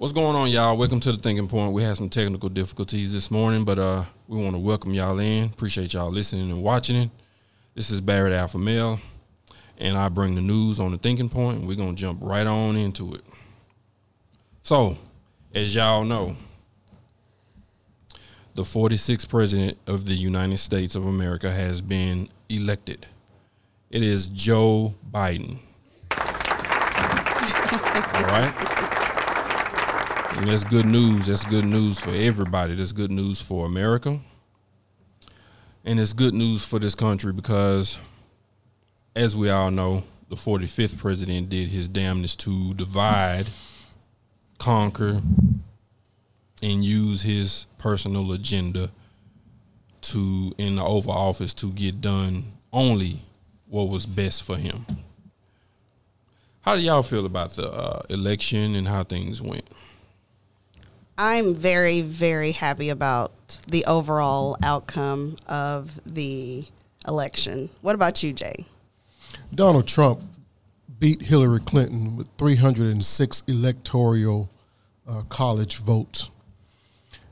What's 0.00 0.14
going 0.14 0.34
on, 0.34 0.48
y'all? 0.48 0.78
Welcome 0.78 0.98
to 1.00 1.12
the 1.12 1.18
Thinking 1.18 1.46
Point. 1.46 1.74
We 1.74 1.82
had 1.82 1.94
some 1.94 2.08
technical 2.08 2.48
difficulties 2.48 3.12
this 3.12 3.30
morning, 3.30 3.66
but 3.66 3.78
uh, 3.78 4.02
we 4.28 4.42
want 4.42 4.54
to 4.54 4.58
welcome 4.58 4.94
y'all 4.94 5.18
in. 5.18 5.44
Appreciate 5.44 5.92
y'all 5.92 6.10
listening 6.10 6.50
and 6.50 6.62
watching. 6.62 7.10
This 7.74 7.90
is 7.90 8.00
Barrett 8.00 8.32
Alpha 8.32 8.56
Male, 8.56 8.98
and 9.76 9.98
I 9.98 10.08
bring 10.08 10.36
the 10.36 10.40
news 10.40 10.80
on 10.80 10.92
the 10.92 10.96
Thinking 10.96 11.28
Point, 11.28 11.58
and 11.58 11.68
we're 11.68 11.76
gonna 11.76 11.92
jump 11.92 12.18
right 12.22 12.46
on 12.46 12.76
into 12.76 13.14
it. 13.14 13.20
So, 14.62 14.96
as 15.54 15.74
y'all 15.74 16.04
know, 16.04 16.34
the 18.54 18.62
46th 18.62 19.28
president 19.28 19.76
of 19.86 20.06
the 20.06 20.14
United 20.14 20.60
States 20.60 20.94
of 20.94 21.04
America 21.04 21.52
has 21.52 21.82
been 21.82 22.30
elected. 22.48 23.06
It 23.90 24.02
is 24.02 24.28
Joe 24.28 24.94
Biden. 25.12 25.58
All 28.14 28.24
right. 28.24 28.89
And 30.40 30.48
that's 30.48 30.64
good 30.64 30.86
news. 30.86 31.26
That's 31.26 31.44
good 31.44 31.66
news 31.66 32.00
for 32.00 32.12
everybody. 32.12 32.74
That's 32.74 32.92
good 32.92 33.10
news 33.10 33.42
for 33.42 33.66
America. 33.66 34.18
And 35.84 36.00
it's 36.00 36.14
good 36.14 36.32
news 36.32 36.64
for 36.64 36.78
this 36.78 36.94
country 36.94 37.34
because, 37.34 37.98
as 39.14 39.36
we 39.36 39.50
all 39.50 39.70
know, 39.70 40.02
the 40.30 40.36
45th 40.36 40.96
president 40.96 41.50
did 41.50 41.68
his 41.68 41.88
damnedest 41.88 42.40
to 42.40 42.72
divide, 42.72 43.48
conquer, 44.56 45.20
and 46.62 46.84
use 46.86 47.20
his 47.20 47.66
personal 47.76 48.32
agenda 48.32 48.90
to, 50.00 50.54
in 50.56 50.76
the 50.76 50.82
Oval 50.82 51.12
Office, 51.12 51.52
to 51.52 51.70
get 51.70 52.00
done 52.00 52.44
only 52.72 53.20
what 53.66 53.90
was 53.90 54.06
best 54.06 54.42
for 54.44 54.56
him. 54.56 54.86
How 56.62 56.76
do 56.76 56.80
y'all 56.80 57.02
feel 57.02 57.26
about 57.26 57.50
the 57.50 57.70
uh, 57.70 58.00
election 58.08 58.74
and 58.74 58.88
how 58.88 59.04
things 59.04 59.42
went? 59.42 59.68
I'm 61.22 61.54
very, 61.54 62.00
very 62.00 62.52
happy 62.52 62.88
about 62.88 63.32
the 63.68 63.84
overall 63.84 64.56
outcome 64.62 65.36
of 65.46 66.00
the 66.06 66.64
election. 67.06 67.68
What 67.82 67.94
about 67.94 68.22
you, 68.22 68.32
Jay? 68.32 68.64
Donald 69.54 69.86
Trump 69.86 70.22
beat 70.98 71.20
Hillary 71.20 71.60
Clinton 71.60 72.16
with 72.16 72.26
306 72.38 73.42
electoral 73.46 74.48
uh, 75.06 75.20
college 75.28 75.76
votes. 75.76 76.30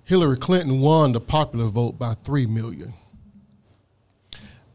Hillary 0.04 0.36
Clinton 0.36 0.82
won 0.82 1.12
the 1.12 1.20
popular 1.20 1.68
vote 1.68 1.98
by 1.98 2.12
3 2.12 2.44
million. 2.44 2.92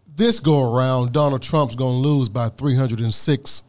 This 0.08 0.40
go 0.40 0.74
around, 0.74 1.12
Donald 1.12 1.44
Trump's 1.44 1.76
going 1.76 2.02
to 2.02 2.08
lose 2.08 2.30
by 2.30 2.50
306 2.50 3.62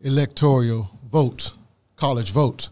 electoral 0.00 0.90
votes, 1.06 1.52
college 1.96 2.32
votes 2.32 2.70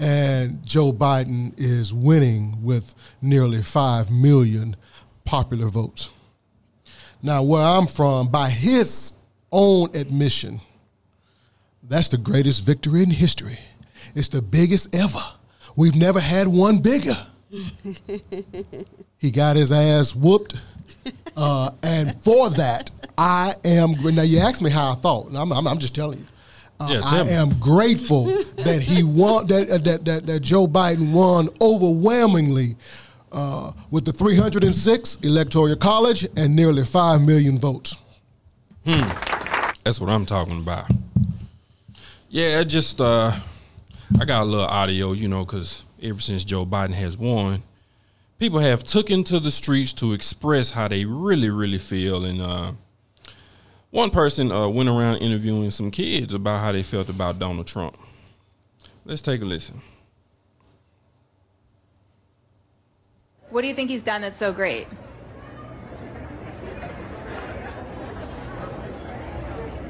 and 0.00 0.66
Joe 0.66 0.92
Biden 0.92 1.52
is 1.58 1.92
winning 1.92 2.62
with 2.62 2.94
nearly 3.20 3.62
5 3.62 4.10
million 4.10 4.74
popular 5.24 5.68
votes. 5.68 6.08
Now, 7.22 7.42
where 7.42 7.62
I'm 7.62 7.86
from, 7.86 8.28
by 8.28 8.48
his 8.48 9.12
own 9.52 9.94
admission, 9.94 10.62
that's 11.86 12.08
the 12.08 12.16
greatest 12.16 12.64
victory 12.64 13.02
in 13.02 13.10
history. 13.10 13.58
It's 14.14 14.28
the 14.28 14.40
biggest 14.40 14.94
ever. 14.94 15.20
We've 15.76 15.94
never 15.94 16.18
had 16.18 16.48
one 16.48 16.78
bigger. 16.78 17.16
he 19.18 19.30
got 19.30 19.56
his 19.56 19.70
ass 19.70 20.16
whooped. 20.16 20.54
Uh, 21.36 21.70
and 21.82 22.22
for 22.22 22.48
that, 22.50 22.90
I 23.18 23.54
am. 23.64 23.92
Now, 24.14 24.22
you 24.22 24.38
asked 24.38 24.62
me 24.62 24.70
how 24.70 24.92
I 24.92 24.94
thought. 24.94 25.28
I'm, 25.34 25.52
I'm, 25.52 25.66
I'm 25.66 25.78
just 25.78 25.94
telling 25.94 26.20
you. 26.20 26.26
Uh, 26.80 26.88
yeah, 26.90 27.00
I 27.04 27.20
am 27.28 27.58
grateful 27.58 28.24
that 28.56 28.80
he 28.80 29.02
won 29.02 29.46
that, 29.48 29.68
uh, 29.68 29.78
that 29.78 30.04
that 30.06 30.26
that 30.26 30.40
Joe 30.40 30.66
Biden 30.66 31.12
won 31.12 31.50
overwhelmingly 31.60 32.76
uh, 33.32 33.72
with 33.90 34.06
the 34.06 34.12
306 34.12 35.16
electoral 35.22 35.76
college 35.76 36.26
and 36.36 36.56
nearly 36.56 36.84
five 36.84 37.20
million 37.20 37.58
votes. 37.58 37.96
Hmm. 38.86 39.00
That's 39.84 40.00
what 40.00 40.10
I'm 40.10 40.26
talking 40.26 40.58
about. 40.58 40.90
Yeah, 42.30 42.60
I 42.60 42.64
just 42.64 43.00
uh, 43.00 43.32
I 44.18 44.24
got 44.24 44.42
a 44.42 44.44
little 44.44 44.66
audio, 44.66 45.12
you 45.12 45.28
know, 45.28 45.44
because 45.44 45.82
ever 46.02 46.20
since 46.20 46.44
Joe 46.44 46.64
Biden 46.64 46.94
has 46.94 47.16
won, 47.16 47.62
people 48.38 48.58
have 48.58 48.84
took 48.84 49.10
into 49.10 49.38
the 49.38 49.50
streets 49.50 49.92
to 49.94 50.12
express 50.12 50.70
how 50.70 50.88
they 50.88 51.04
really, 51.04 51.50
really 51.50 51.78
feel, 51.78 52.24
and 52.24 52.40
uh, 52.40 52.72
one 53.90 54.10
person 54.10 54.52
uh, 54.52 54.68
went 54.68 54.88
around 54.88 55.16
interviewing 55.18 55.70
some 55.70 55.90
kids 55.90 56.34
about 56.34 56.60
how 56.60 56.72
they 56.72 56.82
felt 56.82 57.08
about 57.08 57.38
Donald 57.38 57.66
Trump. 57.66 57.96
Let's 59.04 59.22
take 59.22 59.42
a 59.42 59.44
listen. 59.44 59.80
What 63.50 63.62
do 63.62 63.68
you 63.68 63.74
think 63.74 63.90
he's 63.90 64.02
done 64.02 64.22
that's 64.22 64.38
so 64.38 64.52
great? 64.52 64.86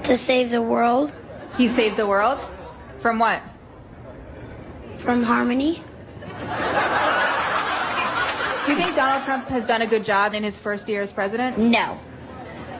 To 0.04 0.16
save 0.16 0.50
the 0.50 0.62
world. 0.62 1.12
He 1.58 1.68
saved 1.68 1.96
the 1.96 2.06
world? 2.06 2.40
From 3.00 3.18
what? 3.18 3.42
From 4.98 5.22
harmony. 5.22 5.82
Do 8.64 8.72
you 8.72 8.78
think 8.78 8.96
Donald 8.96 9.24
Trump 9.24 9.48
has 9.48 9.66
done 9.66 9.82
a 9.82 9.86
good 9.86 10.04
job 10.04 10.32
in 10.32 10.42
his 10.42 10.56
first 10.56 10.88
year 10.88 11.02
as 11.02 11.12
president? 11.12 11.58
No. 11.58 11.98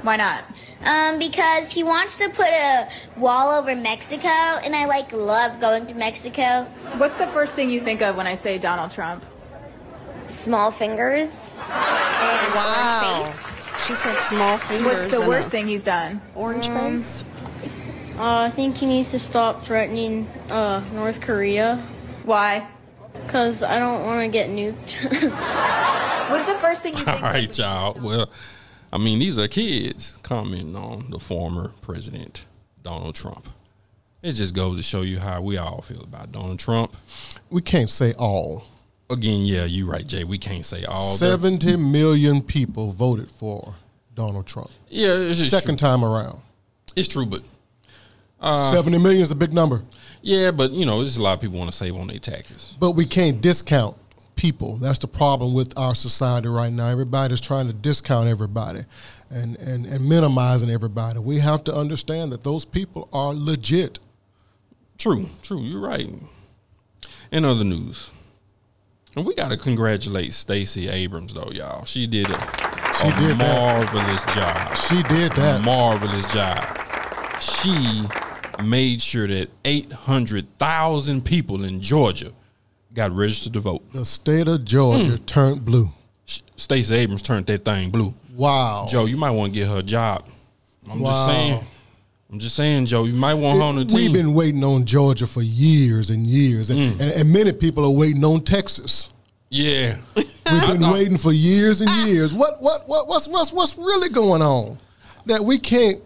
Why 0.03 0.17
not? 0.17 0.45
Um, 0.83 1.19
because 1.19 1.71
he 1.71 1.83
wants 1.85 2.17
to 2.17 2.29
put 2.31 2.49
a 2.49 2.89
wall 3.17 3.51
over 3.51 3.75
Mexico, 3.75 4.29
and 4.29 4.75
I 4.75 4.87
like 4.87 5.13
love 5.13 5.61
going 5.61 5.87
to 5.89 5.95
Mexico. 5.95 6.67
What's 6.97 7.19
the 7.19 7.27
first 7.29 7.55
thing 7.55 7.71
you 7.71 7.83
think 7.85 8.01
of 8.01 8.17
when 8.17 8.27
I 8.27 8.35
say 8.35 8.59
Donald 8.59 8.93
Trump? 8.93 9.25
Small 10.27 10.71
fingers. 10.71 11.59
wow. 11.69 13.33
She 13.87 13.95
said 13.95 14.19
small 14.21 14.59
fingers. 14.59 15.11
What's 15.11 15.19
the 15.19 15.29
worst 15.29 15.51
thing 15.51 15.67
he's 15.67 15.83
done? 15.83 16.23
Orange 16.35 16.69
um, 16.69 16.77
face. 16.77 17.25
Uh, 18.17 18.43
I 18.43 18.51
think 18.51 18.77
he 18.77 18.87
needs 18.87 19.11
to 19.11 19.19
stop 19.19 19.63
threatening 19.65 20.27
uh, 20.49 20.85
North 20.93 21.21
Korea. 21.21 21.85
Why? 22.25 22.67
Because 23.13 23.63
I 23.63 23.79
don't 23.79 24.05
want 24.05 24.25
to 24.25 24.31
get 24.31 24.51
nuked. 24.51 24.97
What's 26.31 26.47
the 26.47 26.59
first 26.59 26.83
thing 26.83 26.93
you 26.93 26.99
think? 26.99 27.23
All 27.23 27.33
right, 27.33 27.59
y'all. 27.59 27.99
Well. 28.01 28.31
I 28.93 28.99
mean, 28.99 29.19
these 29.21 29.39
are 29.39 29.47
kids 29.49 30.19
commenting 30.23 30.75
on 30.75 31.11
the 31.11 31.19
former 31.19 31.73
president, 31.81 32.45
Donald 32.83 33.15
Trump. 33.15 33.49
It 34.23 34.33
just 34.33 34.55
goes 34.55 34.77
to 34.77 34.83
show 34.83 35.03
you 35.03 35.19
how 35.19 35.41
we 35.41 35.57
all 35.57 35.81
feel 35.81 36.03
about 36.03 36.33
Donald 36.33 36.59
Trump. 36.59 36.95
We 37.49 37.63
can't 37.63 37.89
say 37.89 38.13
all. 38.15 38.65
Again, 39.09 39.47
yeah, 39.47 39.65
you're 39.65 39.89
right, 39.89 40.07
Jay. 40.07 40.25
We 40.25 40.39
can't 40.39 40.65
say 40.65 40.85
all. 40.85 41.15
Seventy 41.15 41.77
million 41.77 42.43
people 42.43 42.91
voted 42.91 43.31
for 43.31 43.75
Donald 44.15 44.47
Trump. 44.47 44.71
Yeah, 44.89 45.15
it's 45.15 45.49
second 45.49 45.79
true. 45.79 45.89
time 45.89 46.05
around. 46.05 46.41
It's 46.97 47.09
true, 47.09 47.27
but 47.27 47.41
uh, 48.41 48.71
seventy 48.71 48.99
million 48.99 49.23
is 49.23 49.31
a 49.31 49.37
big 49.37 49.53
number. 49.53 49.83
Yeah, 50.23 50.51
but 50.51 50.73
you 50.73 50.85
know, 50.85 50.99
there's 50.99 51.17
a 51.17 51.23
lot 51.23 51.35
of 51.35 51.41
people 51.41 51.59
want 51.59 51.71
to 51.71 51.77
save 51.77 51.97
on 51.97 52.09
their 52.09 52.19
taxes. 52.19 52.75
But 52.79 52.93
we 52.93 53.07
can't 53.07 53.41
discount 53.41 53.97
people. 54.41 54.79
That's 54.79 54.99
the 54.99 55.07
problem 55.07 55.53
with 55.53 55.77
our 55.77 55.95
society 55.95 56.49
right 56.49 56.73
now. 56.73 56.87
Everybody's 56.87 57.43
trying 57.43 57.67
to 57.67 57.75
discount 57.75 58.27
everybody 58.27 58.81
and, 59.29 59.57
and, 59.57 59.85
and 59.85 60.09
minimizing 60.09 60.71
everybody. 60.71 61.19
We 61.19 61.41
have 61.41 61.63
to 61.65 61.75
understand 61.75 62.33
that 62.33 62.43
those 62.43 62.65
people 62.65 63.11
are 63.13 63.35
legit. 63.35 63.99
True, 64.97 65.27
true. 65.43 65.61
You're 65.61 65.83
right. 65.83 66.09
In 67.31 67.45
other 67.45 67.65
news, 67.65 68.11
and 69.15 69.27
we 69.27 69.35
got 69.35 69.51
to 69.51 69.59
congratulate 69.59 70.33
Stacey 70.33 70.89
Abrams, 70.89 71.35
though, 71.35 71.51
y'all. 71.53 71.85
She 71.85 72.07
did 72.07 72.31
a, 72.31 72.39
she 72.95 73.09
a 73.09 73.17
did 73.19 73.37
marvelous 73.37 74.25
that. 74.25 74.35
job. 74.35 74.77
She 74.77 75.03
did 75.15 75.33
that. 75.33 75.63
marvelous 75.63 76.33
job. 76.33 76.65
She 77.39 78.07
made 78.65 79.03
sure 79.03 79.27
that 79.27 79.51
800,000 79.67 81.25
people 81.27 81.65
in 81.65 81.83
Georgia 81.83 82.33
got 82.95 83.13
registered 83.13 83.55
to 83.55 83.61
vote. 83.61 83.93
The 83.93 84.05
state 84.05 84.49
of 84.49 84.65
Georgia 84.65 85.13
mm. 85.13 85.27
turned 85.27 85.65
blue. 85.65 85.91
Stacey 86.25 86.95
Abrams 86.95 87.23
turned 87.23 87.47
that 87.47 87.65
thing 87.65 87.91
blue. 87.91 88.15
Wow. 88.35 88.87
Joe, 88.89 89.07
you 89.07 89.17
might 89.17 89.31
want 89.31 89.53
to 89.53 89.59
get 89.61 89.69
her 89.69 89.79
a 89.79 89.83
job. 89.83 90.27
I'm 90.91 91.01
wow. 91.01 91.11
just 91.11 91.27
saying. 91.27 91.67
I'm 92.33 92.39
just 92.39 92.55
saying, 92.55 92.87
Joe, 92.87 93.05
you 93.05 93.13
might 93.13 93.35
want 93.35 93.59
her 93.59 93.65
on 93.65 93.75
the 93.75 93.85
team. 93.85 93.97
We've 93.97 94.13
been 94.13 94.35
waiting 94.35 94.63
on 94.63 94.85
Georgia 94.85 95.27
for 95.27 95.43
years 95.43 96.11
and 96.11 96.25
years, 96.25 96.71
and, 96.71 96.79
mm. 96.79 96.93
and, 97.01 97.11
and, 97.11 97.33
many 97.33 97.53
people 97.53 97.85
are 97.85 97.91
waiting 97.91 98.25
on 98.25 98.43
Texas. 98.43 99.13
Yeah, 99.49 99.97
we've 100.15 100.27
been 100.45 100.81
waiting 100.93 101.17
for 101.17 101.33
years 101.33 101.81
and 101.81 101.91
years. 102.07 102.33
What, 102.33 102.63
what, 102.63 102.89
what, 102.89 103.09
what's, 103.09 103.27
what's, 103.27 103.53
what's 103.53 103.77
really 103.77 104.11
going 104.11 104.43
on 104.43 104.79
that 105.27 105.45
we 105.45 105.59
can't? 105.59 106.01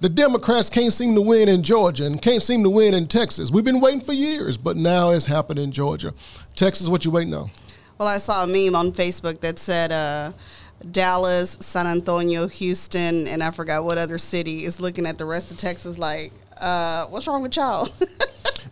The 0.00 0.08
Democrats 0.08 0.70
can't 0.70 0.92
seem 0.92 1.14
to 1.14 1.20
win 1.20 1.48
in 1.48 1.62
Georgia 1.62 2.06
and 2.06 2.20
can't 2.22 2.42
seem 2.42 2.62
to 2.62 2.70
win 2.70 2.94
in 2.94 3.06
Texas. 3.06 3.50
We've 3.50 3.64
been 3.64 3.80
waiting 3.80 4.00
for 4.00 4.12
years, 4.12 4.56
but 4.56 4.76
now 4.76 5.10
it's 5.10 5.26
happened 5.26 5.58
in 5.58 5.72
Georgia. 5.72 6.14
Texas, 6.54 6.88
what 6.88 7.04
you 7.04 7.10
waiting 7.10 7.34
on? 7.34 7.50
Well, 7.98 8.08
I 8.08 8.18
saw 8.18 8.44
a 8.44 8.46
meme 8.46 8.76
on 8.76 8.92
Facebook 8.92 9.40
that 9.40 9.58
said 9.58 9.90
uh, 9.90 10.32
Dallas, 10.92 11.56
San 11.60 11.86
Antonio, 11.86 12.46
Houston, 12.46 13.26
and 13.26 13.42
I 13.42 13.50
forgot 13.50 13.84
what 13.84 13.98
other 13.98 14.18
city 14.18 14.64
is 14.64 14.80
looking 14.80 15.04
at 15.04 15.18
the 15.18 15.24
rest 15.24 15.50
of 15.50 15.56
Texas 15.56 15.98
like, 15.98 16.32
uh, 16.60 17.06
what's 17.06 17.26
wrong 17.26 17.42
with 17.42 17.56
y'all? 17.56 17.88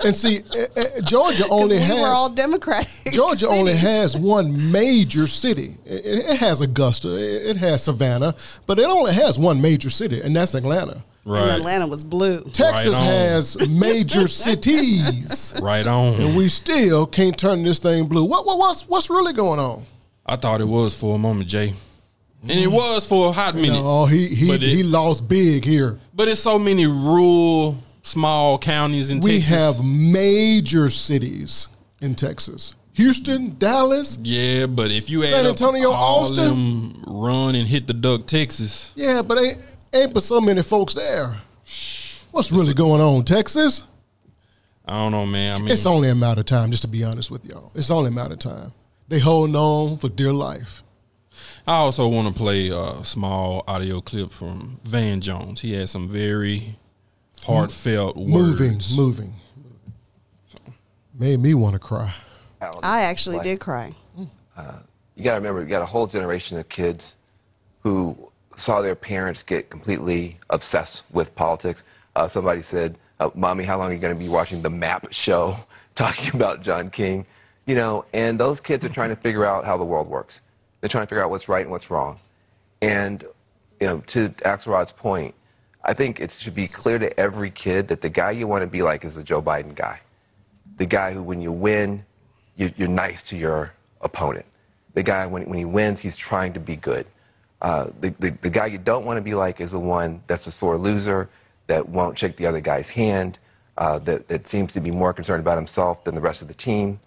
And 0.04 0.14
see, 0.14 0.42
eh, 0.54 0.66
eh, 0.76 1.00
Georgia 1.04 1.44
only 1.50 1.76
we 1.76 1.82
has 1.82 2.00
were 2.00 2.06
all 2.06 2.28
Democratic. 2.28 3.12
Georgia 3.12 3.48
only 3.48 3.74
has 3.74 4.16
one 4.16 4.70
major 4.70 5.26
city. 5.26 5.74
It, 5.84 6.04
it 6.04 6.36
has 6.38 6.60
Augusta, 6.60 7.16
it, 7.16 7.50
it 7.50 7.56
has 7.56 7.84
Savannah, 7.84 8.34
but 8.66 8.78
it 8.78 8.84
only 8.84 9.14
has 9.14 9.38
one 9.38 9.60
major 9.60 9.90
city, 9.90 10.20
and 10.20 10.36
that's 10.36 10.54
Atlanta. 10.54 11.02
And 11.26 11.50
Atlanta 11.50 11.86
was 11.88 12.04
blue. 12.04 12.40
Texas 12.52 12.94
on. 12.94 13.02
has 13.02 13.68
major 13.68 14.26
cities, 14.28 15.58
Right 15.60 15.86
on. 15.86 16.14
and 16.20 16.36
we 16.36 16.48
still 16.48 17.04
can't 17.06 17.36
turn 17.36 17.62
this 17.64 17.78
thing 17.80 18.06
blue. 18.06 18.24
What, 18.24 18.46
what 18.46 18.58
what's 18.58 18.88
what's 18.88 19.10
really 19.10 19.32
going 19.32 19.58
on? 19.58 19.84
I 20.24 20.36
thought 20.36 20.60
it 20.60 20.68
was 20.68 20.98
for 20.98 21.14
a 21.16 21.18
moment, 21.18 21.48
Jay. 21.48 21.72
And 22.42 22.52
it 22.52 22.68
was 22.70 23.06
for 23.06 23.30
a 23.30 23.32
hot 23.32 23.54
minute. 23.56 23.72
No, 23.72 24.06
he 24.06 24.28
he 24.28 24.52
it- 24.52 24.62
he 24.62 24.82
lost 24.84 25.28
big 25.28 25.64
here. 25.64 25.98
But 26.14 26.28
it's 26.28 26.40
so 26.40 26.58
many 26.60 26.86
rural, 26.86 27.76
small 28.02 28.56
counties 28.58 29.10
in 29.10 29.18
We 29.20 29.40
Texas. 29.40 29.50
We 29.50 29.56
have 29.56 29.84
major 29.84 30.88
cities 30.88 31.68
in 32.00 32.14
Texas: 32.14 32.74
Houston, 32.94 33.56
Dallas. 33.58 34.18
Yeah, 34.22 34.66
but 34.66 34.90
if 34.92 35.10
you 35.10 35.22
San 35.22 35.40
add 35.44 35.50
Antonio, 35.50 35.90
up 35.90 35.98
all 35.98 36.20
Austin? 36.20 36.44
them 36.44 37.02
run 37.06 37.54
and 37.56 37.66
hit 37.66 37.86
the 37.88 37.94
duck, 37.94 38.26
Texas, 38.26 38.92
Yeah, 38.94 39.22
but 39.22 39.38
ain't 39.38 39.58
ain't 40.02 40.14
but 40.14 40.22
so 40.22 40.40
many 40.40 40.62
folks 40.62 40.94
there. 40.94 41.34
What's 42.30 42.52
really 42.52 42.74
going 42.74 43.00
on, 43.00 43.24
Texas? 43.24 43.84
I 44.84 44.92
don't 44.94 45.12
know, 45.12 45.26
man. 45.26 45.56
I 45.56 45.58
mean, 45.58 45.70
It's 45.70 45.86
only 45.86 46.08
a 46.10 46.14
matter 46.14 46.40
of 46.40 46.46
time, 46.46 46.70
just 46.70 46.82
to 46.82 46.88
be 46.88 47.02
honest 47.02 47.30
with 47.30 47.44
y'all. 47.44 47.72
It's 47.74 47.90
only 47.90 48.08
a 48.08 48.12
matter 48.12 48.34
of 48.34 48.38
time. 48.38 48.72
They 49.08 49.18
holding 49.18 49.56
on 49.56 49.96
for 49.98 50.08
dear 50.08 50.32
life. 50.32 50.82
I 51.66 51.74
also 51.76 52.06
want 52.06 52.28
to 52.28 52.34
play 52.34 52.68
a 52.68 53.02
small 53.02 53.64
audio 53.66 54.00
clip 54.00 54.30
from 54.30 54.80
Van 54.84 55.20
Jones. 55.20 55.60
He 55.60 55.72
had 55.72 55.88
some 55.88 56.08
very 56.08 56.76
heartfelt 57.44 58.16
Moving, 58.16 58.72
words. 58.74 58.96
moving. 58.96 59.34
Moving. 59.56 60.74
Made 61.18 61.40
me 61.40 61.54
want 61.54 61.72
to 61.72 61.78
cry. 61.78 62.12
I 62.82 63.02
actually 63.02 63.38
did 63.40 63.58
cry. 63.60 63.92
Uh, 64.56 64.78
you 65.14 65.24
got 65.24 65.30
to 65.32 65.36
remember, 65.36 65.62
you 65.62 65.66
got 65.68 65.82
a 65.82 65.86
whole 65.86 66.06
generation 66.06 66.58
of 66.58 66.68
kids 66.68 67.16
who 67.80 68.25
saw 68.56 68.82
their 68.82 68.94
parents 68.94 69.42
get 69.42 69.70
completely 69.70 70.38
obsessed 70.50 71.04
with 71.12 71.34
politics. 71.34 71.84
Uh, 72.16 72.26
somebody 72.26 72.62
said, 72.62 72.98
uh, 73.20 73.30
"Mommy, 73.34 73.64
how 73.64 73.78
long 73.78 73.90
are 73.90 73.94
you 73.94 74.00
going 74.00 74.14
to 74.14 74.18
be 74.18 74.28
watching 74.28 74.62
the 74.62 74.70
Map 74.70 75.06
Show, 75.12 75.56
talking 75.94 76.34
about 76.34 76.62
John 76.62 76.90
King?" 76.90 77.24
You 77.66 77.74
know, 77.76 78.04
and 78.12 78.38
those 78.38 78.60
kids 78.60 78.84
are 78.84 78.88
trying 78.88 79.10
to 79.10 79.16
figure 79.16 79.44
out 79.44 79.64
how 79.64 79.76
the 79.76 79.84
world 79.84 80.08
works. 80.08 80.40
They're 80.80 80.88
trying 80.88 81.04
to 81.04 81.08
figure 81.08 81.24
out 81.24 81.30
what's 81.30 81.48
right 81.48 81.62
and 81.62 81.70
what's 81.70 81.90
wrong. 81.90 82.18
And 82.82 83.22
you 83.80 83.86
know, 83.86 84.00
to 84.08 84.30
Axelrod's 84.44 84.92
point, 84.92 85.34
I 85.84 85.92
think 85.92 86.20
it 86.20 86.30
should 86.30 86.54
be 86.54 86.66
clear 86.66 86.98
to 86.98 87.18
every 87.18 87.50
kid 87.50 87.88
that 87.88 88.00
the 88.00 88.08
guy 88.10 88.32
you 88.32 88.46
want 88.46 88.62
to 88.62 88.68
be 88.68 88.82
like 88.82 89.04
is 89.04 89.14
the 89.14 89.24
Joe 89.24 89.40
Biden 89.40 89.74
guy 89.74 90.00
the 90.76 90.86
guy 90.86 91.12
who, 91.12 91.22
when 91.22 91.40
you 91.40 91.52
win, 91.52 92.04
you, 92.56 92.70
you're 92.76 92.88
nice 92.88 93.22
to 93.24 93.36
your 93.36 93.72
opponent. 94.00 94.46
The 94.94 95.02
guy, 95.02 95.26
when, 95.26 95.48
when 95.48 95.58
he 95.58 95.64
wins, 95.64 96.00
he's 96.00 96.16
trying 96.16 96.52
to 96.54 96.60
be 96.60 96.76
good. 96.76 97.06
Uh, 97.62 97.90
the, 98.00 98.10
the, 98.18 98.30
the 98.42 98.50
guy 98.50 98.66
you 98.66 98.78
don't 98.78 99.04
want 99.04 99.16
to 99.16 99.22
be 99.22 99.34
like 99.34 99.60
is 99.60 99.72
the 99.72 99.78
one 99.80 100.22
that's 100.26 100.46
a 100.46 100.52
sore 100.52 100.76
loser, 100.76 101.28
that 101.68 101.88
won't 101.88 102.18
shake 102.18 102.36
the 102.36 102.46
other 102.46 102.60
guy's 102.60 102.90
hand, 102.90 103.38
uh, 103.78 103.98
that, 104.00 104.28
that 104.28 104.46
seems 104.46 104.72
to 104.74 104.80
be 104.80 104.90
more 104.90 105.12
concerned 105.12 105.40
about 105.40 105.56
himself 105.56 106.04
than 106.04 106.14
the 106.14 106.20
rest 106.20 106.42
of 106.42 106.48
the 106.48 106.54
team. 106.54 107.00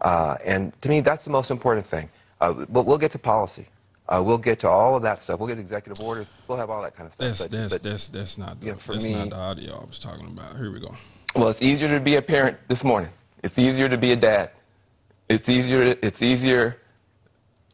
Uh, 0.00 0.36
and 0.44 0.78
to 0.82 0.88
me, 0.88 1.00
that's 1.00 1.24
the 1.24 1.30
most 1.30 1.50
important 1.50 1.86
thing. 1.86 2.08
Uh, 2.40 2.64
we'll, 2.68 2.84
we'll 2.84 2.98
get 2.98 3.12
to 3.12 3.18
policy. 3.18 3.66
Uh, 4.08 4.20
we'll 4.22 4.36
get 4.36 4.58
to 4.58 4.68
all 4.68 4.96
of 4.96 5.02
that 5.02 5.22
stuff. 5.22 5.38
We'll 5.38 5.48
get 5.48 5.58
executive 5.58 6.04
orders. 6.04 6.30
We'll 6.48 6.58
have 6.58 6.68
all 6.70 6.82
that 6.82 6.94
kind 6.96 7.06
of 7.06 7.12
stuff. 7.12 7.28
That's 7.28 7.42
But- 7.42 7.50
that's 7.52 7.72
but- 7.74 7.82
that's 7.82 8.08
that's 8.08 8.38
not 8.38 8.60
the, 8.60 8.66
Yeah, 8.66 8.74
for 8.74 8.94
that's 8.94 9.06
me- 9.06 9.14
not 9.14 9.30
the 9.30 9.36
audio 9.36 9.80
I 9.80 9.84
was 9.84 9.98
talking 10.00 10.26
about. 10.26 10.56
Here 10.56 10.70
we 10.72 10.80
go. 10.80 10.94
Well, 11.36 11.48
it's 11.48 11.62
easier 11.62 11.88
to 11.96 12.00
be 12.00 12.16
a 12.16 12.22
parent 12.22 12.58
this 12.68 12.82
morning. 12.84 13.10
It's 13.44 13.58
easier 13.58 13.88
to 13.88 13.96
be 13.96 14.12
a 14.12 14.16
dad. 14.16 14.50
It's 15.28 15.48
easier. 15.48 15.96
It's 16.02 16.20
easier 16.20 16.78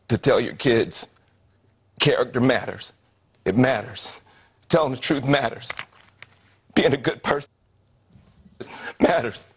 to 0.09 0.19
tell 0.19 0.39
your 0.39 0.55
kids 0.55 1.07
character 1.99 2.41
matters. 2.41 2.93
It 3.45 3.57
matters. 3.57 4.21
Telling 4.69 4.93
the 4.93 4.99
truth 4.99 5.27
matters. 5.27 5.71
Being 6.75 6.93
a 6.93 6.97
good 6.97 7.23
person 7.23 7.51
matters. 9.01 9.49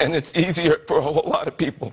And 0.00 0.14
it's 0.14 0.36
easier 0.36 0.80
for 0.86 0.98
a 0.98 1.02
whole 1.02 1.22
lot 1.26 1.46
of 1.46 1.56
people. 1.56 1.92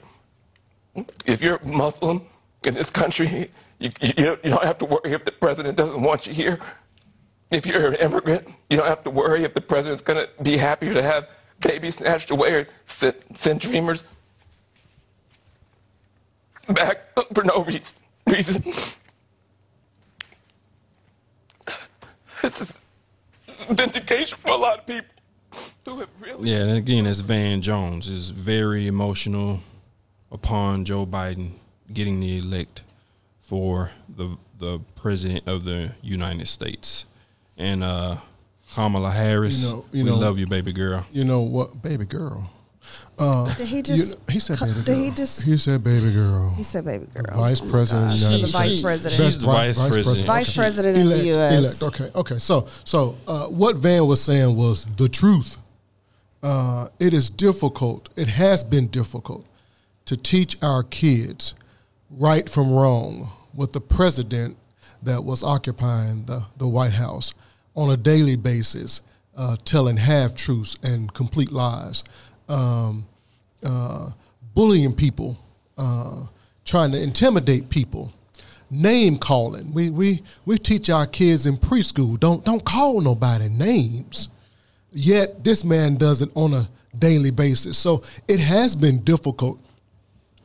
If 1.26 1.42
you're 1.42 1.60
Muslim 1.64 2.22
in 2.66 2.74
this 2.74 2.90
country, 2.90 3.50
you, 3.80 3.92
you, 4.02 4.38
you 4.44 4.50
don't 4.50 4.64
have 4.64 4.78
to 4.80 4.86
worry 4.86 5.14
if 5.14 5.26
the 5.26 5.32
president 5.32 5.78
doesn't 5.78 6.02
want 6.02 6.28
you 6.28 6.34
here. 6.34 6.60
If 7.52 7.66
you're 7.66 7.90
an 7.90 7.96
immigrant, 7.96 8.48
you 8.70 8.78
don't 8.78 8.88
have 8.88 9.04
to 9.04 9.10
worry 9.10 9.44
if 9.44 9.54
the 9.54 9.62
president's 9.62 10.02
going 10.02 10.26
to 10.26 10.44
be 10.44 10.58
happier 10.58 10.94
to 10.94 11.02
have 11.02 11.30
babies 11.60 11.96
snatched 11.96 12.32
away 12.32 12.54
or 12.54 12.68
send, 12.86 13.16
send 13.34 13.60
dreamers 13.60 14.04
back 16.70 17.00
for 17.34 17.44
no 17.44 17.64
reason. 17.64 17.96
reason. 18.28 18.64
This 22.42 22.62
is 22.62 22.82
vindication 23.70 24.38
for 24.40 24.52
a 24.52 24.58
lot 24.58 24.80
of 24.80 24.88
people 24.88 25.06
who 25.86 26.00
have 26.00 26.10
really. 26.20 26.50
Yeah, 26.50 26.64
and 26.64 26.78
again, 26.78 27.04
that's 27.04 27.20
Van 27.20 27.62
Jones 27.62 28.08
is 28.08 28.32
very 28.32 28.88
emotional 28.88 29.60
upon 30.32 30.86
Joe 30.86 31.06
Biden 31.06 31.52
getting 31.94 32.20
the 32.20 32.38
elect 32.40 32.84
for 33.42 33.92
the 34.10 34.38
the 34.58 34.80
president 34.96 35.48
of 35.48 35.64
the 35.66 35.92
United 36.02 36.48
States, 36.48 37.06
and 37.58 37.84
uh, 37.84 38.18
Kamala 38.74 39.12
Harris. 39.12 39.64
You 39.64 39.70
know- 39.72 39.86
you 39.92 40.04
we 40.04 40.10
know- 40.10 40.18
love 40.18 40.40
you, 40.40 40.48
baby 40.48 40.72
girl. 40.74 41.06
You 41.12 41.26
know 41.26 41.42
what, 41.42 41.82
baby 41.82 42.06
girl? 42.06 42.50
Did 43.18 43.68
he 43.68 43.78
You 43.78 43.84
know, 44.06 44.16
he 44.30 44.40
said 44.40 44.58
co- 44.58 44.66
baby 44.66 44.82
girl. 44.84 44.96
He 44.96 45.12
just? 45.12 45.44
He 45.44 45.58
said 45.58 45.84
baby 45.84 46.12
girl. 46.12 46.50
He 46.58 46.64
said 46.64 46.86
baby 46.86 47.06
girl. 47.14 47.38
Vice 47.38 47.62
Oh 47.62 47.70
President 47.70 48.12
of 48.14 48.20
gosh. 48.20 48.20
the 48.20 48.30
To 48.30 48.36
United 48.36 48.48
the 48.48 48.52
vice 48.52 48.66
States. 48.68 48.82
president. 48.82 49.14
She's 49.14 49.40
the 49.40 49.46
vice 49.46 49.78
president. 49.80 50.28
Vice 50.28 50.56
president 50.56 50.98
of 50.98 51.06
the 51.10 51.26
U.S. 51.28 51.82
Elect. 51.82 52.02
Okay, 52.02 52.20
okay. 52.20 52.38
So, 52.38 52.66
so 52.84 53.16
uh, 53.28 53.48
what 53.48 53.76
Van 53.76 54.08
was 54.08 54.22
saying 54.24 54.56
was 54.56 54.86
the 54.86 55.08
truth. 55.10 55.58
Uh, 56.44 56.88
it 57.00 57.14
is 57.14 57.30
difficult. 57.30 58.10
It 58.16 58.28
has 58.28 58.64
been 58.64 58.88
difficult 58.88 59.46
to 60.06 60.18
teach 60.18 60.58
our 60.64 60.82
kids 60.84 61.54
right 62.10 62.50
from 62.50 62.72
wrong 62.72 63.30
with 63.54 63.74
the 63.74 63.82
president 63.82 64.58
that 65.04 65.24
was 65.24 65.44
occupying 65.44 66.26
the, 66.26 66.44
the 66.58 66.68
White 66.68 66.94
House 66.94 67.34
on 67.76 67.92
a 67.92 67.98
daily 67.98 68.36
basis, 68.36 69.02
uh, 69.38 69.56
telling 69.66 69.98
half 69.98 70.34
truths 70.36 70.76
and 70.84 71.14
complete 71.14 71.52
lies, 71.52 72.04
um, 72.52 73.06
uh, 73.64 74.12
bullying 74.54 74.94
people, 74.94 75.38
uh, 75.78 76.26
trying 76.66 76.92
to 76.92 77.02
intimidate 77.02 77.70
people 77.70 78.14
name 78.72 79.18
calling. 79.18 79.74
We 79.74 79.90
we 79.90 80.24
we 80.46 80.58
teach 80.58 80.90
our 80.90 81.06
kids 81.06 81.46
in 81.46 81.58
preschool 81.58 82.20
don't 82.20 82.44
don't 82.46 82.64
call 82.64 83.02
nobody 83.02 83.50
names. 83.50 84.30
Yet 84.94 85.44
this 85.44 85.64
man 85.64 85.96
does 85.96 86.22
it 86.22 86.30
on 86.36 86.54
a 86.54 86.70
daily 86.98 87.32
basis. 87.32 87.78
So 87.78 88.04
it 88.28 88.40
has 88.40 88.76
been 88.76 89.00
difficult 89.00 89.60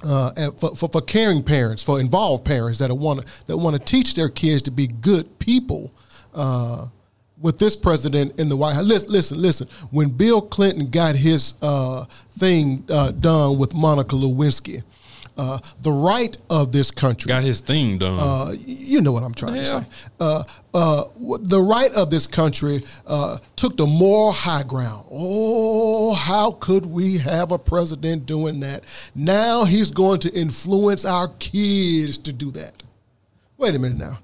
uh, 0.05 0.51
for, 0.59 0.77
for 0.77 0.89
for 0.89 1.01
caring 1.01 1.43
parents, 1.43 1.83
for 1.83 2.01
involved 2.01 2.45
parents 2.45 2.79
that 2.81 2.93
want 2.93 3.25
that 3.47 3.57
want 3.57 3.77
to 3.77 3.83
teach 3.83 4.15
their 4.15 4.29
kids 4.29 4.63
to 4.63 4.71
be 4.71 4.87
good 4.87 5.39
people. 5.39 5.93
Uh, 6.35 6.87
with 7.41 7.59
this 7.59 7.77
president 7.77 8.39
in 8.41 8.49
the 8.49 8.57
White 8.57 8.75
House, 8.75 8.85
listen, 8.87 9.11
listen, 9.13 9.41
listen. 9.41 9.69
When 9.91 10.11
Bill 10.11 10.41
Clinton 10.41 10.91
got 10.91 11.17
his 11.17 11.55
uh, 11.63 12.05
thing 12.39 12.85
uh, 12.89 13.11
done 13.13 13.59
with 13.59 13.75
Monica 13.75 14.17
Lewinsky, 14.17 14.83
uh, 15.39 15.59
the 15.83 15.93
right 15.93 16.35
of 16.49 16.73
this 16.73 16.91
country 16.91 17.29
Got 17.29 17.45
his 17.45 17.61
thing 17.61 17.99
done. 17.99 18.19
uh, 18.19 18.55
you 18.65 19.03
know 19.03 19.13
what 19.13 19.23
I'm 19.23 19.35
trying 19.35 19.57
to 19.57 19.67
say. 19.67 19.81
Uh, 20.19 20.43
uh, 20.73 21.05
the 21.43 21.61
right 21.61 21.93
of 21.93 22.09
this 22.09 22.27
country 22.27 22.83
uh, 23.07 23.37
took 23.55 23.77
the 23.77 23.87
moral 23.87 24.33
high 24.33 24.63
ground. 24.63 25.07
Oh, 25.11 26.15
how 26.15 26.53
could 26.53 26.87
we 26.87 27.19
have 27.19 27.53
a 27.53 27.59
president 27.59 28.25
doing 28.25 28.61
that? 28.61 28.85
Now 29.15 29.65
he's 29.65 29.91
going 29.91 30.21
to 30.21 30.33
influence 30.33 31.05
our 31.05 31.29
kids 31.39 32.17
to 32.19 32.33
do 32.33 32.51
that. 32.53 32.83
Wait 33.59 33.75
a 33.75 33.79
minute 33.79 33.99
now. 33.99 34.19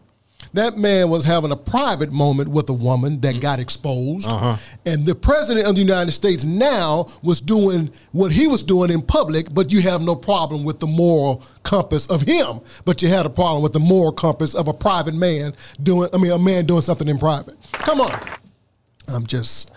That 0.55 0.77
man 0.77 1.09
was 1.09 1.25
having 1.25 1.51
a 1.51 1.57
private 1.57 2.13
moment 2.13 2.51
with 2.51 2.69
a 2.69 2.75
woman 2.75 3.21
that 3.21 3.41
got 3.41 3.59
exposed. 3.59 4.31
Uh-huh. 4.31 4.57
And 4.85 5.07
the 5.07 5.15
president 5.15 5.67
of 5.67 5.75
the 5.75 5.81
United 5.81 6.13
States 6.13 6.45
now 6.45 7.07
was 7.23 7.41
doing 7.41 7.91
what 8.13 8.33
he 8.33 8.47
was 8.47 8.63
doing 8.63 8.91
in 8.91 9.01
public, 9.01 9.53
but 9.53 9.73
you 9.73 9.81
have 9.81 10.03
no 10.03 10.15
problem 10.15 10.65
with 10.65 10.79
the 10.79 10.87
moral 10.87 11.43
compass 11.63 12.07
of 12.09 12.21
him. 12.21 12.61
But 12.85 13.01
you 13.01 13.09
had 13.09 13.25
a 13.25 13.31
problem 13.31 13.63
with 13.63 13.73
the 13.73 13.81
moral 13.81 14.13
compass 14.13 14.55
of 14.55 14.69
a 14.69 14.75
private 14.75 15.15
man 15.15 15.55
doing, 15.83 16.11
I 16.13 16.19
mean, 16.19 16.33
a 16.33 16.39
man 16.39 16.67
doing 16.67 16.83
something 16.83 17.09
in 17.09 17.19
private. 17.19 17.57
Come 17.73 18.01
on. 18.01 18.21
I'm 19.09 19.27
just, 19.27 19.71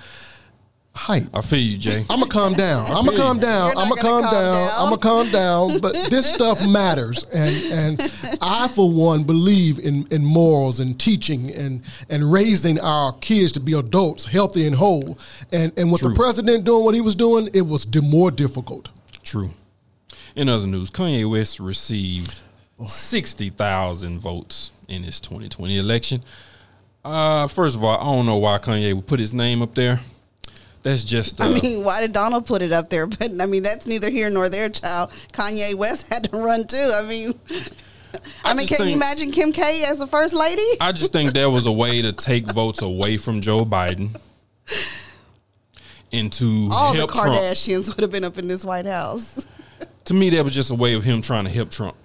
hype. 0.96 1.24
I 1.34 1.42
feel 1.42 1.60
you, 1.60 1.78
Jay. 1.78 2.06
I'm 2.10 2.20
gonna 2.20 2.28
calm 2.28 2.54
down. 2.54 2.90
I'm 2.90 3.06
gonna 3.06 3.18
calm 3.18 3.40
down. 3.40 3.72
I'm 3.78 3.90
not 3.90 3.90
gonna 3.90 4.02
calm 4.02 4.24
calm 4.24 4.34
down. 4.34 4.54
down. 4.54 4.70
I'm 4.78 4.90
gonna 4.90 4.98
calm 4.98 5.32
down. 5.32 5.80
But 5.82 5.94
this 6.10 6.34
stuff 6.34 6.66
matters, 6.68 7.26
and 7.34 8.00
and 8.00 8.38
I 8.42 8.68
for 8.68 8.90
one 8.90 9.24
believe 9.24 9.80
in 9.80 10.08
in 10.12 10.24
morals 10.24 10.80
and 10.80 11.00
teaching 11.00 11.52
and 11.52 11.82
and 12.10 12.32
raising 12.32 12.80
our 12.80 13.14
kids 13.20 13.52
to 13.54 13.60
be 13.60 13.74
adults, 13.74 14.26
healthy 14.26 14.66
and 14.66 14.76
whole. 14.76 15.18
And 15.52 15.72
and 15.78 15.92
with 15.92 16.02
True. 16.02 16.12
the 16.12 16.16
president 16.16 16.64
doing 16.64 16.84
what 16.84 16.96
he 16.96 17.02
was 17.02 17.16
doing, 17.16 17.50
it 17.54 17.62
was 17.64 17.86
di- 17.86 18.00
more 18.02 18.32
difficult. 18.32 18.90
True. 19.24 19.52
In 20.36 20.50
other 20.50 20.68
news, 20.68 20.90
Kanye 20.90 21.30
West 21.30 21.60
received 21.60 22.42
60,000 22.86 24.20
votes 24.20 24.72
in 24.88 25.04
his 25.04 25.20
2020 25.22 25.78
election. 25.78 26.22
Uh, 27.04 27.48
first 27.48 27.76
of 27.76 27.84
all, 27.84 27.98
I 27.98 28.16
don't 28.16 28.26
know 28.26 28.38
why 28.38 28.58
Kanye 28.58 28.94
would 28.94 29.08
put 29.08 29.20
his 29.20 29.34
name 29.34 29.62
up 29.62 29.76
there. 29.76 30.00
That's 30.86 31.04
just 31.04 31.42
uh, 31.42 31.46
I 31.46 31.62
mean, 31.62 31.84
why 31.84 32.00
did 32.02 32.14
Donald 32.14 32.46
put 32.46 32.62
it 32.62 32.72
up 32.72 32.90
there? 32.90 33.08
But 33.18 33.42
I 33.42 33.48
mean, 33.48 33.64
that's 33.64 33.88
neither 33.88 34.12
here 34.12 34.30
nor 34.30 34.50
there, 34.50 34.70
child. 34.70 35.10
Kanye 35.34 35.74
West 35.74 36.08
had 36.14 36.32
to 36.32 36.38
run 36.38 36.68
too. 36.68 36.92
I 36.94 37.08
mean, 37.08 37.34
I, 38.44 38.52
I 38.52 38.54
mean, 38.54 38.68
can 38.68 38.88
you 38.88 38.96
imagine 38.96 39.32
Kim 39.32 39.52
K 39.52 39.84
as 39.88 39.98
the 39.98 40.06
first 40.06 40.36
lady? 40.36 40.62
I 40.80 40.92
just 40.92 41.12
think 41.12 41.32
there 41.32 41.50
was 41.50 41.66
a 41.66 41.72
way 41.72 42.04
to 42.04 42.12
take 42.12 42.46
votes 42.54 42.84
away 42.84 43.18
from 43.18 43.42
Joe 43.42 43.66
Biden 43.66 44.16
and 46.12 46.32
to 46.34 46.70
All 46.72 46.92
the 46.92 47.00
help 47.00 47.16
Trump. 47.16 47.36
Kardashians 47.36 47.88
would 47.88 48.02
have 48.02 48.12
been 48.12 48.24
up 48.24 48.38
in 48.38 48.48
this 48.48 48.64
White 48.64 48.86
House. 48.86 49.48
To 50.06 50.14
me, 50.14 50.30
that 50.30 50.44
was 50.44 50.54
just 50.54 50.70
a 50.70 50.76
way 50.76 50.94
of 50.94 51.04
him 51.04 51.24
trying 51.24 51.46
to 51.46 51.50
help 51.50 51.72
Trump. 51.72 51.96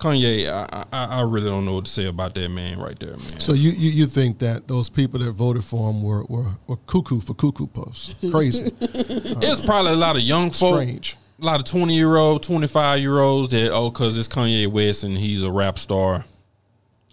Kanye, 0.00 0.48
I, 0.48 0.84
I, 0.92 1.04
I 1.18 1.20
really 1.22 1.46
don't 1.48 1.64
know 1.64 1.74
what 1.74 1.84
to 1.84 1.90
say 1.90 2.06
about 2.06 2.34
that 2.34 2.48
man 2.48 2.78
right 2.78 2.98
there, 2.98 3.16
man. 3.16 3.38
So 3.38 3.52
you, 3.52 3.70
you 3.70 3.90
you 3.90 4.06
think 4.06 4.38
that 4.40 4.66
those 4.66 4.88
people 4.88 5.20
that 5.20 5.32
voted 5.32 5.62
for 5.62 5.90
him 5.90 6.02
were 6.02 6.24
were, 6.24 6.46
were 6.66 6.76
cuckoo 6.86 7.20
for 7.20 7.34
cuckoo 7.34 7.66
puffs? 7.66 8.14
Crazy, 8.30 8.72
It's 8.80 9.64
probably 9.64 9.92
a 9.92 9.96
lot 9.96 10.16
of 10.16 10.22
young 10.22 10.50
folk, 10.50 10.80
strange. 10.80 11.16
a 11.40 11.44
lot 11.44 11.60
of 11.60 11.66
20 11.66 11.94
year 11.94 12.16
old, 12.16 12.42
25 12.42 13.00
year 13.00 13.18
olds 13.20 13.50
that, 13.50 13.70
oh, 13.72 13.90
because 13.90 14.16
it's 14.18 14.28
Kanye 14.28 14.66
West 14.66 15.04
and 15.04 15.16
he's 15.16 15.42
a 15.42 15.50
rap 15.52 15.78
star. 15.78 16.24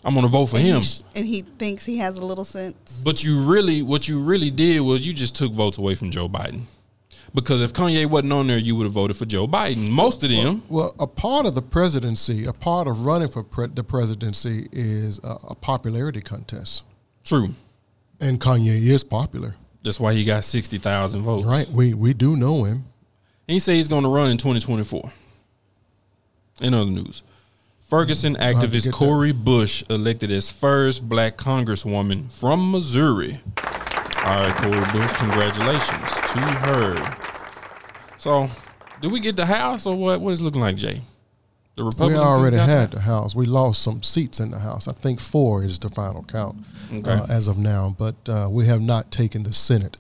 I'm 0.06 0.14
going 0.14 0.26
to 0.26 0.32
vote 0.32 0.46
for 0.46 0.58
and, 0.58 0.66
him. 0.66 0.76
he 0.78 0.84
sh- 0.84 1.02
and 1.16 1.26
he 1.26 1.42
thinks 1.42 1.84
he 1.86 1.98
has 1.98 2.18
a 2.18 2.26
little 2.26 2.46
sense. 2.46 3.02
But 3.04 3.24
you 3.26 3.42
really, 3.44 3.82
what 3.82 4.08
you 4.08 4.22
really 4.22 4.50
did 4.52 4.80
was 4.80 5.06
you 5.06 5.12
just 5.14 5.36
took 5.36 5.52
votes 5.52 5.78
away 5.80 5.96
from 5.96 6.12
Joe 6.12 6.30
Biden. 6.30 6.62
Because 7.38 7.62
if 7.62 7.72
Kanye 7.72 8.08
wasn't 8.08 8.34
on 8.34 8.48
there, 8.48 8.58
you 8.58 8.76
would 8.76 8.86
have 8.86 8.94
voted 8.94 9.16
for 9.16 9.26
Joe 9.26 9.48
Biden. 9.48 9.92
Most 9.92 10.24
of 10.24 10.32
them. 10.32 10.64
Well, 10.70 10.96
a 10.98 11.06
part 11.06 11.46
of 11.46 11.54
the 11.54 11.62
presidency, 11.62 12.46
a 12.46 12.52
part 12.52 12.88
of 12.88 13.06
running 13.06 13.28
for 13.28 13.44
pre- 13.44 13.68
the 13.68 13.84
presidency 13.84 14.68
is 14.72 15.20
a, 15.20 15.38
a 15.50 15.54
popularity 15.56 16.20
contest, 16.20 16.84
True. 17.24 17.54
and 18.20 18.40
Kanye 18.40 18.82
is 18.82 19.04
popular. 19.04 19.56
That's 19.84 20.00
why 20.00 20.16
he 20.16 20.26
got 20.26 20.46
60,000 20.46 21.22
votes. 21.22 21.46
Right? 21.46 21.70
We 21.70 21.94
we 21.94 22.16
do 22.16 22.36
know 22.36 22.64
him. 22.64 22.78
And 23.48 23.54
he 23.54 23.60
said 23.60 23.76
he's 23.76 23.88
going 23.88 24.02
to 24.02 24.10
run 24.10 24.32
in 24.32 24.38
2024. 24.38 25.12
In 26.62 26.74
other 26.74 26.90
news, 26.90 27.22
Ferguson 27.82 28.36
activist 28.38 28.86
get 28.86 28.94
Cori 28.96 29.32
Bush 29.32 29.84
elected 29.92 30.32
as 30.32 30.50
first 30.50 31.08
black 31.08 31.38
congresswoman 31.38 32.32
from 32.34 32.72
Missouri. 32.72 33.42
All 34.26 34.36
right, 34.40 34.56
Cori 34.56 34.80
Bush, 34.92 35.14
congratulations 35.14 36.16
to 36.32 36.40
her. 36.40 37.27
So, 38.18 38.50
do 39.02 39.10
we 39.10 39.20
get 39.20 39.36
the 39.36 39.46
house 39.46 39.86
or 39.86 39.96
what? 39.96 40.22
What 40.22 40.32
is 40.32 40.40
it 40.42 40.44
looking 40.44 40.62
like, 40.62 40.76
Jay? 40.76 41.02
The 41.76 41.84
Republicans 41.84 42.20
We 42.20 42.26
already 42.26 42.58
had 42.58 42.90
the 42.90 43.02
House. 43.02 43.36
We 43.36 43.46
lost 43.46 43.84
some 43.84 44.02
seats 44.02 44.40
in 44.40 44.50
the 44.50 44.58
House. 44.58 44.88
I 44.88 44.94
think 44.94 45.20
four 45.20 45.64
is 45.64 45.78
the 45.78 45.90
final 45.90 46.24
count 46.24 46.66
Okay. 46.92 47.08
uh, 47.08 47.28
as 47.30 47.48
of 47.48 47.60
now, 47.60 47.96
but 48.00 48.16
uh, 48.28 48.48
we 48.50 48.66
have 48.66 48.82
not 48.82 49.12
taken 49.12 49.44
the 49.44 49.54
Senate. 49.54 49.96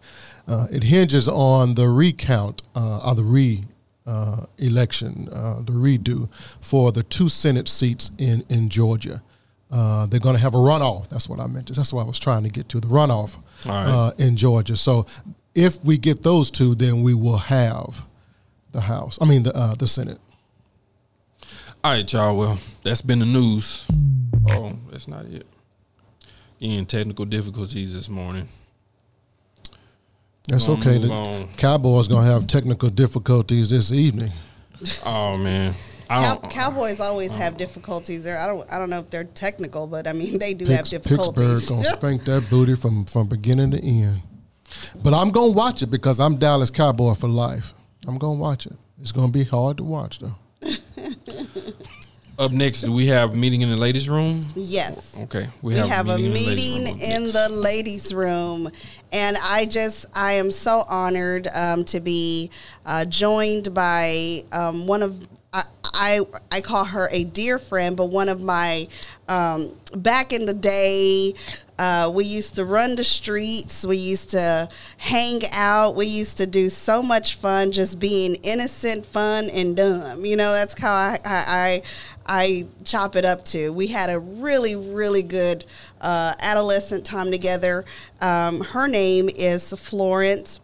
Uh, 0.47 0.65
it 0.71 0.83
hinges 0.83 1.27
on 1.27 1.75
the 1.75 1.87
recount 1.87 2.63
uh, 2.75 3.07
or 3.07 3.13
the 3.13 3.23
re 3.23 3.63
uh, 4.07 4.45
election, 4.57 5.29
uh, 5.31 5.61
the 5.61 5.73
redo 5.73 6.33
for 6.61 6.91
the 6.91 7.03
two 7.03 7.29
Senate 7.29 7.67
seats 7.67 8.09
in 8.17 8.43
in 8.49 8.69
Georgia. 8.69 9.21
Uh, 9.69 10.07
they're 10.07 10.19
going 10.19 10.35
to 10.35 10.41
have 10.41 10.55
a 10.55 10.57
runoff. 10.57 11.09
That's 11.09 11.29
what 11.29 11.39
I 11.39 11.45
meant. 11.45 11.67
That's 11.75 11.93
what 11.93 12.01
I 12.01 12.05
was 12.05 12.17
trying 12.19 12.43
to 12.43 12.49
get 12.49 12.69
to 12.69 12.79
the 12.79 12.87
runoff 12.87 13.39
right. 13.65 13.85
uh, 13.85 14.11
in 14.17 14.35
Georgia. 14.37 14.77
So 14.77 15.05
if 15.57 15.83
we 15.83 15.97
get 15.97 16.21
those 16.21 16.51
two, 16.51 16.75
then 16.75 17.01
we 17.01 17.13
will 17.15 17.37
have 17.37 18.05
the 18.71 18.79
House. 18.81 19.17
I 19.19 19.25
mean 19.25 19.43
the 19.43 19.55
uh, 19.55 19.73
the 19.75 19.87
Senate. 19.87 20.19
All 21.83 21.91
right, 21.93 22.13
y'all. 22.13 22.37
Well, 22.37 22.59
that's 22.83 23.01
been 23.01 23.19
the 23.19 23.25
news. 23.25 23.85
Oh, 24.51 24.77
that's 24.91 25.07
not 25.07 25.25
it. 25.25 25.45
Again, 26.61 26.85
technical 26.85 27.25
difficulties 27.25 27.93
this 27.93 28.07
morning. 28.07 28.47
That's 30.47 30.67
Gonna 30.67 30.79
okay. 30.79 30.97
The 30.99 31.11
on. 31.11 31.47
Cowboys 31.57 32.07
gonna 32.07 32.25
have 32.25 32.47
technical 32.47 32.89
difficulties 32.89 33.69
this 33.69 33.91
evening. 33.91 34.31
Oh 35.05 35.37
man, 35.37 35.73
I 36.09 36.23
Cow- 36.23 36.35
don't. 36.35 36.51
Cowboys 36.51 36.99
always 36.99 37.33
have 37.33 37.57
difficulties 37.57 38.23
there. 38.23 38.39
I 38.39 38.47
don't. 38.47 38.71
I 38.71 38.77
don't 38.77 38.89
know 38.89 38.99
if 38.99 39.09
they're 39.09 39.23
technical, 39.23 39.87
but 39.87 40.07
I 40.07 40.13
mean 40.13 40.37
they 40.39 40.53
do 40.53 40.65
have 40.65 40.79
Pitts- 40.85 40.91
difficulties. 40.91 41.47
Pittsburgh 41.47 41.69
gonna 41.69 41.83
spank 41.97 42.23
that 42.25 42.47
booty 42.49 42.75
from 42.75 43.05
from 43.05 43.27
beginning 43.27 43.71
to 43.71 43.83
end. 43.83 44.21
But 45.03 45.13
I'm 45.13 45.31
gonna 45.31 45.51
watch 45.51 45.81
it 45.81 45.87
because 45.87 46.19
I'm 46.19 46.37
Dallas 46.37 46.71
Cowboy 46.71 47.13
for 47.13 47.27
life. 47.27 47.73
I'm 48.07 48.17
gonna 48.17 48.39
watch 48.39 48.65
it. 48.65 48.73
It's 49.01 49.11
gonna 49.11 49.31
be 49.31 49.43
hard 49.43 49.77
to 49.77 49.83
watch 49.83 50.19
though. 50.19 50.35
Up 52.39 52.51
next, 52.51 52.81
do 52.81 52.93
we 52.93 53.07
have 53.07 53.33
a 53.33 53.35
meeting 53.35 53.61
in 53.61 53.69
the 53.71 53.77
ladies' 53.77 54.07
room? 54.07 54.45
yes. 54.55 55.19
Okay, 55.23 55.47
We 55.63 55.73
have, 55.75 56.07
a 56.07 56.17
meeting 56.19 56.27
in 56.27 56.33
the 56.33 56.45
ladies' 56.45 56.93
room 56.93 57.11
in 57.11 57.23
the 57.23 57.49
ladies' 57.49 58.13
room, 58.13 58.69
and 59.11 59.37
I 59.41 59.65
just 59.65 60.05
I 60.13 60.33
am 60.33 60.51
so 60.51 60.83
honored 60.87 61.47
um, 61.55 61.83
to 61.85 61.99
be 61.99 62.51
uh, 62.85 63.05
joined 63.05 63.73
by 63.73 64.43
um, 64.51 64.85
one 64.85 65.01
of 65.01 65.27
I, 65.97 66.21
I 66.51 66.61
call 66.61 66.85
her 66.85 67.09
a 67.11 67.23
dear 67.23 67.57
friend, 67.57 67.97
but 67.97 68.05
one 68.11 68.29
of 68.29 68.41
my 68.41 68.87
um, 69.27 69.75
back 69.95 70.31
in 70.31 70.45
the 70.45 70.53
day. 70.53 71.33
Uh, 71.79 72.11
we 72.11 72.25
used 72.25 72.55
to 72.55 72.65
run 72.65 72.95
the 72.95 73.03
streets. 73.03 73.85
We 73.85 73.97
used 73.97 74.31
to 74.31 74.67
hang 74.97 75.41
out. 75.51 75.95
We 75.95 76.07
used 76.07 76.37
to 76.37 76.47
do 76.47 76.69
so 76.69 77.03
much 77.03 77.35
fun, 77.35 77.71
just 77.71 77.99
being 77.99 78.33
innocent, 78.41 79.05
fun, 79.05 79.49
and 79.51 79.75
dumb. 79.75 80.25
You 80.25 80.37
know, 80.37 80.53
that's 80.53 80.79
how 80.81 80.91
I 80.91 81.19
I, 81.23 81.43
I, 81.47 81.81
I 82.25 82.67
chop 82.83 83.15
it 83.15 83.25
up 83.25 83.45
to. 83.45 83.71
We 83.71 83.87
had 83.87 84.09
a 84.09 84.17
really, 84.17 84.75
really 84.75 85.21
good 85.21 85.65
uh, 86.01 86.33
adolescent 86.39 87.05
time 87.05 87.29
together. 87.29 87.85
Um, 88.21 88.61
her 88.61 88.87
name 88.87 89.29
is 89.35 89.71
Florence 89.73 90.59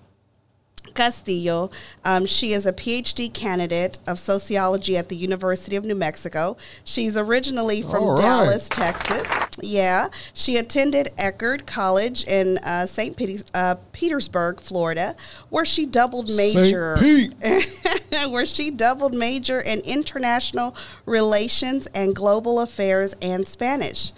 Castillo. 0.94 1.72
Um, 2.06 2.26
she 2.26 2.54
is 2.54 2.66
a 2.66 2.74
PhD 2.74 3.34
candidate 3.34 3.98
of 4.08 4.20
sociology 4.20 4.98
at 4.98 5.10
the 5.10 5.16
University 5.16 5.76
of 5.76 5.86
New 5.86 5.96
Mexico. 5.96 6.58
She's 6.84 7.18
originally 7.18 7.82
from 7.82 8.06
right. 8.06 8.18
Dallas, 8.18 8.70
Texas. 8.70 9.28
Yeah. 9.62 10.10
She 10.34 10.58
attended 10.58 11.10
Eckerd 11.18 11.66
College 11.66 12.26
in 12.26 12.58
uh, 12.60 12.86
St. 12.86 13.16
Peters- 13.16 13.46
uh, 13.54 13.76
Petersburg, 13.92 14.60
Florida, 14.60 15.16
where 15.50 15.66
she 15.66 15.86
doubled 15.86 16.30
major 16.36 16.98
where 18.30 18.46
she 18.46 18.72
doubled 18.72 19.14
major 19.16 19.60
in 19.60 19.80
international 19.82 20.76
relations 21.06 21.88
and 21.88 22.16
global 22.16 22.60
affairs 22.60 23.16
and 23.22 23.48
Spanish. 23.48 24.12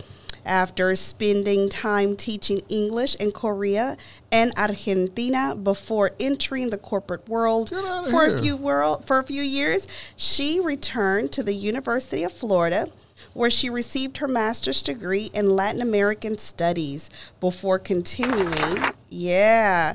After 0.46 0.96
spending 0.96 1.70
time 1.70 2.16
teaching 2.16 2.62
English 2.70 3.16
in 3.16 3.32
Korea 3.32 3.98
and 4.32 4.54
Argentina 4.58 5.56
before 5.56 6.12
entering 6.20 6.70
the 6.70 6.78
corporate 6.78 7.28
world 7.28 7.70
for 7.70 8.26
here. 8.28 8.38
a 8.38 8.42
few 8.42 8.56
world 8.56 9.06
for 9.06 9.20
a 9.20 9.24
few 9.24 9.42
years, 9.42 9.88
she 10.16 10.60
returned 10.60 11.32
to 11.32 11.44
the 11.44 11.54
University 11.54 12.24
of 12.24 12.32
Florida 12.32 12.88
where 13.34 13.50
she 13.50 13.70
received 13.70 14.18
her 14.18 14.28
master's 14.28 14.82
degree 14.82 15.30
in 15.34 15.56
Latin 15.56 15.82
American 15.82 16.38
studies 16.38 17.10
before 17.40 17.78
continuing, 17.78 18.84
yeah, 19.10 19.94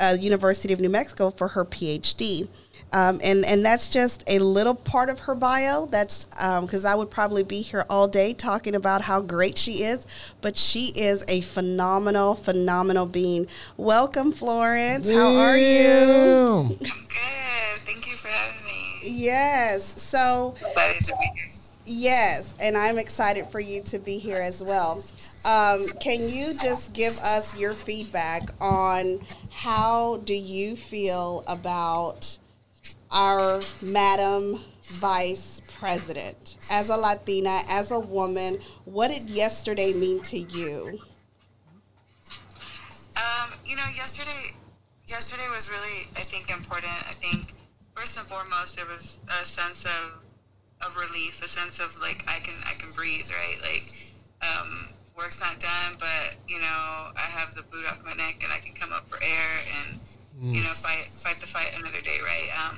uh, 0.00 0.16
University 0.18 0.72
of 0.72 0.80
New 0.80 0.88
Mexico 0.88 1.30
for 1.30 1.48
her 1.48 1.64
PhD. 1.64 2.48
Um, 2.92 3.20
and 3.24 3.44
and 3.44 3.64
that's 3.64 3.90
just 3.90 4.22
a 4.28 4.38
little 4.38 4.74
part 4.74 5.10
of 5.10 5.20
her 5.20 5.34
bio. 5.34 5.86
That's 5.86 6.24
because 6.24 6.84
I 6.84 6.94
would 6.94 7.10
probably 7.10 7.42
be 7.42 7.60
here 7.60 7.84
all 7.90 8.06
day 8.06 8.34
talking 8.34 8.74
about 8.74 9.02
how 9.02 9.20
great 9.20 9.58
she 9.58 9.82
is. 9.82 10.06
But 10.40 10.56
she 10.56 10.92
is 10.94 11.24
a 11.28 11.40
phenomenal, 11.40 12.34
phenomenal 12.34 13.06
being. 13.06 13.48
Welcome, 13.76 14.32
Florence. 14.32 15.10
How 15.10 15.34
are 15.34 15.58
you? 15.58 16.76
Damn. 16.78 16.78
Good. 16.78 17.80
Thank 17.80 18.06
you 18.06 18.14
for 18.16 18.28
having 18.28 18.64
me. 18.64 19.00
Yes. 19.04 20.00
So 20.00 20.54
Excited 20.56 21.04
to 21.06 21.16
be 21.20 21.30
here. 21.34 21.44
Yes, 21.86 22.54
and 22.62 22.78
I'm 22.78 22.96
excited 22.96 23.46
for 23.46 23.60
you 23.60 23.82
to 23.82 23.98
be 23.98 24.18
here 24.18 24.40
as 24.40 24.64
well. 24.64 25.04
Um, 25.44 25.84
can 26.00 26.18
you 26.18 26.54
just 26.54 26.94
give 26.94 27.12
us 27.18 27.60
your 27.60 27.74
feedback 27.74 28.42
on 28.58 29.20
how 29.50 30.16
do 30.24 30.34
you 30.34 30.76
feel 30.76 31.44
about 31.46 32.38
our 33.14 33.62
Madam 33.80 34.60
Vice 34.98 35.62
President? 35.78 36.58
As 36.70 36.90
a 36.90 36.96
Latina, 36.96 37.60
as 37.68 37.92
a 37.92 38.00
woman, 38.00 38.58
what 38.84 39.10
did 39.10 39.30
yesterday 39.30 39.94
mean 39.94 40.20
to 40.22 40.38
you? 40.38 40.98
Um, 43.16 43.52
you 43.64 43.76
know, 43.76 43.86
yesterday 43.96 44.52
yesterday 45.06 45.46
was 45.54 45.70
really, 45.70 46.10
I 46.16 46.26
think, 46.26 46.50
important. 46.50 46.92
I 47.06 47.12
think 47.12 47.54
first 47.94 48.18
and 48.18 48.26
foremost, 48.26 48.76
there 48.76 48.86
was 48.86 49.18
a 49.30 49.44
sense 49.44 49.86
of 49.86 50.20
of 50.82 50.96
relief, 50.98 51.40
a 51.42 51.48
sense 51.48 51.80
of 51.80 51.94
like 52.02 52.18
I 52.28 52.40
can 52.40 52.54
I 52.66 52.74
can 52.74 52.90
breathe, 52.92 53.30
right? 53.30 53.58
Like 53.62 53.86
um, 54.42 54.68
work's 55.16 55.40
not 55.40 55.60
done, 55.60 55.96
but 55.98 56.34
you 56.48 56.58
know 56.58 57.14
I 57.14 57.26
have 57.30 57.54
the 57.54 57.62
boot 57.70 57.86
off 57.86 58.04
my 58.04 58.14
neck 58.14 58.42
and 58.42 58.52
I 58.52 58.58
can 58.58 58.74
come 58.74 58.92
up 58.92 59.06
for 59.08 59.16
air 59.22 59.50
and 59.78 59.88
you 60.42 60.60
know 60.60 60.74
fight 60.74 61.06
fight 61.22 61.38
the 61.38 61.46
fight 61.46 61.70
another 61.78 62.02
day, 62.02 62.18
right? 62.26 62.50
Um, 62.58 62.76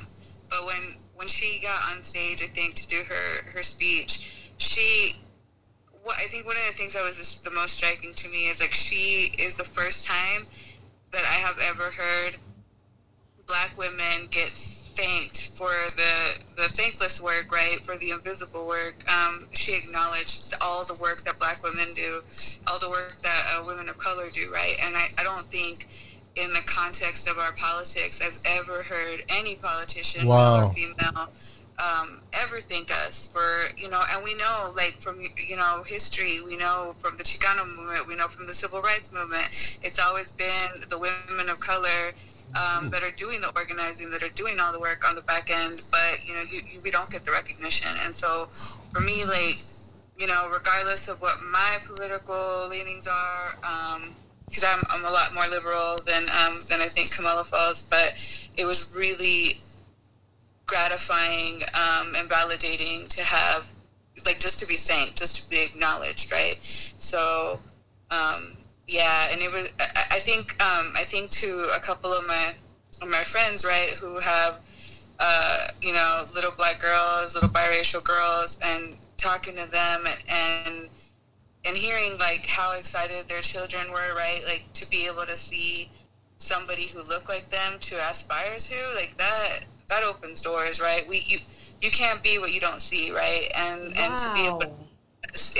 but 0.50 0.64
when 0.66 0.82
when 1.14 1.28
she 1.28 1.60
got 1.60 1.80
on 1.90 2.02
stage, 2.02 2.42
I 2.42 2.46
think 2.46 2.74
to 2.76 2.88
do 2.88 3.02
her 3.02 3.50
her 3.52 3.62
speech, 3.62 4.52
she 4.58 5.16
what 6.02 6.16
I 6.18 6.26
think 6.26 6.46
one 6.46 6.56
of 6.56 6.66
the 6.66 6.72
things 6.72 6.92
that 6.94 7.02
was 7.02 7.42
the 7.42 7.50
most 7.50 7.74
striking 7.78 8.14
to 8.14 8.28
me 8.28 8.46
is 8.48 8.60
like 8.60 8.72
she 8.72 9.32
is 9.38 9.56
the 9.56 9.64
first 9.64 10.06
time 10.06 10.46
that 11.12 11.24
I 11.24 11.34
have 11.34 11.58
ever 11.58 11.90
heard 11.90 12.36
black 13.46 13.76
women 13.78 14.26
get 14.30 14.50
thanked 14.96 15.52
for 15.58 15.70
the 15.94 16.38
the 16.56 16.68
thankless 16.68 17.20
work, 17.20 17.52
right? 17.52 17.78
For 17.80 17.96
the 17.96 18.10
invisible 18.10 18.66
work. 18.66 18.94
Um, 19.10 19.46
she 19.52 19.76
acknowledged 19.76 20.54
all 20.62 20.84
the 20.84 20.94
work 20.94 21.22
that 21.24 21.38
black 21.38 21.62
women 21.62 21.86
do, 21.94 22.20
all 22.66 22.78
the 22.78 22.90
work 22.90 23.14
that 23.22 23.42
uh, 23.52 23.64
women 23.66 23.88
of 23.88 23.98
color 23.98 24.26
do, 24.32 24.42
right? 24.52 24.76
And 24.84 24.96
I, 24.96 25.06
I 25.18 25.22
don't 25.22 25.44
think 25.46 25.86
in 26.36 26.52
the 26.52 26.62
context 26.66 27.28
of 27.28 27.38
our 27.38 27.52
politics 27.52 28.20
I've 28.20 28.60
ever 28.60 28.82
heard 28.82 29.22
any 29.30 29.56
politician, 29.56 30.26
Wow. 30.28 30.60
male 30.60 30.68
or 30.68 30.72
female, 30.74 31.28
um, 31.78 32.20
ever 32.32 32.60
thank 32.60 32.90
us 32.90 33.28
for 33.32 33.44
you 33.76 33.88
know 33.90 34.02
and 34.14 34.24
we 34.24 34.34
know 34.34 34.72
like 34.76 34.92
from 34.92 35.20
you 35.20 35.56
know 35.56 35.82
history 35.86 36.38
we 36.44 36.56
know 36.56 36.94
from 37.00 37.16
the 37.18 37.22
chicano 37.22 37.66
movement 37.76 38.06
we 38.08 38.16
know 38.16 38.28
from 38.28 38.46
the 38.46 38.54
civil 38.54 38.80
rights 38.80 39.12
movement. 39.12 39.44
It's 39.84 39.98
always 40.00 40.32
been 40.32 40.80
the 40.88 40.98
women 40.98 41.48
of 41.50 41.60
color 41.60 42.12
um, 42.56 42.88
that 42.90 43.02
are 43.02 43.10
doing 43.16 43.40
the 43.40 43.52
organizing 43.56 44.10
that 44.10 44.22
are 44.22 44.32
doing 44.36 44.58
all 44.60 44.72
the 44.72 44.80
work 44.80 45.06
on 45.06 45.14
the 45.14 45.22
back 45.22 45.50
end 45.50 45.80
but 45.90 46.26
you 46.26 46.32
know 46.32 46.42
you, 46.50 46.60
you, 46.72 46.80
we 46.82 46.90
don't 46.90 47.10
get 47.10 47.24
the 47.24 47.32
recognition. 47.32 47.90
And 48.04 48.14
so 48.14 48.46
for 48.92 49.00
me 49.00 49.24
like 49.24 49.56
you 50.18 50.26
know 50.26 50.48
regardless 50.52 51.08
of 51.08 51.20
what 51.20 51.36
my 51.52 51.76
political 51.86 52.68
leanings 52.68 53.06
are 53.06 53.52
because 54.46 54.64
I'm, 54.64 54.82
I'm 54.90 55.04
a 55.04 55.10
lot 55.10 55.34
more 55.34 55.46
liberal 55.48 55.98
than 56.06 56.22
um, 56.22 56.54
than 56.68 56.80
I 56.80 56.88
think 56.88 57.14
Kamala 57.14 57.44
Falls 57.44 57.88
but 57.88 58.14
it 58.56 58.64
was 58.64 58.94
really 58.96 59.56
gratifying 60.66 61.62
um, 61.74 62.14
and 62.16 62.28
validating 62.28 63.08
to 63.08 63.22
have 63.22 63.66
like 64.24 64.40
just 64.40 64.58
to 64.60 64.66
be 64.66 64.74
thanked 64.74 65.18
just 65.18 65.44
to 65.44 65.50
be 65.50 65.62
acknowledged 65.62 66.32
right? 66.32 66.58
So 66.62 67.58
um, 68.10 68.56
yeah 68.86 69.28
and 69.32 69.40
it 69.40 69.52
was 69.52 69.66
I, 69.80 70.16
I 70.16 70.18
think 70.20 70.52
um, 70.62 70.92
I 70.96 71.02
think 71.02 71.30
to 71.42 71.72
a 71.76 71.80
couple 71.80 72.12
of 72.12 72.26
my 72.26 72.52
my 73.08 73.24
friends 73.24 73.64
right 73.64 73.90
who 74.00 74.18
have 74.18 74.60
uh, 75.18 75.68
you 75.80 75.92
know 75.92 76.24
little 76.34 76.52
black 76.56 76.80
girls 76.80 77.34
little 77.34 77.48
biracial 77.50 78.04
girls 78.04 78.58
and 78.64 78.94
talking 79.16 79.56
to 79.56 79.70
them 79.70 80.04
and, 80.06 80.18
and 80.28 80.88
and 81.66 81.76
hearing 81.76 82.16
like 82.18 82.46
how 82.46 82.76
excited 82.78 83.28
their 83.28 83.40
children 83.40 83.90
were 83.90 84.14
right? 84.14 84.40
Like 84.46 84.64
to 84.74 84.90
be 84.90 85.06
able 85.06 85.26
to 85.26 85.36
see 85.36 85.88
somebody 86.38 86.86
who 86.86 87.02
looked 87.02 87.28
like 87.28 87.48
them 87.50 87.74
to 87.80 87.96
aspire 88.10 88.58
to 88.58 88.76
like 88.94 89.16
that 89.16 89.60
that 89.88 90.02
opens 90.02 90.42
doors 90.42 90.80
right? 90.80 91.06
We 91.08 91.24
you 91.26 91.38
you 91.80 91.90
can't 91.90 92.22
be 92.22 92.38
what 92.38 92.52
you 92.52 92.60
don't 92.60 92.80
see 92.80 93.12
right? 93.12 93.48
And 93.56 93.96
and 93.96 94.18
to 94.18 94.34
be 94.34 94.46
able 94.46 94.60
to 94.60 94.70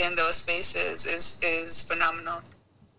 in 0.05 0.15
those 0.15 0.37
spaces 0.37 1.07
is 1.07 1.43
is 1.43 1.89
phenomenal. 1.89 2.41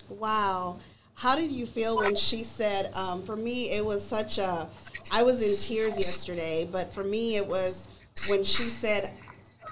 Wow. 0.09 0.77
How 1.15 1.35
did 1.35 1.51
you 1.51 1.65
feel 1.65 1.97
when 1.97 2.15
she 2.15 2.43
said, 2.43 2.93
um, 2.93 3.23
for 3.23 3.35
me, 3.35 3.71
it 3.71 3.83
was 3.83 4.05
such 4.05 4.37
a, 4.37 4.69
I 5.11 5.23
was 5.23 5.41
in 5.41 5.75
tears 5.75 5.97
yesterday, 5.97 6.69
but 6.71 6.93
for 6.93 7.03
me, 7.03 7.37
it 7.37 7.47
was 7.47 7.89
when 8.29 8.43
she 8.43 8.63
said, 8.63 9.11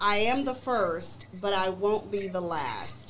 I 0.01 0.17
am 0.17 0.43
the 0.43 0.55
first, 0.55 1.39
but 1.43 1.53
I 1.53 1.69
won't 1.69 2.11
be 2.11 2.27
the 2.27 2.41
last. 2.41 3.04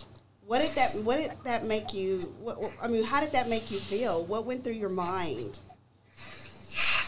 What 0.47 0.61
did 0.61 0.71
that, 0.71 1.01
what 1.03 1.17
did 1.17 1.31
that 1.43 1.65
make 1.65 1.93
you, 1.93 2.19
what, 2.39 2.57
I 2.81 2.87
mean, 2.87 3.03
how 3.03 3.19
did 3.19 3.31
that 3.33 3.49
make 3.49 3.71
you 3.71 3.79
feel? 3.79 4.25
What 4.25 4.45
went 4.45 4.63
through 4.63 4.73
your 4.73 4.91
mind? 4.91 5.59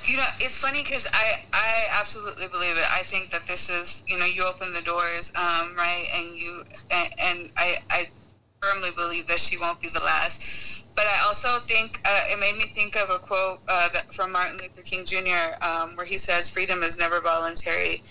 you 0.08 0.16
know 0.16 0.24
it's 0.40 0.62
funny 0.62 0.82
because 0.84 1.06
i 1.14 1.34
i 1.54 1.86
absolutely 2.00 2.48
believe 2.48 2.78
it 2.78 2.86
i 2.92 3.04
think 3.04 3.30
that 3.30 3.46
this 3.48 3.70
is 3.70 4.04
you 4.08 4.18
know 4.18 4.26
you 4.26 4.44
open 4.44 4.72
the 4.74 4.82
doors 4.82 5.34
um, 5.36 5.76
right 5.76 6.08
and 6.16 6.36
you 6.38 6.64
and, 6.92 7.10
and 7.20 7.52
i 7.58 7.76
i 7.92 8.04
firmly 8.62 8.90
believe 8.96 9.28
that 9.28 9.38
she 9.38 9.58
won't 9.58 9.80
be 9.82 9.90
the 9.90 10.00
last 10.00 10.96
but 10.96 11.06
i 11.08 11.26
also 11.26 11.60
think 11.68 12.00
uh, 12.06 12.22
it 12.32 12.40
made 12.40 12.56
me 12.56 12.64
think 12.74 12.96
of 12.96 13.10
a 13.10 13.20
quote 13.20 13.60
uh, 13.68 13.90
from 14.16 14.32
martin 14.32 14.58
luther 14.62 14.82
king 14.82 15.06
jr 15.06 15.54
um, 15.62 15.96
where 15.98 16.06
he 16.06 16.18
says 16.18 16.50
freedom 16.50 16.84
is 16.84 16.98
never 16.98 17.20
voluntary 17.20 18.02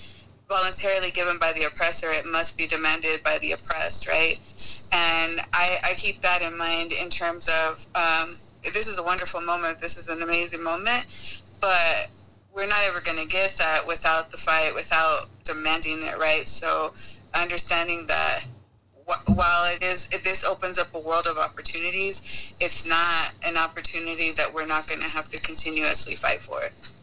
voluntarily 0.49 1.11
given 1.11 1.39
by 1.39 1.53
the 1.53 1.65
oppressor 1.65 2.09
it 2.11 2.25
must 2.27 2.57
be 2.57 2.67
demanded 2.67 3.23
by 3.25 3.37
the 3.39 3.53
oppressed 3.53 4.07
right 4.09 4.39
and 4.95 5.41
i 5.53 5.77
i 5.85 5.93
keep 5.97 6.21
that 6.21 6.43
in 6.43 6.57
mind 6.57 6.93
in 6.93 7.11
terms 7.11 7.49
of 7.49 7.85
um, 7.97 8.29
this 8.73 8.87
is 8.87 8.99
a 8.99 9.03
wonderful 9.03 9.41
moment 9.43 9.81
this 9.81 9.97
is 9.97 10.09
an 10.09 10.23
amazing 10.23 10.63
moment 10.63 11.05
but 11.61 12.09
we're 12.57 12.67
not 12.67 12.81
ever 12.89 13.01
going 13.03 13.19
to 13.19 13.29
get 13.29 13.55
that 13.59 13.87
without 13.87 14.31
the 14.31 14.39
fight, 14.39 14.73
without 14.75 15.27
demanding 15.45 16.03
it, 16.03 16.19
right? 16.19 16.49
So 16.49 16.91
understanding 17.35 18.07
that 18.07 18.45
while 19.35 19.73
it 19.73 19.83
is, 19.83 20.09
this 20.09 20.43
opens 20.43 20.79
up 20.79 20.89
a 20.95 21.07
world 21.07 21.27
of 21.27 21.37
opportunities, 21.37 22.57
it's 22.61 22.89
not 22.89 23.37
an 23.45 23.57
opportunity 23.57 24.33
that 24.33 24.53
we're 24.53 24.67
not 24.67 24.89
going 24.89 25.01
to 25.01 25.09
have 25.11 25.27
to 25.27 25.39
continuously 25.39 26.15
fight 26.15 26.39
for. 26.39 26.61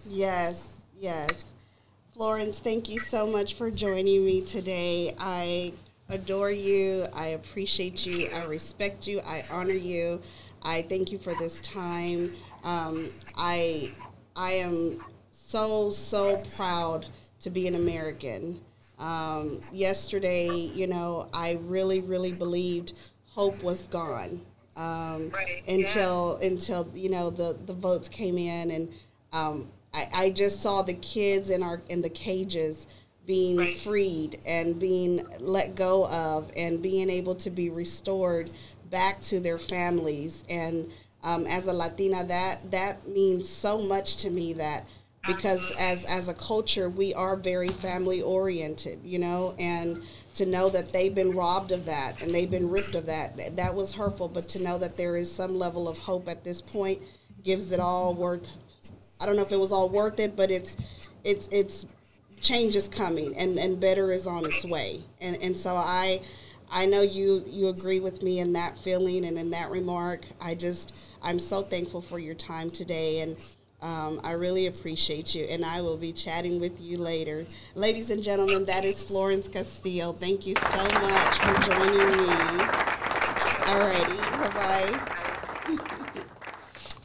Yes, 0.10 0.82
yes. 0.98 1.53
Florence, 2.14 2.60
thank 2.60 2.90
you 2.90 3.00
so 3.00 3.26
much 3.26 3.56
for 3.56 3.72
joining 3.72 4.24
me 4.24 4.42
today. 4.42 5.16
I 5.20 5.74
adore 6.10 6.52
you. 6.52 7.06
I 7.12 7.30
appreciate 7.30 8.06
you. 8.06 8.30
I 8.36 8.46
respect 8.46 9.08
you. 9.08 9.20
I 9.26 9.44
honor 9.52 9.74
you. 9.74 10.22
I 10.62 10.84
thank 10.84 11.12
you 11.12 11.18
for 11.18 11.34
this 11.40 11.62
time. 11.64 12.30
Um, 12.64 13.10
I 13.36 13.90
I 14.36 14.52
am 14.52 15.00
so 15.32 15.90
so 15.90 16.36
proud 16.56 17.08
to 17.42 17.50
be 17.50 17.68
an 17.68 17.74
American. 17.74 18.60
Um, 19.00 19.60
yesterday, 19.74 20.50
you 20.50 20.86
know, 20.86 21.28
I 21.34 21.60
really 21.64 22.02
really 22.04 22.34
believed 22.38 22.94
hope 23.32 23.62
was 23.64 23.88
gone 23.88 24.40
um, 24.78 25.32
Right, 25.32 25.64
until 25.68 26.36
until 26.38 26.88
you 26.94 27.10
know 27.10 27.32
the 27.32 27.58
the 27.66 27.74
votes 27.74 28.08
came 28.08 28.38
in 28.38 28.70
and 28.70 28.94
um, 29.34 29.68
I, 29.94 30.08
I 30.14 30.30
just 30.32 30.62
saw 30.62 30.82
the 30.82 30.96
kids 30.96 31.50
in 31.50 31.64
our 31.64 31.82
in 31.90 32.02
the 32.02 32.10
cages 32.10 32.88
being 33.26 33.58
Right. 33.58 33.76
freed 33.78 34.38
and 34.48 34.80
being 34.80 35.26
let 35.40 35.76
go 35.76 36.08
of 36.08 36.52
and 36.58 36.82
being 36.82 37.10
able 37.10 37.36
to 37.36 37.50
be 37.50 37.70
restored 37.70 38.50
back 38.92 39.22
to 39.24 39.40
their 39.40 39.58
families. 39.58 40.44
And 40.50 40.92
um, 41.24 41.46
as 41.48 41.68
a 41.68 41.74
Latina 41.74 42.24
that 42.26 42.60
that 42.72 43.08
means 43.08 43.48
so 43.48 43.80
much 43.80 44.18
to 44.18 44.30
me 44.30 44.54
that 44.54 44.86
because 45.26 45.74
as 45.80 46.06
as 46.06 46.28
a 46.28 46.34
culture 46.34 46.90
we 46.90 47.14
are 47.14 47.38
very 47.38 47.70
family 47.70 48.22
oriented 48.22 48.98
you 49.06 49.20
know 49.20 49.56
and 49.58 50.02
to 50.34 50.46
know 50.46 50.68
that 50.68 50.92
they've 50.92 51.16
been 51.16 51.32
robbed 51.32 51.72
of 51.72 51.86
that 51.86 52.22
and 52.22 52.34
they've 52.34 52.52
been 52.52 52.70
ripped 52.70 52.96
of 52.96 53.06
that 53.06 53.38
that 53.56 53.74
was 53.74 53.94
hurtful. 53.94 54.28
But 54.28 54.50
to 54.50 54.64
know 54.64 54.78
that 54.80 54.98
there 54.98 55.16
is 55.16 55.32
some 55.32 55.56
level 55.56 55.88
of 55.88 55.98
hope 55.98 56.28
at 56.28 56.44
this 56.44 56.60
point 56.62 57.00
gives 57.44 57.72
it 57.72 57.80
all 57.80 58.14
worth 58.16 58.58
I 59.24 59.26
don't 59.26 59.38
know 59.38 59.42
if 59.42 59.54
it 59.54 59.60
was 59.60 59.72
all 59.72 59.88
worth 59.88 60.20
it 60.20 60.36
but 60.36 60.52
it's 60.52 60.76
it's 61.24 61.48
it's 61.48 61.86
change 62.42 62.76
is 62.76 62.90
coming 62.90 63.34
and 63.38 63.58
and 63.58 63.80
better 63.80 64.12
is 64.12 64.28
on 64.28 64.46
its 64.46 64.66
way 64.66 65.02
and 65.22 65.38
and 65.42 65.58
so 65.58 65.76
I 65.76 66.22
I 66.70 66.86
know 66.86 67.02
you 67.02 67.42
you 67.48 67.70
agree 67.70 68.02
with 68.02 68.22
me 68.22 68.40
in 68.40 68.52
that 68.54 68.78
feeling 68.78 69.24
and 69.26 69.38
in 69.38 69.50
that 69.52 69.72
remark 69.72 70.26
I 70.42 70.56
just 70.56 70.94
I'm 71.24 71.40
so 71.40 71.62
thankful 71.62 72.02
for 72.02 72.20
your 72.20 72.36
time 72.36 72.70
today 72.70 73.22
and 73.22 73.38
um, 73.84 74.22
I 74.24 74.32
really 74.32 74.68
appreciate 74.68 75.36
you, 75.36 75.44
and 75.44 75.66
I 75.66 75.82
will 75.82 75.98
be 75.98 76.14
chatting 76.14 76.62
with 76.62 76.80
you 76.80 76.98
later. 76.98 77.46
Ladies 77.76 78.12
and 78.12 78.24
gentlemen, 78.24 78.64
that 78.66 78.86
is 78.86 79.04
Florence 79.04 79.50
Castillo. 79.50 80.14
Thank 80.14 80.48
you 80.48 80.56
so 80.56 80.84
much 80.86 81.38
for 81.40 81.62
joining 81.70 82.18
me. 82.18 82.34
All 83.68 83.80
righty, 83.80 84.18
bye 84.38 84.52
bye. 84.54 85.23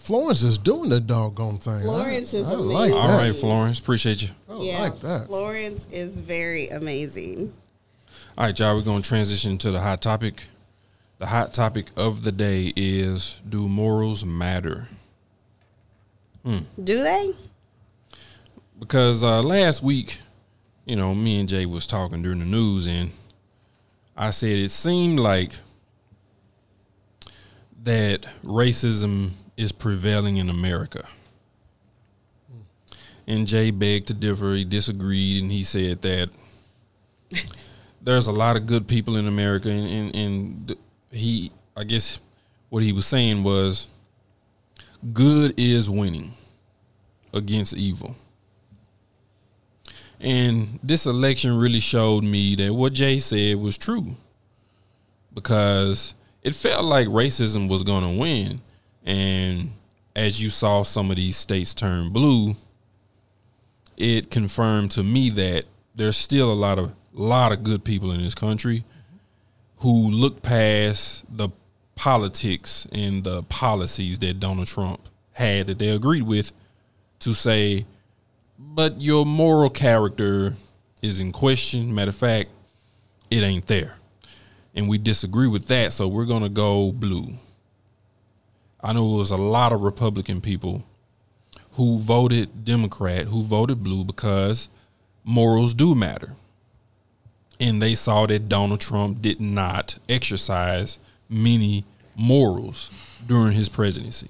Florence 0.09 0.43
is 0.43 0.57
doing 0.57 0.89
the 0.89 1.01
doggone 1.01 1.59
thing. 1.59 1.83
Florence 1.83 2.33
is 2.33 2.49
I, 2.49 2.53
I 2.53 2.55
like 2.55 2.93
amazing. 2.93 3.11
All 3.11 3.35
Florence, 3.35 3.79
appreciate 3.79 4.23
you. 4.23 4.31
I 4.49 4.59
yeah, 4.59 4.81
like 4.81 5.01
that. 5.01 5.27
Florence 5.27 5.87
is 5.93 6.21
very 6.21 6.69
amazing. 6.69 7.53
All 8.39 8.47
right, 8.47 8.59
y'all, 8.59 8.75
we're 8.75 8.81
going 8.81 9.03
to 9.03 9.09
transition 9.09 9.59
to 9.59 9.71
the 9.71 9.81
hot 9.81 10.01
topic. 10.01 10.45
The 11.19 11.27
hot 11.27 11.53
topic 11.53 11.89
of 11.95 12.25
the 12.25 12.33
day 12.33 12.73
is 12.75 13.37
Do 13.47 13.69
morals 13.69 14.25
matter? 14.25 14.89
Do 16.43 17.03
they? 17.03 17.33
Because 18.79 19.23
uh, 19.23 19.43
last 19.43 19.83
week, 19.83 20.21
you 20.87 20.97
know, 20.97 21.15
me 21.15 21.39
and 21.39 21.47
Jay 21.51 21.67
was 21.67 21.87
talking 21.87 22.23
during 22.23 22.39
the 22.39 22.47
news, 22.47 22.87
and 22.87 23.11
I 24.17 24.31
said 24.31 24.57
it 24.57 24.71
seemed 24.71 25.21
like 25.21 25.53
that 27.83 28.23
racism 28.43 29.33
is 29.59 29.73
prevailing 29.73 30.39
in 30.39 30.49
America. 30.49 31.07
And 33.27 33.47
Jay 33.47 33.71
begged 33.71 34.07
to 34.07 34.15
differ. 34.15 34.55
He 34.55 34.65
disagreed, 34.65 35.43
and 35.43 35.53
he 35.53 35.65
said 35.65 36.01
that 36.03 36.31
there's 38.01 38.29
a 38.29 38.33
lot 38.33 38.57
of 38.57 38.65
good 38.65 38.87
people 38.89 39.17
in 39.17 39.27
America, 39.27 39.69
and, 39.69 39.91
and, 39.91 40.17
and 40.17 40.77
he, 41.11 41.51
I 41.77 41.85
guess, 41.85 42.21
what 42.71 42.83
he 42.83 42.93
was 42.93 43.05
saying 43.05 43.43
was, 43.43 43.89
good 45.13 45.53
is 45.59 45.91
winning 45.91 46.33
against 47.35 47.77
evil. 47.77 48.15
And 50.21 50.79
this 50.83 51.07
election 51.07 51.57
really 51.59 51.81
showed 51.81 52.25
me 52.25 52.55
that 52.57 52.73
what 52.73 52.93
Jay 52.93 53.19
said 53.19 53.57
was 53.57 53.77
true 53.77 54.17
because 55.35 56.15
it 56.43 56.55
felt 56.55 56.85
like 56.85 57.09
racism 57.09 57.69
was 57.69 57.83
going 57.83 58.03
to 58.03 58.21
win. 58.21 58.61
And 59.05 59.73
as 60.15 60.43
you 60.43 60.51
saw 60.51 60.83
some 60.83 61.11
of 61.11 61.17
these 61.17 61.37
states 61.37 61.75
turn 61.75 62.11
blue, 62.11 62.55
it 63.97 64.31
confirmed 64.31 64.91
to 64.93 65.03
me 65.03 65.31
that 65.31 65.65
there's 65.95 66.17
still 66.17 66.53
a 66.53 66.55
lot 66.55 66.79
of 66.79 66.95
lot 67.13 67.51
of 67.53 67.65
good 67.65 67.85
people 67.85 68.13
in 68.13 68.23
this 68.23 68.35
country 68.35 68.85
who 69.79 70.11
look 70.11 70.43
past 70.43 71.25
the 71.37 71.49
politics 71.95 72.87
and 72.93 73.25
the 73.25 73.43
policies 73.45 74.19
that 74.21 74.39
Donald 74.39 74.69
Trump 74.69 75.01
had 75.33 75.67
that 75.67 75.79
they 75.79 75.89
agreed 75.89 76.23
with 76.23 76.53
to 77.21 77.35
say, 77.35 77.85
but 78.59 79.01
your 79.01 79.27
moral 79.27 79.71
character 79.71 80.55
is 81.03 81.21
in 81.21 81.33
question. 81.33 81.95
Matter 81.95 82.11
of 82.11 82.17
fact, 82.17 82.51
it 83.31 83.43
ain't 83.43 83.67
there. 83.67 83.97
And 84.75 84.89
we 84.89 84.99
disagree 84.99 85.49
with 85.49 85.67
that, 85.69 85.93
so 85.93 86.07
we're 86.07 86.25
to 86.43 86.49
go 86.49 86.93
blue. 86.93 87.35
I 88.81 88.93
know 88.93 89.15
it 89.15 89.19
was 89.19 89.31
a 89.31 89.37
lot 89.37 89.73
of 89.73 89.83
Republican 89.83 90.41
people 90.41 90.85
who 91.73 91.99
voted 91.99 92.65
Democrat, 92.65 93.27
who 93.27 93.43
voted 93.43 93.83
blue 93.83 94.05
because 94.05 94.69
morals 95.25 95.75
do 95.75 95.95
matter. 95.95 96.35
And 97.61 97.83
they 97.83 97.95
saw 97.97 98.27
that 98.27 98.49
Donald 98.49 98.81
Trump 98.81 99.21
did 99.21 99.41
not 99.41 99.99
exercise 100.09 100.99
many 101.29 101.85
morals 102.17 102.91
during 103.27 103.53
his 103.53 103.69
presidency. 103.69 104.29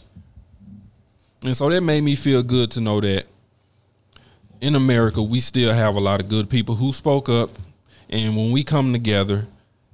And 1.45 1.55
so 1.55 1.69
that 1.69 1.83
made 1.83 2.03
me 2.03 2.17
feel 2.17 2.43
good 2.43 2.71
to 2.73 2.81
know 2.81 3.01
that 3.01 3.27
in 4.61 4.75
America, 4.75 5.23
we 5.23 5.41
still 5.41 5.73
have 5.73 5.95
a 5.95 6.01
lot 6.01 6.21
of 6.21 6.29
good 6.29 6.51
people 6.51 6.75
who 6.75 6.93
spoke 6.93 7.29
up. 7.29 7.51
And 8.11 8.37
when 8.37 8.51
we 8.51 8.65
come 8.65 8.93
together, 8.93 9.47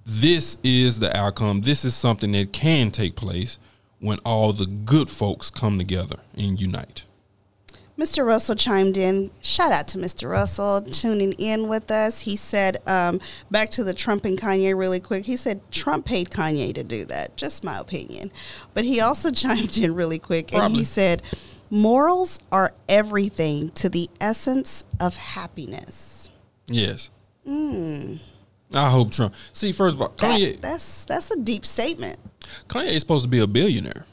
this 0.07 0.59
is 0.63 1.01
the 1.01 1.15
outcome. 1.17 1.61
This 1.61 1.85
is 1.85 1.95
something 1.95 2.33
that 2.33 2.53
can 2.53 2.91
take 2.91 3.17
place 3.17 3.59
when 4.05 4.19
all 4.19 4.53
the 4.53 4.67
good 4.67 5.09
folks 5.09 5.49
come 5.49 5.79
together 5.79 6.19
and 6.37 6.61
unite. 6.61 7.07
Mr. 7.99 8.23
Russell 8.27 8.55
chimed 8.55 8.99
in. 8.99 9.31
Shout 9.41 9.73
out 9.73 9.89
to 9.89 9.99
Mr. 9.99 10.29
Russell 10.29 10.83
tuning 10.83 11.33
in 11.39 11.69
with 11.69 11.91
us. 11.91 12.21
He 12.21 12.37
said, 12.37 12.77
um, 12.87 13.19
back 13.51 13.71
to 13.71 13.85
the 13.85 13.95
Trump 13.95 14.27
and 14.27 14.39
Kanye 14.39 14.77
really 14.77 15.01
quick. 15.01 15.25
He 15.25 15.37
said 15.37 15.59
Trump 15.71 16.05
paid 16.05 16.29
Kanye 16.29 16.75
to 16.75 16.85
do 16.85 17.07
that. 17.07 17.35
Just 17.39 17.65
my 17.65 17.79
opinion. 17.79 18.31
But 18.75 18.85
he 18.85 19.01
also 19.01 19.31
chimed 19.33 19.79
in 19.79 19.95
really 19.95 20.19
quick 20.19 20.53
and 20.55 20.75
he 20.75 20.85
said, 20.85 21.23
morals 21.71 22.39
are 22.53 22.75
everything 22.91 23.71
to 23.71 23.89
the 23.89 24.11
essence 24.21 24.85
of 25.01 25.17
happiness. 25.17 26.29
Yes. 26.67 27.11
I 28.75 28.91
hope 28.91 29.11
Trump. 29.13 29.35
See, 29.53 29.73
first 29.73 29.95
of 29.97 30.03
all, 30.03 30.09
That- 30.09 30.39
Kanye 30.41 30.61
that's 30.61 31.05
that's 31.05 31.31
a 31.31 31.39
deep 31.41 31.65
statement. 31.65 32.19
Kanye 32.69 32.89
is 32.89 33.01
supposed 33.01 33.25
to 33.25 33.29
be 33.31 33.39
a 33.41 33.47
billionaire, 33.47 34.05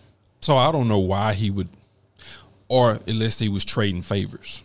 so 0.42 0.56
I 0.58 0.72
don't 0.72 0.88
know 0.88 1.00
why 1.00 1.34
he 1.34 1.50
would, 1.52 1.68
or 2.68 3.00
unless 3.08 3.40
he 3.40 3.50
was 3.50 3.66
trading 3.66 4.02
favors. 4.02 4.64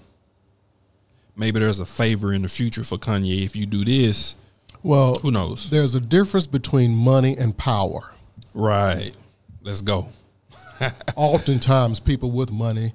Maybe 1.34 1.60
there's 1.60 1.80
a 1.80 1.86
favor 1.86 2.32
in 2.32 2.42
the 2.42 2.48
future 2.48 2.84
for 2.84 2.96
Kanye 2.96 3.44
if 3.44 3.54
you 3.56 3.66
do 3.66 3.84
this. 3.84 4.36
Well, 4.82 5.16
Who 5.16 5.30
knows? 5.30 5.68
there's 5.70 5.94
a 5.94 6.00
difference 6.00 6.46
between 6.46 6.94
money 6.94 7.36
and 7.36 7.56
power. 7.56 8.12
Right. 8.54 9.12
Let's 9.62 9.80
go. 9.82 10.08
Oftentimes, 11.16 12.00
people 12.00 12.30
with 12.30 12.52
money 12.52 12.92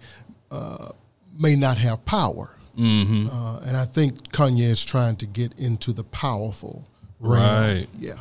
uh, 0.49 0.89
may 1.37 1.55
not 1.55 1.77
have 1.77 2.03
power. 2.05 2.55
Mm-hmm. 2.77 3.27
Uh, 3.29 3.59
and 3.67 3.75
I 3.75 3.85
think 3.85 4.29
Kanye 4.31 4.61
is 4.69 4.83
trying 4.85 5.17
to 5.17 5.25
get 5.25 5.53
into 5.59 5.91
the 5.93 6.03
powerful 6.05 6.87
realm. 7.21 7.43
Right. 7.43 7.87
Yeah. 7.97 8.19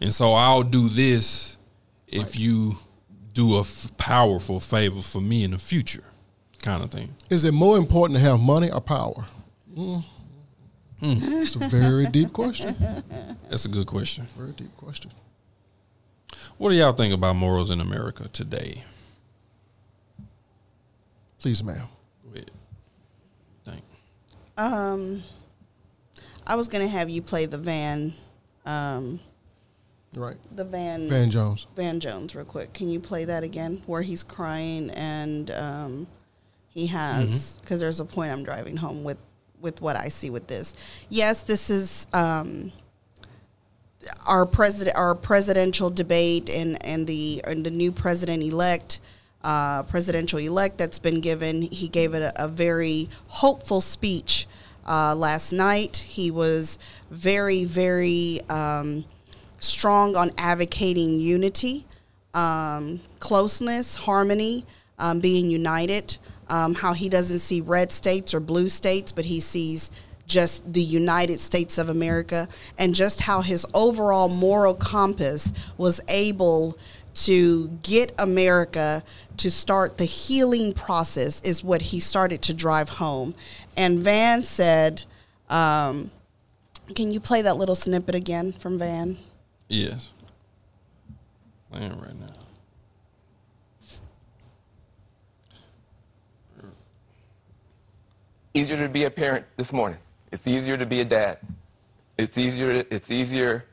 And 0.00 0.12
so 0.12 0.32
I'll 0.32 0.62
do 0.62 0.88
this 0.88 1.58
if 2.06 2.38
you 2.38 2.78
do 3.32 3.56
a 3.56 3.60
f- 3.60 3.90
powerful 3.98 4.60
favor 4.60 5.00
for 5.00 5.20
me 5.20 5.44
in 5.44 5.50
the 5.50 5.58
future, 5.58 6.04
kind 6.62 6.82
of 6.82 6.90
thing. 6.90 7.14
Is 7.30 7.44
it 7.44 7.52
more 7.52 7.76
important 7.76 8.18
to 8.18 8.24
have 8.24 8.40
money 8.40 8.70
or 8.70 8.80
power? 8.80 9.24
Mm. 9.76 10.04
It's 11.02 11.54
a 11.56 11.68
very 11.68 12.06
deep 12.06 12.32
question. 12.32 12.74
That's 13.50 13.66
a 13.66 13.68
good 13.68 13.86
question. 13.86 14.26
Very 14.36 14.52
deep 14.52 14.74
question. 14.76 15.10
What 16.56 16.70
do 16.70 16.76
y'all 16.76 16.92
think 16.92 17.12
about 17.12 17.36
morals 17.36 17.70
in 17.70 17.80
America 17.80 18.28
today? 18.28 18.82
Please, 21.38 21.62
ma'am. 21.62 21.86
Go 22.24 22.30
ahead. 22.34 22.50
Thank. 23.64 23.82
Um, 24.56 25.22
I 26.46 26.54
was 26.56 26.68
gonna 26.68 26.88
have 26.88 27.10
you 27.10 27.22
play 27.22 27.46
the 27.46 27.58
Van, 27.58 28.14
um, 28.64 29.20
Right. 30.16 30.36
the 30.54 30.64
Van 30.64 31.08
Van 31.08 31.30
Jones. 31.30 31.66
Van 31.76 32.00
Jones 32.00 32.34
real 32.34 32.44
quick. 32.44 32.72
Can 32.72 32.88
you 32.88 33.00
play 33.00 33.24
that 33.24 33.42
again 33.42 33.82
where 33.86 34.02
he's 34.02 34.22
crying 34.22 34.90
and 34.90 35.50
um, 35.50 36.06
he 36.68 36.86
has 36.86 37.58
because 37.60 37.80
there's 37.80 38.00
a 38.00 38.04
point 38.04 38.32
I'm 38.32 38.44
driving 38.44 38.76
home 38.76 39.04
with 39.04 39.18
with 39.60 39.80
what 39.80 39.96
I 39.96 40.08
see 40.08 40.30
with 40.30 40.46
this. 40.46 40.74
Yes, 41.08 41.42
this 41.42 41.68
is 41.70 42.06
um, 42.12 42.70
our 44.26 44.46
president 44.46 44.96
our 44.96 45.14
presidential 45.14 45.90
debate 45.90 46.48
and 46.48 46.82
and 46.86 47.06
the 47.06 47.42
and 47.44 47.64
the 47.66 47.70
new 47.70 47.92
president 47.92 48.42
elect. 48.42 49.00
Uh, 49.44 49.84
presidential 49.84 50.40
elect 50.40 50.76
that's 50.76 50.98
been 50.98 51.20
given. 51.20 51.62
He 51.62 51.86
gave 51.86 52.14
it 52.14 52.22
a, 52.22 52.44
a 52.46 52.48
very 52.48 53.08
hopeful 53.28 53.80
speech 53.80 54.48
uh, 54.86 55.14
last 55.16 55.52
night. 55.52 55.96
He 55.96 56.30
was 56.30 56.78
very, 57.10 57.64
very 57.64 58.40
um, 58.48 59.04
strong 59.58 60.16
on 60.16 60.30
advocating 60.38 61.18
unity, 61.18 61.84
um, 62.34 63.00
closeness, 63.18 63.96
harmony, 63.96 64.64
um, 64.98 65.20
being 65.20 65.50
united. 65.50 66.16
Um, 66.48 66.74
how 66.74 66.92
he 66.92 67.08
doesn't 67.08 67.40
see 67.40 67.60
red 67.60 67.90
states 67.90 68.32
or 68.32 68.38
blue 68.38 68.68
states, 68.68 69.10
but 69.10 69.24
he 69.24 69.40
sees 69.40 69.90
just 70.26 70.72
the 70.72 70.82
United 70.82 71.40
States 71.40 71.78
of 71.78 71.88
America, 71.88 72.48
and 72.78 72.94
just 72.94 73.20
how 73.20 73.40
his 73.40 73.64
overall 73.74 74.28
moral 74.28 74.74
compass 74.74 75.52
was 75.78 76.00
able 76.08 76.76
to 77.16 77.68
get 77.82 78.12
America 78.18 79.02
to 79.38 79.50
start 79.50 79.98
the 79.98 80.04
healing 80.04 80.72
process 80.72 81.40
is 81.40 81.64
what 81.64 81.82
he 81.82 82.00
started 82.00 82.42
to 82.42 82.54
drive 82.54 82.88
home. 82.88 83.34
And 83.76 83.98
Van 84.00 84.42
said, 84.42 85.02
um, 85.48 86.10
"Can 86.94 87.10
you 87.10 87.20
play 87.20 87.42
that 87.42 87.56
little 87.56 87.74
snippet 87.74 88.14
again 88.14 88.52
from 88.52 88.78
Van?" 88.78 89.18
Yes. 89.68 90.10
Playing 91.70 92.00
right 92.00 92.18
now. 92.18 92.26
easier 98.56 98.78
to 98.78 98.88
be 98.88 99.04
a 99.04 99.10
parent 99.10 99.44
this 99.56 99.70
morning. 99.70 99.98
It's 100.32 100.46
easier 100.46 100.78
to 100.78 100.86
be 100.86 101.00
a 101.02 101.04
dad. 101.04 101.38
It's 102.16 102.38
easier. 102.38 102.84
It's 102.90 103.10
easier 103.10 103.66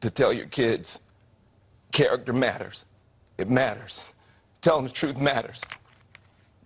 to 0.00 0.10
tell 0.10 0.32
your 0.32 0.46
kids 0.46 0.98
character 1.92 2.32
matters. 2.32 2.84
It 3.38 3.48
matters. 3.50 4.12
Telling 4.60 4.84
the 4.84 4.90
truth 4.90 5.18
matters. 5.18 5.62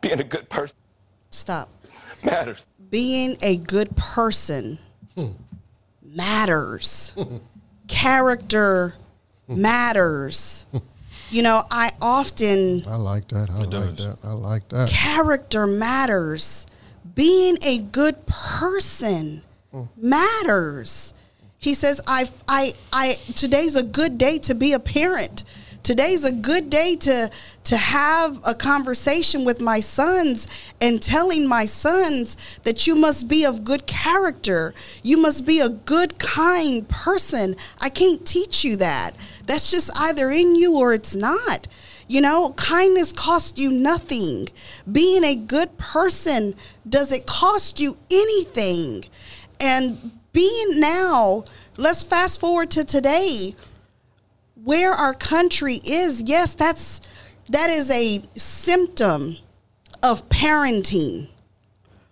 Being 0.00 0.20
a 0.20 0.24
good 0.24 0.48
person 0.48 0.78
Stop. 1.30 1.68
matters. 2.24 2.66
Being 2.90 3.36
a 3.42 3.56
good 3.56 3.94
person 3.96 4.78
matters. 6.02 7.14
Character 7.88 8.94
matters. 9.48 10.66
You 11.30 11.42
know, 11.42 11.62
I 11.70 11.90
often 12.00 12.82
I 12.86 12.96
like 12.96 13.28
that. 13.28 13.50
I 13.50 13.58
like 13.58 13.70
does. 13.70 13.96
that. 14.04 14.18
I 14.24 14.32
like 14.32 14.68
that. 14.70 14.88
character 14.88 15.66
matters. 15.66 16.66
Being 17.14 17.56
a 17.64 17.78
good 17.78 18.26
person 18.26 19.42
matters. 19.96 21.14
He 21.60 21.74
says, 21.74 22.00
I, 22.06 22.24
I, 22.48 22.72
I, 22.90 23.16
today's 23.34 23.76
a 23.76 23.82
good 23.82 24.16
day 24.16 24.38
to 24.38 24.54
be 24.54 24.72
a 24.72 24.80
parent. 24.80 25.44
Today's 25.82 26.24
a 26.24 26.32
good 26.32 26.70
day 26.70 26.96
to, 26.96 27.30
to 27.64 27.76
have 27.76 28.40
a 28.46 28.54
conversation 28.54 29.44
with 29.44 29.60
my 29.60 29.80
sons 29.80 30.46
and 30.80 31.02
telling 31.02 31.46
my 31.46 31.66
sons 31.66 32.58
that 32.64 32.86
you 32.86 32.94
must 32.94 33.28
be 33.28 33.44
of 33.44 33.64
good 33.64 33.86
character. 33.86 34.74
You 35.02 35.18
must 35.18 35.46
be 35.46 35.60
a 35.60 35.68
good, 35.68 36.18
kind 36.18 36.88
person. 36.88 37.56
I 37.80 37.90
can't 37.90 38.26
teach 38.26 38.64
you 38.64 38.76
that. 38.76 39.12
That's 39.46 39.70
just 39.70 39.90
either 39.98 40.30
in 40.30 40.54
you 40.54 40.76
or 40.76 40.94
it's 40.94 41.14
not. 41.14 41.66
You 42.08 42.22
know, 42.22 42.54
kindness 42.56 43.12
costs 43.12 43.60
you 43.60 43.70
nothing. 43.70 44.48
Being 44.90 45.24
a 45.24 45.34
good 45.34 45.76
person 45.76 46.54
does 46.88 47.12
it 47.12 47.26
cost 47.26 47.80
you 47.80 47.98
anything? 48.10 49.04
And 49.60 50.10
being 50.32 50.80
now, 50.80 51.44
let's 51.76 52.02
fast 52.02 52.40
forward 52.40 52.70
to 52.72 52.84
today 52.84 53.54
where 54.64 54.92
our 54.92 55.14
country 55.14 55.80
is. 55.84 56.22
Yes, 56.26 56.54
that's 56.54 57.00
that 57.48 57.70
is 57.70 57.90
a 57.90 58.22
symptom 58.36 59.36
of 60.02 60.28
parenting. 60.28 61.28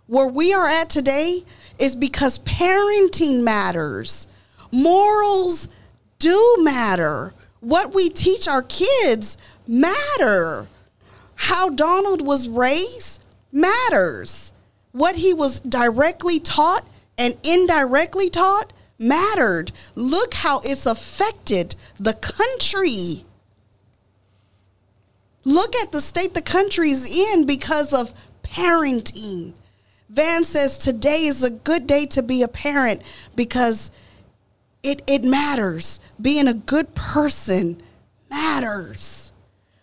Where 0.07 0.27
we 0.27 0.53
are 0.53 0.69
at 0.69 0.91
today 0.91 1.43
is 1.79 1.95
because 1.95 2.39
parenting 2.41 3.43
matters. 3.43 4.27
Morals 4.73 5.69
do 6.19 6.57
matter. 6.61 7.35
What 7.61 7.95
we 7.95 8.09
teach 8.09 8.49
our 8.49 8.63
kids 8.63 9.37
matter. 9.67 10.67
How 11.35 11.69
Donald 11.69 12.27
was 12.27 12.49
raised 12.49 13.23
matters. 13.53 14.53
What 14.93 15.17
he 15.17 15.35
was 15.35 15.61
directly 15.61 16.41
taught 16.41 16.85
and 17.19 17.37
indirectly 17.43 18.31
taught 18.31 18.73
mattered. 18.99 19.73
Look 19.95 20.35
how 20.35 20.61
it's 20.65 20.87
affected 20.87 21.75
the 21.99 22.15
country. 22.15 23.25
Look 25.45 25.75
at 25.77 25.93
the 25.93 26.01
state 26.01 26.35
the 26.35 26.43
country's 26.43 27.17
in 27.17 27.45
because 27.45 27.93
of 27.93 28.15
parenting. 28.43 29.55
Van 30.09 30.45
says 30.45 30.79
today 30.79 31.25
is 31.25 31.43
a 31.43 31.51
good 31.51 31.87
day 31.87 32.07
to 32.07 32.23
be 32.23 32.43
a 32.43 32.49
parent 32.49 33.03
because 33.37 33.91
it, 34.83 35.03
it 35.07 35.25
matters. 35.25 36.01
Being 36.21 36.49
a 36.49 36.55
good 36.55 36.95
person 36.95 37.83
matters. 38.31 39.33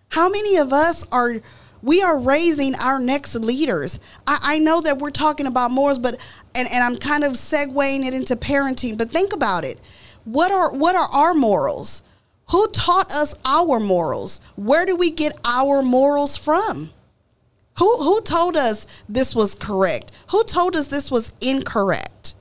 How 0.09 0.29
many 0.29 0.57
of 0.57 0.73
us 0.73 1.05
are 1.11 1.41
we 1.81 2.01
are 2.01 2.19
raising 2.19 2.75
our 2.75 2.99
next 2.99 3.35
leaders? 3.35 3.99
I, 4.27 4.39
I 4.41 4.59
know 4.59 4.81
that 4.81 4.97
we're 4.97 5.11
talking 5.11 5.47
about 5.47 5.71
morals, 5.71 5.99
but 5.99 6.19
and, 6.53 6.69
and 6.71 6.83
I'm 6.83 6.97
kind 6.97 7.23
of 7.23 7.33
segueing 7.33 8.05
it 8.05 8.13
into 8.13 8.35
parenting, 8.35 8.97
but 8.97 9.09
think 9.09 9.33
about 9.33 9.63
it. 9.63 9.79
What 10.23 10.51
are 10.51 10.73
what 10.73 10.95
are 10.95 11.09
our 11.13 11.33
morals? 11.33 12.03
Who 12.51 12.67
taught 12.69 13.11
us 13.11 13.35
our 13.43 13.79
morals? 13.79 14.41
Where 14.55 14.85
do 14.85 14.95
we 14.95 15.11
get 15.11 15.37
our 15.43 15.81
morals 15.81 16.37
from? 16.37 16.91
Who 17.77 17.97
who 17.97 18.21
told 18.21 18.55
us 18.55 19.03
this 19.09 19.35
was 19.35 19.55
correct? 19.55 20.11
Who 20.31 20.43
told 20.43 20.75
us 20.75 20.87
this 20.87 21.11
was 21.11 21.33
incorrect? 21.41 22.35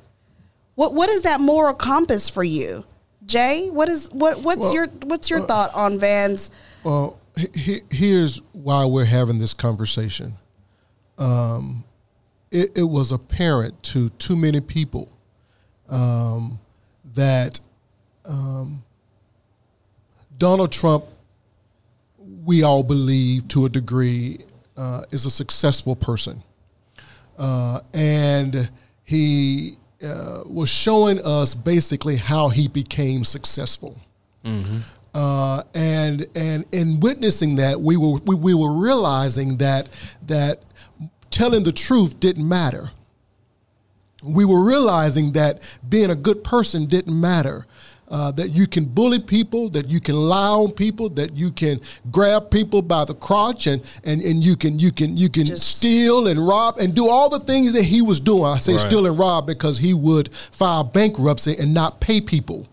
What 0.74 0.94
what 0.94 1.08
is 1.08 1.22
that 1.22 1.40
moral 1.40 1.74
compass 1.74 2.28
for 2.28 2.44
you? 2.44 2.84
Jay, 3.26 3.70
what 3.70 3.88
is 3.88 4.10
what 4.12 4.44
what's 4.44 4.60
Well, 4.60 4.74
your 4.74 4.86
what's 5.06 5.30
your 5.30 5.40
uh, 5.40 5.46
thought 5.46 5.74
on 5.74 5.98
Van's 5.98 6.50
Well, 6.82 7.18
he- 7.36 7.58
he- 7.60 7.82
here's 7.90 8.40
why 8.52 8.84
we're 8.84 9.04
having 9.04 9.38
this 9.38 9.54
conversation. 9.54 10.34
Um, 11.18 11.84
it, 12.50 12.70
it 12.76 12.82
was 12.84 13.10
apparent 13.12 13.82
to 13.84 14.08
too 14.10 14.36
many 14.36 14.60
people 14.60 15.08
um, 15.88 16.58
that 17.14 17.60
um, 18.24 18.82
Donald 20.38 20.72
Trump, 20.72 21.04
we 22.44 22.62
all 22.62 22.82
believe 22.82 23.46
to 23.48 23.66
a 23.66 23.68
degree, 23.68 24.38
uh, 24.76 25.04
is 25.10 25.26
a 25.26 25.30
successful 25.30 25.94
person. 25.96 26.42
Uh, 27.38 27.80
and 27.92 28.70
he 29.04 29.76
uh, 30.04 30.42
was 30.46 30.68
showing 30.68 31.20
us 31.24 31.54
basically 31.54 32.16
how 32.16 32.48
he 32.48 32.68
became 32.68 33.24
successful. 33.24 33.98
Uh, 35.14 35.62
and 35.74 36.26
and 36.34 36.64
in 36.72 36.98
witnessing 37.00 37.54
that, 37.56 37.80
we 37.80 37.96
were 37.96 38.18
we, 38.26 38.34
we 38.34 38.54
were 38.54 38.72
realizing 38.72 39.56
that 39.58 39.88
that 40.26 40.62
telling 41.30 41.62
the 41.62 41.72
truth 41.72 42.18
didn't 42.18 42.46
matter. 42.48 42.90
We 44.24 44.44
were 44.44 44.64
realizing 44.64 45.32
that 45.32 45.62
being 45.88 46.10
a 46.10 46.14
good 46.14 46.42
person 46.42 46.86
didn't 46.86 47.18
matter. 47.18 47.66
Uh, 48.06 48.30
that 48.32 48.50
you 48.50 48.66
can 48.66 48.84
bully 48.84 49.18
people, 49.18 49.70
that 49.70 49.88
you 49.88 49.98
can 49.98 50.14
lie 50.14 50.48
on 50.50 50.70
people, 50.70 51.08
that 51.08 51.34
you 51.34 51.50
can 51.50 51.80
grab 52.10 52.50
people 52.50 52.82
by 52.82 53.04
the 53.04 53.14
crotch, 53.14 53.66
and 53.66 53.82
and, 54.04 54.20
and 54.20 54.44
you 54.44 54.56
can 54.56 54.78
you 54.78 54.92
can 54.92 55.16
you 55.16 55.28
can 55.30 55.46
Just- 55.46 55.76
steal 55.78 56.26
and 56.28 56.46
rob 56.46 56.76
and 56.78 56.94
do 56.94 57.08
all 57.08 57.28
the 57.30 57.38
things 57.38 57.72
that 57.72 57.82
he 57.84 58.02
was 58.02 58.20
doing. 58.20 58.44
I 58.44 58.58
say 58.58 58.72
Right. 58.72 58.80
steal 58.80 59.06
and 59.06 59.18
rob 59.18 59.46
because 59.46 59.78
he 59.78 59.94
would 59.94 60.32
file 60.34 60.84
bankruptcy 60.84 61.56
and 61.58 61.72
not 61.72 62.00
pay 62.00 62.20
people. 62.20 62.66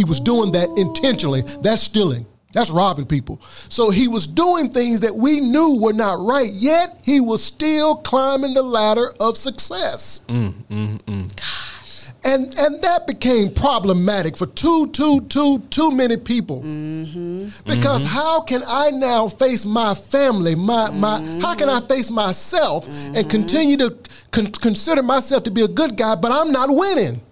He 0.00 0.04
was 0.04 0.18
doing 0.18 0.52
that 0.52 0.70
intentionally. 0.78 1.42
That's 1.60 1.82
stealing. 1.82 2.24
That's 2.54 2.70
robbing 2.70 3.04
people. 3.04 3.38
So 3.42 3.90
he 3.90 4.08
was 4.08 4.26
doing 4.26 4.70
things 4.70 5.00
that 5.00 5.14
we 5.14 5.40
knew 5.40 5.78
were 5.78 5.92
not 5.92 6.24
right, 6.24 6.50
yet 6.50 6.98
he 7.02 7.20
was 7.20 7.44
still 7.44 7.96
climbing 7.96 8.54
the 8.54 8.62
ladder 8.62 9.12
of 9.20 9.36
success. 9.36 10.22
Mm, 10.28 10.52
mm, 10.70 11.02
mm. 11.02 11.79
And 12.22 12.54
and 12.58 12.82
that 12.82 13.06
became 13.06 13.50
problematic 13.50 14.36
for 14.36 14.46
too, 14.46 14.88
too, 14.88 15.22
too, 15.22 15.60
too 15.70 15.90
many 15.90 16.18
people. 16.18 16.60
Mm-hmm. 16.62 17.44
Because 17.64 18.04
mm-hmm. 18.04 18.14
how 18.14 18.42
can 18.42 18.62
I 18.66 18.90
now 18.90 19.28
face 19.28 19.64
my 19.64 19.94
family, 19.94 20.54
my 20.54 20.90
my 20.90 21.18
how 21.40 21.54
can 21.54 21.70
I 21.70 21.78
mm-hmm. 21.78 21.86
face 21.86 22.10
myself 22.10 22.86
and 23.14 23.28
continue 23.30 23.78
to 23.78 23.96
con- 24.32 24.52
consider 24.52 25.02
myself 25.02 25.44
to 25.44 25.50
be 25.50 25.62
a 25.62 25.68
good 25.68 25.96
guy, 25.96 26.14
but 26.14 26.30
I'm 26.30 26.52
not 26.52 26.68
winning? 26.68 27.22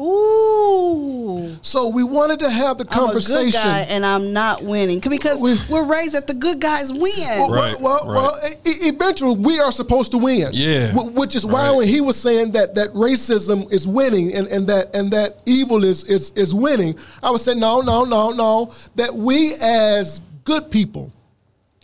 Ooh. 0.00 1.48
So 1.62 1.88
we 1.88 2.04
wanted 2.04 2.38
to 2.40 2.50
have 2.50 2.78
the 2.78 2.86
I'm 2.90 2.98
a 2.98 3.06
conversation. 3.06 3.50
good 3.50 3.66
guy 3.66 3.80
and 3.88 4.06
I'm 4.06 4.32
not 4.32 4.62
winning 4.62 5.00
because 5.00 5.40
We- 5.40 5.58
we're 5.68 5.84
raised 5.84 6.14
that 6.14 6.28
the 6.28 6.34
good 6.34 6.60
guys 6.60 6.92
win. 6.92 7.02
Well, 7.02 7.50
Right, 7.50 7.80
well, 7.80 8.00
right. 8.06 8.14
well, 8.14 8.38
eventually 8.64 9.34
we 9.34 9.58
are 9.58 9.72
supposed 9.72 10.12
to 10.12 10.18
win. 10.18 10.50
Yeah, 10.52 10.92
which 10.94 11.34
is 11.34 11.44
why 11.44 11.68
right. 11.68 11.76
when 11.76 11.88
he 11.88 12.00
was 12.00 12.16
saying 12.16 12.52
that 12.52 12.74
that 12.76 12.92
racism 12.94 13.70
is 13.72 13.86
winning 13.88 14.19
and, 14.36 14.46
and 14.48 14.66
that 14.66 14.84
and 14.96 15.10
that 15.12 15.30
evil 15.46 15.80
is 15.84 16.04
is 16.04 16.30
is 16.42 16.50
winning, 16.54 16.92
I 17.22 17.30
would 17.30 17.40
say 17.40 17.54
no, 17.54 17.80
no, 17.80 18.04
no, 18.04 18.30
no. 18.44 18.52
That 18.96 19.12
we 19.14 19.54
as 19.60 20.20
good 20.44 20.70
people 20.70 21.12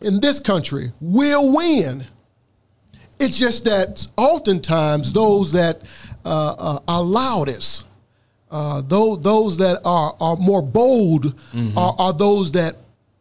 in 0.02 0.20
this 0.20 0.38
country 0.40 0.92
will 1.00 1.46
win. 1.60 2.04
It's 3.18 3.38
just 3.38 3.64
that 3.64 4.06
oftentimes 4.16 5.12
those 5.12 5.52
that 5.52 5.76
uh, 6.24 6.54
uh, 6.58 6.78
are 6.86 7.02
loudest, 7.02 7.84
uh, 8.50 8.82
those 8.82 9.20
those 9.22 9.56
that 9.58 9.80
are 9.84 10.14
are 10.20 10.36
more 10.36 10.62
bold, 10.62 11.24
are, 11.76 11.94
are 11.98 12.12
those 12.12 12.52
that 12.52 12.76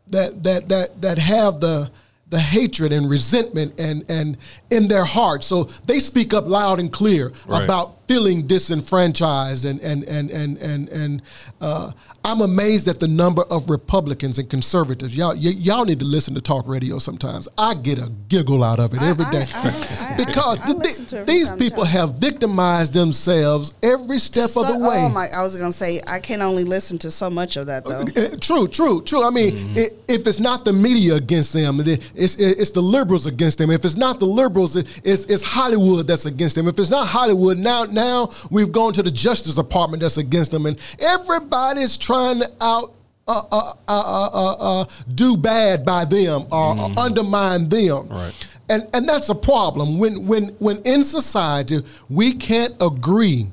that 0.08 0.44
that 0.44 0.68
that 0.70 1.02
that 1.02 1.18
have 1.18 1.60
the 1.62 1.90
the 2.28 2.40
hatred 2.40 2.92
and 2.92 3.10
resentment 3.10 3.80
and 3.80 4.04
and 4.10 4.38
in 4.70 4.88
their 4.88 5.06
heart. 5.06 5.44
So 5.44 5.64
they 5.86 6.00
speak 6.00 6.34
up 6.34 6.46
loud 6.48 6.80
and 6.80 6.92
clear 6.92 7.32
Right. 7.48 7.64
about 7.64 8.05
feeling 8.08 8.46
disenfranchised 8.48 9.66
and 9.66 9.80
and 9.82 10.04
and 10.04 10.30
and 10.32 10.58
and 10.58 10.90
and 10.90 11.22
uh, 11.62 11.92
I'm 12.24 12.42
amazed 12.42 12.88
at 12.88 13.00
the 13.00 13.08
number 13.08 13.44
of 13.50 13.70
Republicans 13.70 14.38
and 14.40 14.50
conservatives. 14.50 15.16
Y'all 15.16 15.30
y- 15.36 15.54
y'all 15.58 15.86
need 15.86 16.00
to 16.00 16.06
listen 16.06 16.36
to 16.36 16.42
talk 16.42 16.68
radio 16.68 17.00
sometimes. 17.00 17.48
I 17.58 17.74
get 17.76 17.98
a 18.00 18.12
giggle 18.30 18.64
out 18.64 18.80
of 18.80 18.94
it 18.94 19.02
every 19.02 19.26
I- 19.26 19.32
day 19.32 19.46
I- 19.54 19.70
I- 20.12 20.16
because 20.26 20.60
I 20.60 20.66
th- 20.68 20.78
listen 20.78 21.06
to 21.08 21.24
these 21.24 21.52
people 21.54 21.84
time. 21.84 21.94
have 21.94 22.16
victimized 22.16 22.94
themselves 22.94 23.74
every 23.84 24.20
step 24.20 24.50
So- 24.50 24.62
of 24.62 24.68
the 24.68 24.80
way. 24.80 24.98
Oh 25.06 25.10
my! 25.10 25.28
I 25.36 25.42
was 25.44 25.56
gonna 25.56 25.72
say 25.72 26.02
I 26.08 26.20
can 26.20 26.42
only 26.42 26.64
listen 26.64 26.98
to 27.00 27.12
so 27.12 27.30
much 27.30 27.58
of 27.58 27.68
that 27.68 27.86
though. 27.86 28.02
Uh, 28.02 28.36
True, 28.40 28.68
true, 28.68 29.02
true. 29.02 29.24
I 29.24 29.30
mean, 29.30 29.56
i 29.78 29.88
if 30.08 30.28
it's 30.28 30.40
not 30.40 30.66
the 30.66 30.74
media 30.74 31.16
against 31.16 31.54
them, 31.54 31.78
then 31.78 31.98
it's 32.14 32.36
it's 32.36 32.70
the 32.72 32.82
liberals 32.82 33.26
against 33.26 33.58
them. 33.58 33.72
If 33.72 33.84
it's 33.86 33.96
not 33.96 34.20
the 34.20 34.28
liberals, 34.28 34.76
it's 34.76 35.00
it's 35.04 35.44
Hollywood 35.44 36.08
that's 36.08 36.26
against 36.26 36.56
them. 36.56 36.68
If 36.68 36.78
it's 36.80 36.90
not 36.92 37.08
Hollywood, 37.08 37.58
now 37.58 37.86
now 37.96 38.30
we've 38.52 38.72
gone 38.72 38.94
to 38.94 39.02
the 39.02 39.10
Justice 39.10 39.56
Department 39.56 40.02
that's 40.02 40.18
against 40.18 40.52
them, 40.52 40.66
and 40.68 40.80
everybody's 41.00 41.98
trying 41.98 42.42
to 42.42 42.52
out. 42.62 42.92
Uh, 43.28 43.42
uh, 43.52 43.74
uh, 43.88 44.04
uh, 44.04 44.30
uh, 44.34 44.82
uh, 44.82 44.86
do 45.16 45.36
bad 45.36 45.84
by 45.84 46.06
them 46.06 46.46
or, 46.52 46.78
or 46.80 46.92
undermine 47.00 47.68
them, 47.70 48.08
Right. 48.08 48.58
and 48.70 48.88
and 48.94 49.10
that's 49.10 49.30
a 49.30 49.34
problem 49.34 49.98
when 49.98 50.28
when 50.28 50.50
when 50.60 50.78
in 50.86 51.04
society 51.04 51.82
we 52.08 52.34
can't 52.34 52.76
agree 52.80 53.48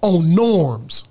on 0.00 0.32
norms 0.32 1.08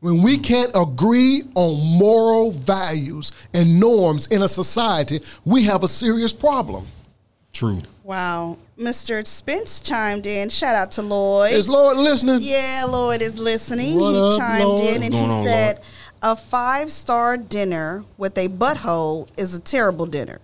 when 0.00 0.20
we 0.20 0.36
can't 0.36 0.72
agree 0.74 1.44
on 1.54 1.80
moral 1.96 2.50
values 2.50 3.30
and 3.54 3.78
norms 3.78 4.26
in 4.26 4.42
a 4.42 4.48
society, 4.48 5.20
we 5.44 5.62
have 5.62 5.84
a 5.84 5.88
serious 5.88 6.32
problem. 6.32 6.88
True. 7.52 7.80
Wow, 8.02 8.58
Mr. 8.82 9.26
Spence 9.26 9.80
chimed 9.80 10.26
in. 10.26 10.48
Shout 10.48 10.74
out 10.74 10.90
to 10.92 11.02
Lloyd. 11.02 11.52
Is 11.52 11.68
Lloyd 11.68 11.96
listening? 11.96 12.40
Yeah, 12.42 12.84
Lloyd 12.88 13.22
is 13.22 13.38
listening. 13.38 13.98
What 13.98 14.12
he 14.12 14.20
up, 14.20 14.38
chimed 14.38 14.64
Lloyd? 14.64 14.96
in 14.96 15.02
and 15.04 15.14
he 15.14 15.20
on, 15.20 15.44
said, 15.44 15.76
Lloyd? 15.76 15.86
"A 16.22 16.36
five-star 16.36 17.36
dinner 17.36 18.04
with 18.18 18.36
a 18.36 18.48
butthole 18.48 19.28
is 19.36 19.54
a 19.54 19.60
terrible 19.60 20.06
dinner. 20.06 20.40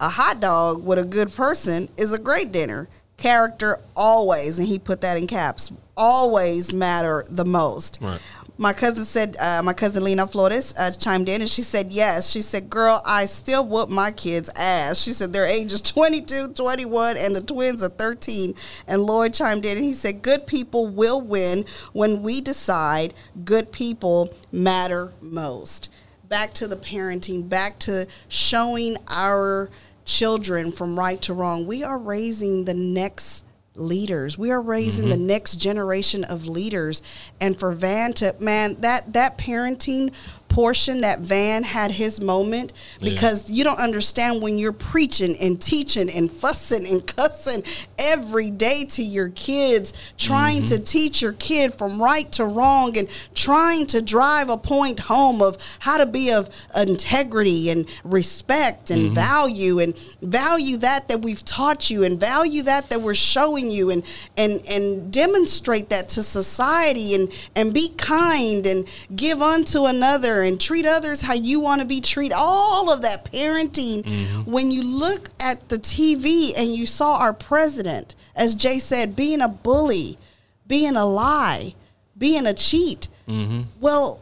A 0.00 0.08
hot 0.08 0.40
dog 0.40 0.84
with 0.84 0.98
a 0.98 1.04
good 1.04 1.34
person 1.34 1.88
is 1.96 2.12
a 2.12 2.18
great 2.18 2.52
dinner. 2.52 2.88
Character 3.16 3.80
always, 3.96 4.58
and 4.60 4.68
he 4.68 4.78
put 4.78 5.00
that 5.00 5.18
in 5.18 5.26
caps, 5.26 5.72
always 5.96 6.72
matter 6.72 7.24
the 7.28 7.44
most." 7.44 7.98
Right. 8.00 8.20
My 8.58 8.72
cousin 8.72 9.04
said, 9.04 9.36
uh, 9.40 9.62
my 9.64 9.72
cousin 9.72 10.02
Lena 10.02 10.26
Flores 10.26 10.74
uh, 10.76 10.90
chimed 10.90 11.28
in 11.28 11.40
and 11.40 11.48
she 11.48 11.62
said, 11.62 11.90
yes. 11.90 12.28
She 12.28 12.42
said, 12.42 12.68
girl, 12.68 13.00
I 13.06 13.26
still 13.26 13.64
whoop 13.66 13.88
my 13.88 14.10
kids' 14.10 14.50
ass. 14.56 15.00
She 15.00 15.12
said, 15.12 15.32
their 15.32 15.46
age 15.46 15.72
is 15.72 15.80
22, 15.80 16.54
21, 16.54 17.16
and 17.16 17.36
the 17.36 17.40
twins 17.40 17.84
are 17.84 17.88
13. 17.88 18.54
And 18.88 19.02
Lloyd 19.02 19.32
chimed 19.32 19.64
in 19.64 19.76
and 19.76 19.84
he 19.84 19.94
said, 19.94 20.22
good 20.22 20.46
people 20.46 20.88
will 20.88 21.20
win 21.20 21.64
when 21.92 22.22
we 22.22 22.40
decide 22.40 23.14
good 23.44 23.70
people 23.70 24.34
matter 24.50 25.12
most. 25.20 25.88
Back 26.28 26.52
to 26.54 26.66
the 26.66 26.76
parenting, 26.76 27.48
back 27.48 27.78
to 27.80 28.06
showing 28.28 28.96
our 29.06 29.70
children 30.04 30.72
from 30.72 30.98
right 30.98 31.22
to 31.22 31.32
wrong. 31.32 31.66
We 31.66 31.84
are 31.84 31.98
raising 31.98 32.64
the 32.64 32.74
next 32.74 33.44
leaders. 33.78 34.36
We 34.36 34.50
are 34.50 34.60
raising 34.60 35.08
the 35.08 35.14
mm-hmm. 35.14 35.26
next 35.26 35.56
generation 35.56 36.24
of 36.24 36.46
leaders. 36.46 37.02
And 37.40 37.58
for 37.58 37.72
Van 37.72 38.12
to 38.14 38.34
man, 38.40 38.80
that 38.80 39.12
that 39.12 39.38
parenting 39.38 40.14
portion 40.58 41.02
that 41.02 41.20
Van 41.20 41.62
had 41.62 41.92
his 41.92 42.20
moment 42.20 42.72
because 43.00 43.48
you 43.48 43.62
don't 43.62 43.78
understand 43.78 44.42
when 44.42 44.58
you're 44.58 44.72
preaching 44.72 45.36
and 45.40 45.62
teaching 45.62 46.10
and 46.10 46.28
fussing 46.28 46.84
and 46.84 47.06
cussing 47.16 47.62
every 47.96 48.50
day 48.50 48.84
to 48.84 49.00
your 49.00 49.28
kids, 49.28 49.92
trying 50.18 50.64
to 50.64 50.74
mm-hmm. 50.74 50.82
teach 50.82 51.22
your 51.22 51.34
kid 51.34 51.72
from 51.72 52.02
right 52.02 52.32
to 52.32 52.44
wrong 52.44 52.98
and 52.98 53.08
trying 53.36 53.86
to 53.86 54.02
drive 54.02 54.50
a 54.50 54.56
point 54.56 54.98
home 54.98 55.42
of 55.42 55.56
how 55.78 55.96
to 55.96 56.06
be 56.06 56.32
of 56.32 56.50
integrity 56.76 57.70
and 57.70 57.88
respect 58.02 58.90
and 58.90 59.02
mm-hmm. 59.02 59.14
value 59.14 59.78
and 59.78 59.96
value 60.22 60.76
that 60.76 61.08
that 61.08 61.20
we've 61.22 61.44
taught 61.44 61.88
you 61.88 62.02
and 62.02 62.18
value 62.18 62.62
that 62.62 62.90
that 62.90 63.00
we're 63.00 63.14
showing 63.14 63.70
you 63.70 63.90
and 63.90 64.02
and 64.36 64.60
and 64.68 65.12
demonstrate 65.12 65.88
that 65.88 66.08
to 66.08 66.20
society 66.20 67.14
and 67.14 67.32
and 67.54 67.72
be 67.72 67.90
kind 67.90 68.66
and 68.66 68.88
give 69.14 69.40
unto 69.40 69.84
another 69.84 70.47
and 70.48 70.60
treat 70.60 70.86
others 70.86 71.22
how 71.22 71.34
you 71.34 71.60
want 71.60 71.80
to 71.80 71.86
be 71.86 72.00
treated 72.00 72.34
all 72.36 72.90
of 72.92 73.02
that 73.02 73.30
parenting. 73.30 74.02
Mm-hmm. 74.02 74.50
When 74.50 74.70
you 74.70 74.82
look 74.82 75.28
at 75.38 75.68
the 75.68 75.76
TV 75.78 76.52
and 76.56 76.74
you 76.74 76.86
saw 76.86 77.18
our 77.18 77.32
president 77.32 78.14
as 78.34 78.54
Jay 78.54 78.78
said 78.78 79.14
being 79.14 79.40
a 79.40 79.48
bully 79.48 80.18
being 80.66 80.96
a 80.96 81.04
lie 81.06 81.74
being 82.16 82.46
a 82.46 82.54
cheat 82.54 83.08
mm-hmm. 83.26 83.62
well 83.80 84.20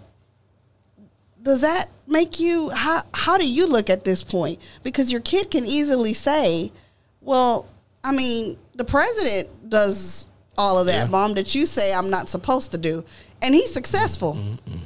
does 1.42 1.60
that 1.62 1.86
make 2.06 2.38
you 2.40 2.70
how 2.70 3.02
how 3.14 3.36
do 3.38 3.48
you 3.48 3.66
look 3.66 3.88
at 3.90 4.04
this 4.04 4.22
point? 4.22 4.60
Because 4.82 5.10
your 5.12 5.20
kid 5.20 5.50
can 5.50 5.64
easily 5.66 6.12
say 6.12 6.72
well 7.20 7.66
i 8.04 8.12
mean 8.12 8.56
the 8.74 8.84
president 8.84 9.48
does 9.68 10.28
all 10.56 10.78
of 10.78 10.86
that 10.86 11.06
Yeah. 11.06 11.10
mom 11.10 11.34
that 11.34 11.54
you 11.54 11.66
say 11.66 11.92
i'm 11.92 12.08
not 12.10 12.28
supposed 12.28 12.70
to 12.72 12.78
do 12.78 13.04
and 13.46 13.54
he's 13.54 13.72
successful 13.72 14.34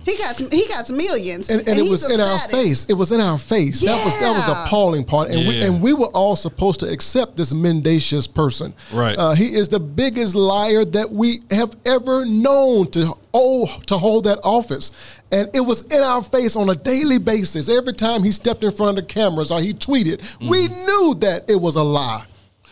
he 0.04 0.16
got 0.16 0.36
some, 0.36 0.50
he 0.50 0.66
got 0.68 0.86
some 0.86 0.96
millions 0.96 1.50
and, 1.50 1.60
and, 1.60 1.78
it 1.78 1.82
he's 1.82 1.90
was 1.90 2.04
of 2.06 2.12
in 2.12 2.20
our 2.20 2.38
face. 2.38 2.86
It 2.86 2.94
was 2.94 3.12
in 3.12 3.20
our 3.20 3.36
face. 3.38 3.80
That 3.80 4.02
was 4.04 4.18
that 4.20 4.32
was 4.32 4.44
the 4.46 4.62
appalling 4.62 5.04
part, 5.04 5.28
and 5.30 5.46
we 5.46 5.60
and 5.62 5.82
we 5.82 5.92
were 5.92 6.06
all 6.08 6.36
supposed 6.36 6.80
to 6.80 6.88
accept 6.88 7.36
this 7.36 7.52
mendacious 7.52 8.26
person. 8.26 8.72
Right. 8.92 9.16
Uh, 9.18 9.34
he 9.34 9.54
is 9.54 9.68
the 9.68 9.78
biggest 9.80 10.34
liar 10.34 10.84
that 10.86 11.10
we 11.10 11.42
have 11.50 11.74
ever 11.84 12.24
known 12.24 12.90
to 12.92 13.12
oh 13.34 13.66
to 13.88 13.98
hold 13.98 14.24
that 14.24 14.40
office, 14.42 15.20
and 15.30 15.50
it 15.54 15.60
was 15.60 15.82
in 15.94 16.02
our 16.02 16.22
face 16.22 16.56
on 16.56 16.70
a 16.70 16.74
daily 16.74 17.18
basis. 17.18 17.68
Every 17.68 17.92
time 17.92 18.22
he 18.24 18.32
stepped 18.32 18.64
in 18.64 18.70
front 18.70 18.98
of 18.98 19.04
the 19.06 19.12
cameras 19.14 19.52
or 19.52 19.60
he 19.60 19.72
tweeted, 19.74 20.18
we 20.48 20.68
Mm-hmm. 20.68 20.86
knew 20.86 21.14
that 21.20 21.48
it 21.48 21.56
was 21.60 21.76
a 21.76 21.82
lie. 21.82 22.24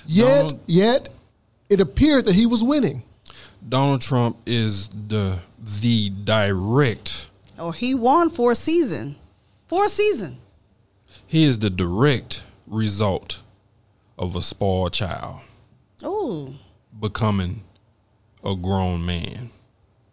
Yet, 0.07 0.25
Donald- 0.49 0.61
yet, 0.67 1.09
it 1.69 1.81
appeared 1.81 2.25
that 2.25 2.35
he 2.35 2.47
was 2.47 2.63
winning. 2.65 3.03
Donald 3.67 4.01
Trump 4.01 4.37
is 4.47 4.89
the 4.89 5.39
the 5.59 6.11
direct. 6.11 7.29
Oh 7.59 7.71
he 7.71 7.95
won 7.95 8.31
for 8.31 8.53
a 8.53 8.57
season. 8.57 9.17
For 9.67 9.87
a 9.87 9.89
season. 9.89 10.39
He 11.27 11.45
is 11.45 11.59
the 11.59 11.71
direct 11.71 12.45
result 12.67 13.43
of 14.19 14.35
a 14.35 14.43
spoiled 14.43 14.93
child 14.93 15.41
oh 16.03 16.55
becoming 16.99 17.63
a 18.45 18.55
grown 18.55 19.05
man. 19.05 19.51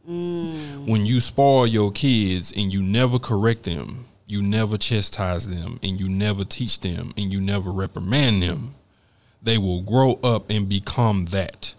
Mm. 0.08 0.88
When 0.88 1.06
you 1.06 1.20
spoil 1.20 1.66
your 1.66 1.92
kids 1.92 2.52
and 2.56 2.74
you 2.74 2.82
never 2.82 3.18
correct 3.18 3.64
them, 3.64 4.06
you 4.28 4.42
never 4.42 4.78
chastise 4.78 5.48
them, 5.48 5.80
and 5.84 6.00
you 6.00 6.10
never 6.10 6.44
teach 6.44 6.80
them, 6.82 7.14
and 7.18 7.32
you 7.32 7.40
never 7.40 7.72
reprimand 7.72 8.42
them, 8.42 8.76
they 9.42 9.58
will 9.58 9.82
grow 9.82 10.14
up 10.24 10.50
and 10.50 10.68
become 10.68 11.26
that. 11.26 11.76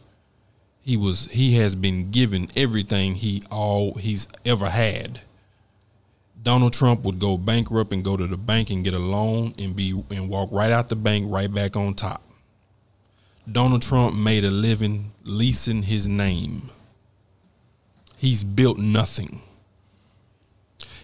He 0.87 0.97
was 0.97 1.27
he 1.33 1.57
has 1.57 1.75
been 1.75 2.13
given 2.13 2.49
everything 2.55 3.17
he 3.17 3.43
all 3.51 3.95
he's 3.95 4.29
ever 4.45 4.71
had. 4.71 5.21
Donald 6.41 6.75
Trump 6.75 7.03
would 7.03 7.19
go 7.19 7.37
bankrupt 7.37 7.93
and 7.93 8.05
go 8.05 8.17
to 8.17 8.29
the 8.29 8.37
bank 8.37 8.71
and 8.71 8.85
get 8.85 8.95
a 8.95 8.99
loan 9.01 9.53
and 9.59 9.75
be 9.75 10.01
and 10.11 10.29
walk 10.29 10.49
right 10.53 10.71
out 10.71 10.89
the 10.89 10.95
bank 10.95 11.27
right 11.29 11.53
back 11.53 11.77
on 11.77 11.93
top. 11.93 12.23
Donald 13.51 13.83
Trump 13.83 14.15
made 14.15 14.45
a 14.45 14.51
living 14.53 15.13
leasing 15.25 15.83
his 15.83 16.07
name. 16.07 16.71
He's 18.17 18.45
built 18.45 18.79
nothing. 18.79 19.43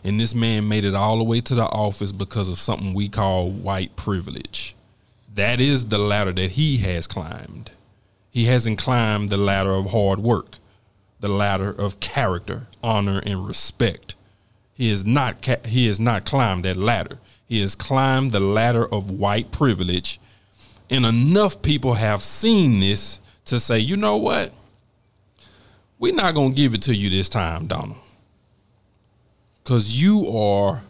And 0.04 0.20
this 0.20 0.32
man 0.32 0.68
made 0.68 0.84
it 0.84 0.94
all 0.94 1.18
the 1.18 1.24
way 1.24 1.40
to 1.40 1.56
the 1.56 1.64
office 1.64 2.12
because 2.12 2.48
of 2.48 2.60
something 2.60 2.94
we 2.94 3.08
call 3.08 3.50
white 3.50 3.96
privilege. 3.96 4.76
That 5.34 5.60
is 5.60 5.88
the 5.88 5.98
ladder 5.98 6.32
that 6.34 6.52
he 6.52 6.76
has 6.76 7.08
climbed. 7.08 7.72
He 8.32 8.46
hasn't 8.46 8.78
climbed 8.78 9.28
the 9.28 9.36
ladder 9.36 9.72
of 9.72 9.90
hard 9.90 10.18
work, 10.18 10.56
the 11.20 11.28
ladder 11.28 11.68
of 11.70 12.00
character, 12.00 12.66
honor, 12.82 13.20
and 13.26 13.46
respect. 13.46 14.14
He 14.72 14.88
has 14.88 15.04
not 15.04 15.42
ca- 15.42 15.66
he 15.66 15.86
has 15.86 16.00
not 16.00 16.24
climbed 16.24 16.64
that 16.64 16.78
ladder. 16.78 17.18
He 17.46 17.60
has 17.60 17.74
climbed 17.74 18.30
the 18.30 18.40
ladder 18.40 18.86
of 18.86 19.10
white 19.10 19.52
privilege, 19.52 20.18
and 20.88 21.04
enough 21.04 21.60
people 21.60 21.92
have 21.94 22.22
seen 22.22 22.80
this 22.80 23.20
to 23.44 23.60
say, 23.60 23.78
you 23.78 23.98
know 23.98 24.16
what? 24.16 24.50
We're 25.98 26.14
not 26.14 26.34
gonna 26.34 26.54
give 26.54 26.72
it 26.72 26.80
to 26.82 26.96
you 26.96 27.10
this 27.10 27.28
time, 27.28 27.66
Donald, 27.66 28.00
because 29.62 30.00
you 30.00 30.26
are 30.34 30.84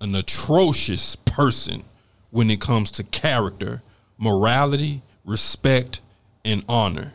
an 0.00 0.14
atrocious 0.14 1.14
person 1.14 1.84
when 2.30 2.50
it 2.50 2.58
comes 2.62 2.90
to 2.92 3.04
character, 3.04 3.82
morality, 4.16 5.02
respect, 5.26 6.00
and 6.46 6.64
honor. 6.68 7.12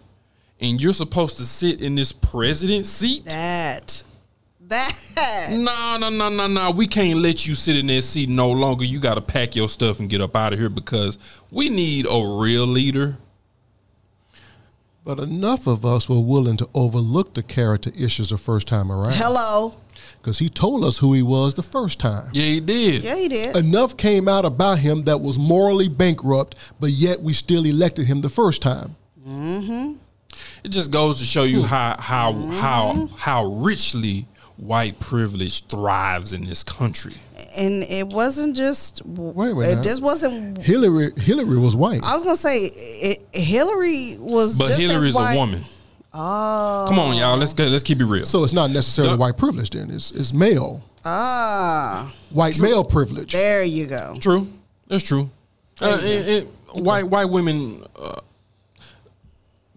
And 0.59 0.79
you're 0.79 0.93
supposed 0.93 1.37
to 1.37 1.43
sit 1.43 1.81
in 1.81 1.95
this 1.95 2.11
president 2.11 2.85
seat. 2.85 3.25
that 3.25 4.03
that 4.67 5.49
No, 5.51 5.97
no, 5.99 6.09
no, 6.09 6.29
no, 6.29 6.47
no. 6.47 6.71
We 6.71 6.87
can't 6.87 7.19
let 7.19 7.47
you 7.47 7.55
sit 7.55 7.77
in 7.77 7.87
that 7.87 8.03
seat 8.03 8.29
no 8.29 8.51
longer. 8.51 8.85
You 8.85 8.99
got 8.99 9.15
to 9.15 9.21
pack 9.21 9.55
your 9.55 9.67
stuff 9.67 9.99
and 9.99 10.09
get 10.09 10.21
up 10.21 10.35
out 10.35 10.53
of 10.53 10.59
here 10.59 10.69
because 10.69 11.17
we 11.49 11.69
need 11.69 12.05
a 12.05 12.39
real 12.39 12.65
leader. 12.65 13.17
But 15.03 15.17
enough 15.17 15.65
of 15.65 15.83
us 15.83 16.07
were 16.07 16.19
willing 16.19 16.57
to 16.57 16.69
overlook 16.75 17.33
the 17.33 17.41
character 17.41 17.91
issues 17.97 18.29
the 18.29 18.37
first 18.37 18.67
time 18.67 18.91
around. 18.91 19.13
hello 19.15 19.73
Because 20.21 20.37
he 20.37 20.47
told 20.47 20.83
us 20.83 20.99
who 20.99 21.13
he 21.13 21.23
was 21.23 21.55
the 21.55 21.63
first 21.63 21.99
time. 21.99 22.29
Yeah, 22.33 22.45
he 22.45 22.59
did. 22.59 23.03
yeah 23.03 23.15
he 23.15 23.27
did 23.27 23.57
Enough 23.57 23.97
came 23.97 24.27
out 24.27 24.45
about 24.45 24.77
him 24.77 25.05
that 25.05 25.19
was 25.19 25.39
morally 25.39 25.89
bankrupt, 25.89 26.55
but 26.79 26.91
yet 26.91 27.19
we 27.19 27.33
still 27.33 27.65
elected 27.65 28.05
him 28.05 28.21
the 28.21 28.29
first 28.29 28.61
time. 28.61 28.95
It 29.25 30.69
just 30.69 30.91
goes 30.91 31.19
to 31.19 31.25
show 31.25 31.43
you 31.43 31.63
how 31.63 31.95
how 31.99 32.34
how 32.34 33.07
how 33.17 33.45
richly 33.45 34.27
white 34.57 34.99
privilege 34.99 35.65
thrives 35.65 36.34
in 36.34 36.45
this 36.45 36.63
country. 36.63 37.13
and 37.57 37.84
it 37.84 38.07
wasn't 38.07 38.55
just 38.55 39.01
Wait 39.05 39.51
a 39.51 39.55
minute. 39.55 39.79
it 39.79 39.84
just 39.84 40.01
wasn't 40.01 40.57
Hillary 40.60 41.12
Hillary 41.17 41.57
was 41.57 41.75
white. 41.75 42.01
I 42.03 42.13
was 42.15 42.23
gonna 42.23 42.36
say 42.36 42.57
it, 42.57 43.23
Hillary 43.34 44.17
was, 44.19 44.57
But 44.57 44.67
just 44.67 44.79
Hillary's 44.81 45.07
as 45.07 45.15
white. 45.15 45.34
a 45.36 45.39
woman. 45.39 45.63
Oh, 46.13 46.86
Come 46.89 46.99
on, 46.99 47.15
y'all. 47.15 47.38
Let's 47.38 47.53
go, 47.53 47.65
let's 47.65 47.84
keep 47.84 47.99
it 48.01 48.05
real. 48.05 48.25
So 48.25 48.43
it's 48.43 48.51
not 48.53 48.69
necessarily 48.71 49.13
No. 49.13 49.19
white 49.19 49.38
privilege 49.38 49.69
then. 49.69 49.89
It's, 49.89 50.12
it's 50.12 50.34
male. 50.34 50.84
ah, 51.05 52.13
White 52.31 52.60
male 52.60 52.84
privilege. 52.84 53.31
there 53.34 53.63
you 53.63 53.88
go. 53.88 54.15
True. 54.19 54.47
That's 54.88 55.05
true. 55.05 55.29
Uh, 55.81 55.97
it, 56.01 56.27
it, 56.27 56.47
White 56.75 57.03
white 57.10 57.25
women, 57.29 57.84
uh, 57.97 58.19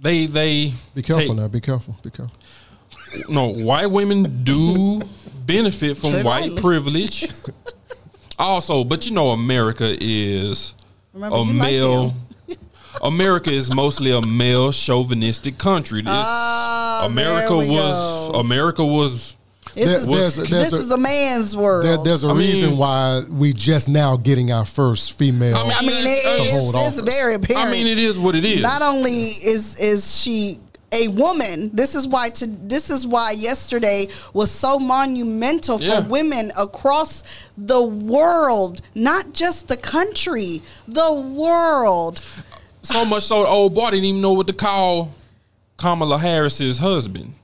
they 0.05 0.27
they 0.27 0.73
Be 0.95 1.03
careful 1.03 1.27
take- 1.29 1.37
now. 1.37 1.49
Be 1.49 1.61
careful. 1.61 1.97
Be 2.03 2.11
careful. 2.11 2.37
No, 3.29 3.53
white 3.53 3.87
women 3.91 4.45
do 4.45 5.01
benefit 5.47 5.97
from 5.97 6.11
Tread 6.11 6.25
white 6.25 6.41
lightly. 6.51 6.61
privilege. 6.63 7.27
also, 8.39 8.85
but 8.85 9.07
you 9.07 9.13
know, 9.13 9.31
America 9.31 9.97
is 10.01 10.75
Remember, 11.13 11.37
a 11.37 11.45
male. 11.45 12.15
America 13.03 13.51
is 13.51 13.75
mostly 13.75 14.11
a 14.13 14.21
male 14.23 14.71
chauvinistic 14.73 15.59
country. 15.59 16.01
This 16.03 16.13
Ah, 16.15 17.07
America 17.11 17.55
was 17.57 17.67
go. 17.69 18.33
America 18.39 18.85
was 18.85 19.37
This, 19.75 19.87
There- 19.87 19.97
is, 19.97 20.07
there's 20.07 20.39
a- 20.39 20.51
there's 20.51 20.71
this 20.71 20.73
a- 20.73 20.83
is 20.85 20.91
a 20.93 20.97
man's 20.99 21.57
world. 21.57 21.85
There, 21.85 21.99
there's 21.99 22.23
a 22.25 22.29
I 22.29 22.33
mean- 22.33 22.39
reason 22.51 22.77
why 22.77 23.23
we 23.29 23.53
just 23.53 23.89
now 23.89 24.17
getting 24.17 24.53
our 24.53 24.65
first 24.65 25.19
female. 25.19 25.57
I 25.57 25.81
mean, 25.83 25.91
it, 26.07 26.23
it's, 26.25 26.53
hold 26.53 26.75
it's 26.77 27.01
very 27.01 27.35
apparent. 27.35 27.69
I 27.69 27.71
mean, 27.73 27.87
it 27.87 27.99
is 27.99 28.19
what 28.19 28.37
it 28.37 28.45
is. 28.45 28.63
Not 28.63 28.83
only 28.83 29.13
is 29.13 29.77
is 29.77 30.17
she 30.21 30.61
a 30.93 31.09
woman. 31.09 31.73
This 31.75 31.97
is 31.97 32.07
why 32.07 32.29
to 32.31 32.47
this 32.47 32.89
is 32.89 33.05
why 33.05 33.33
yesterday 33.33 34.07
was 34.33 34.53
so 34.53 34.79
monumental 34.79 35.79
for 35.79 35.85
Yeah. 35.85 36.07
women 36.07 36.53
across 36.57 37.25
the 37.59 37.83
world, 37.83 38.81
not 38.95 39.33
just 39.33 39.67
the 39.67 39.77
country, 39.77 40.63
the 40.87 41.13
world. 41.13 42.21
So 42.85 43.05
much 43.05 43.25
so 43.25 43.43
the 43.43 43.49
old 43.49 43.75
boy 43.75 43.91
didn't 43.91 44.05
even 44.05 44.21
know 44.21 44.35
what 44.35 44.47
to 44.47 44.53
call 44.53 45.11
Kamala 45.79 46.19
Harris's 46.19 46.79
husband 46.79 47.35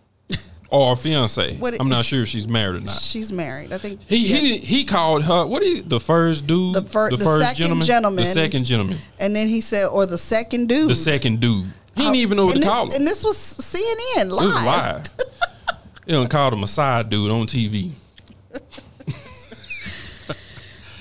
or 0.70 0.96
fiance. 0.96 1.56
What- 1.56 1.80
I'm 1.80 1.88
not 1.88 2.04
sure 2.04 2.22
if 2.22 2.28
she's 2.28 2.46
married 2.48 2.76
or 2.76 2.80
not. 2.86 2.94
She's 2.94 3.32
married. 3.32 3.72
I 3.72 3.78
think 3.78 4.00
He 4.08 4.16
yeah. 4.32 4.38
he 4.38 4.58
he 4.58 4.84
called 4.84 5.24
her 5.24 5.44
what 5.46 5.62
is 5.62 5.82
the 5.84 5.98
first 6.00 6.46
dude 6.46 6.74
The 6.76 6.82
fir- 6.82 7.10
the 7.10 7.18
second 7.18 7.82
gentleman. 7.82 8.24
the 8.24 8.30
second 8.30 8.64
gentleman 8.64 8.98
and 9.18 9.34
then 9.34 9.48
he 9.48 9.60
said, 9.60 9.86
or 9.88 10.06
the 10.06 10.18
second 10.18 10.68
dude. 10.68 10.88
the 10.90 10.94
second 10.94 11.40
dude 11.40 11.66
he 11.96 12.02
didn't 12.02 12.16
even 12.16 12.36
know 12.36 12.46
what 12.46 12.54
and 12.54 12.62
to 12.62 12.68
this, 12.68 12.68
call 12.76 12.86
him. 12.86 12.92
And 12.96 13.06
this 13.06 13.24
was 13.24 13.36
CNN 13.36 14.30
live. 14.30 14.42
It 14.42 14.46
was 14.46 14.54
live. 14.64 15.04
you 16.06 16.12
don't 16.14 16.30
call 16.30 16.52
him 16.54 16.62
a 16.62 16.66
side 16.68 17.10
dude 17.10 17.30
on 17.30 17.46
TV. 17.46 17.90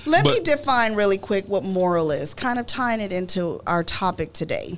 Let 0.06 0.24
me 0.24 0.40
define 0.40 0.94
really 0.96 1.18
quick 1.18 1.46
what 1.46 1.62
moral 1.62 2.10
is, 2.10 2.34
kind 2.34 2.58
of 2.58 2.66
tying 2.66 3.00
it 3.00 3.12
into 3.12 3.60
our 3.66 3.84
topic 3.84 4.32
today. 4.32 4.76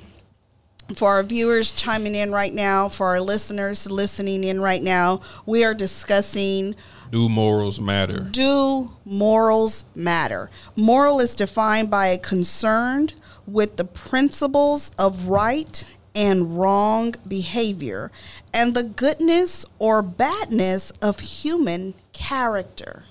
For 0.95 1.09
our 1.09 1.23
viewers 1.23 1.71
chiming 1.71 2.15
in 2.15 2.31
right 2.31 2.53
now, 2.53 2.89
for 2.89 3.07
our 3.07 3.21
listeners 3.21 3.89
listening 3.89 4.43
in 4.43 4.61
right 4.61 4.81
now, 4.81 5.21
we 5.45 5.63
are 5.63 5.73
discussing 5.73 6.75
Do 7.11 7.29
morals 7.29 7.79
matter? 7.79 8.19
do 8.31 8.91
morals 9.05 9.85
matter? 9.95 10.49
Moral 10.75 11.19
is 11.19 11.35
defined 11.35 11.89
by 11.89 12.07
a 12.07 12.17
concern 12.17 13.09
with 13.47 13.77
the 13.77 13.85
principles 13.85 14.91
of 14.97 15.27
right 15.27 15.85
and 16.15 16.57
wrong 16.59 17.13
behavior 17.27 18.11
and 18.53 18.75
the 18.75 18.83
goodness 18.83 19.65
or 19.79 20.01
badness 20.01 20.91
of 21.01 21.19
human 21.19 21.93
character. 22.13 23.03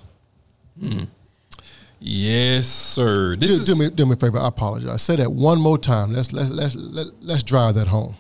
Hmm. 0.79 1.05
Yes, 2.05 2.67
sir. 2.67 3.37
This 3.37 3.51
Do, 3.51 3.57
is 3.57 3.67
do 3.67 3.77
me, 3.77 3.91
do 3.91 4.07
me 4.07 4.15
a 4.15 4.17
favor. 4.17 4.39
I 4.39 4.49
apologize. 4.49 5.03
Say 5.03 5.15
that 5.17 5.31
one 5.31 5.61
more 5.61 5.79
time. 5.79 6.13
Let's 6.13 6.33
let's 6.33 6.51
let's 6.51 6.75
let, 6.75 7.07
let's 7.21 7.45
drive 7.45 7.77
that 7.77 7.87
home. 7.87 8.17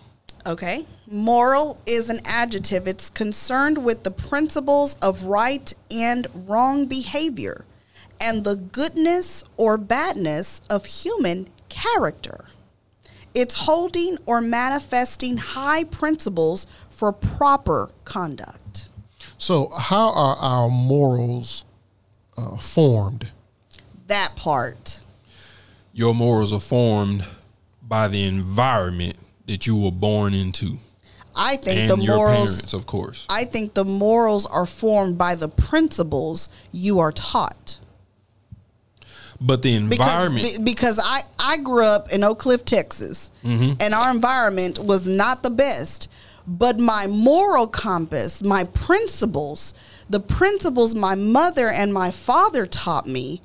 Okay. 0.47 0.87
Moral 1.11 1.81
is 1.85 2.09
an 2.09 2.21
adjective. 2.25 2.87
It's 2.87 3.11
concerned 3.11 3.85
with 3.85 4.05
the 4.05 4.13
principles 4.13 4.97
of 5.03 5.25
right 5.25 5.75
and 5.91 6.29
wrong 6.33 6.87
behavior 6.87 7.65
and 8.21 8.45
the 8.45 8.55
goodness 8.55 9.43
or 9.57 9.77
badness 9.77 10.63
of 10.71 10.87
human 10.87 11.49
character. 11.69 12.45
It's 13.35 13.67
holding 13.67 14.17
or 14.27 14.41
manifesting 14.41 15.39
high 15.39 15.85
principles 15.85 16.67
for 16.89 17.13
proper 17.13 17.91
conduct. 18.05 18.91
So, 19.39 19.71
how 19.77 20.13
are 20.13 20.37
our 20.37 20.69
morals 20.69 21.65
uh, 22.37 22.59
formed? 22.59 23.33
That 24.13 24.37
part. 24.37 25.01
your 25.95 26.15
morals 26.15 26.53
are 26.53 26.61
formed 26.61 27.25
by 27.83 28.09
the 28.09 28.25
environment 28.25 29.17
that 29.47 29.67
you 29.67 29.77
were 29.77 29.91
born 29.93 30.35
into, 30.35 30.79
I 31.35 31.57
think 31.57 31.81
and 31.81 31.91
the 31.91 32.05
your 32.05 32.17
morals 32.17 32.51
parents, 32.57 32.75
of 32.75 32.85
course. 32.87 33.27
I 33.31 33.45
think 33.45 33.73
the 33.75 33.85
morals 33.87 34.45
are 34.47 34.67
formed 34.67 35.17
by 35.17 35.35
the 35.35 35.49
principles 35.49 36.49
you 36.73 36.99
are 37.01 37.13
taught. 37.13 37.79
But 39.41 39.63
the 39.63 39.75
environment, 39.75 40.47
be- 40.59 40.63
because 40.63 41.01
I 41.03 41.23
I 41.39 41.57
grew 41.59 41.85
up 41.85 42.13
in 42.13 42.23
Oak 42.23 42.39
Cliff, 42.41 42.65
Texas, 42.65 43.31
Mm-hmm. 43.45 43.73
and 43.81 43.95
our 43.95 44.11
environment 44.11 44.79
was 44.79 45.09
not 45.09 45.43
the 45.43 45.51
best. 45.51 46.09
But 46.47 46.79
my 46.79 47.07
moral 47.07 47.67
compass, 47.67 48.43
my 48.45 48.65
principles, 48.65 49.75
the 50.11 50.21
principles 50.21 50.95
my 50.95 51.15
mother 51.15 51.69
and 51.69 51.93
my 51.95 52.11
father 52.11 52.67
taught 52.67 53.07
me 53.07 53.41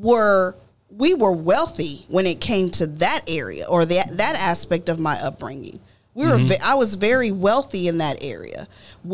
were 0.00 0.56
we 0.90 1.14
were 1.14 1.32
wealthy 1.32 2.06
when 2.08 2.26
it 2.26 2.40
came 2.40 2.70
to 2.70 2.86
that 2.86 3.22
area 3.28 3.66
or 3.68 3.84
that 3.84 4.16
that 4.16 4.36
aspect 4.36 4.88
of 4.88 4.98
my 4.98 5.18
upbringing. 5.20 5.80
We 6.14 6.26
were 6.26 6.34
mm-hmm. 6.34 6.48
ve- 6.48 6.58
I 6.64 6.74
was 6.74 6.96
very 6.96 7.30
wealthy 7.30 7.86
in 7.86 7.98
that 7.98 8.22
area. 8.22 8.66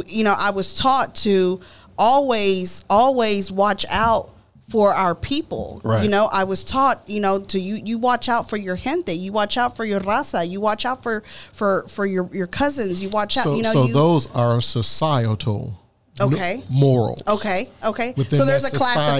You 0.06 0.24
know, 0.24 0.34
I 0.36 0.50
was 0.50 0.74
taught 0.74 1.14
to 1.16 1.60
always 1.98 2.82
always 2.88 3.52
watch 3.52 3.84
out 3.90 4.30
for 4.70 4.94
our 4.94 5.14
people. 5.14 5.80
Right. 5.84 6.02
You 6.02 6.08
know, 6.08 6.26
I 6.32 6.44
was 6.44 6.64
taught, 6.64 7.02
you 7.06 7.20
know, 7.20 7.40
to 7.40 7.60
you 7.60 7.80
you 7.84 7.98
watch 7.98 8.28
out 8.28 8.48
for 8.48 8.56
your 8.56 8.76
gente, 8.76 9.12
you 9.12 9.32
watch 9.32 9.58
out 9.58 9.76
for 9.76 9.84
your 9.84 10.00
raza, 10.00 10.48
you 10.48 10.60
watch 10.60 10.86
out 10.86 11.02
for 11.02 11.22
for 11.52 11.86
for 11.88 12.06
your 12.06 12.30
your 12.32 12.46
cousins, 12.46 13.02
you 13.02 13.10
watch 13.10 13.36
out, 13.36 13.44
So, 13.44 13.56
you 13.56 13.62
know, 13.62 13.72
so 13.72 13.86
you 13.86 13.92
those 13.92 14.30
are 14.32 14.60
societal 14.60 15.83
Okay. 16.20 16.62
morals. 16.70 17.22
Okay, 17.28 17.68
okay. 17.84 18.14
So 18.16 18.44
there's 18.44 18.62
a 18.64 18.68
society. 18.70 18.76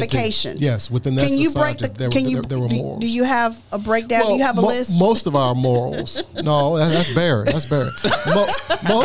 classification. 0.06 0.58
Yes, 0.58 0.88
within 0.90 1.16
that 1.16 1.26
Can 1.26 1.38
you 1.38 1.52
break 1.52 1.78
the? 1.78 1.88
there 1.88 2.06
were- 2.08 2.12
can 2.12 2.24
you? 2.28 2.34
there- 2.34 2.42
there 2.42 2.58
were 2.60 2.68
do, 2.68 2.76
morals. 2.76 3.00
do 3.00 3.08
you 3.08 3.24
have 3.24 3.60
a 3.72 3.78
breakdown? 3.80 4.26
do 4.26 4.32
you 4.34 4.42
have 4.44 4.58
a 4.58 4.62
mo- 4.62 4.68
list? 4.68 4.96
Most 4.98 5.26
of 5.26 5.34
our 5.34 5.54
morals. 5.56 6.22
no, 6.42 6.76
that- 6.78 6.92
that's 6.92 7.12
Barry. 7.12 7.46
That's 7.46 7.66
Barry. 7.66 7.90
Mo, 8.32 8.46
mo, 8.88 9.04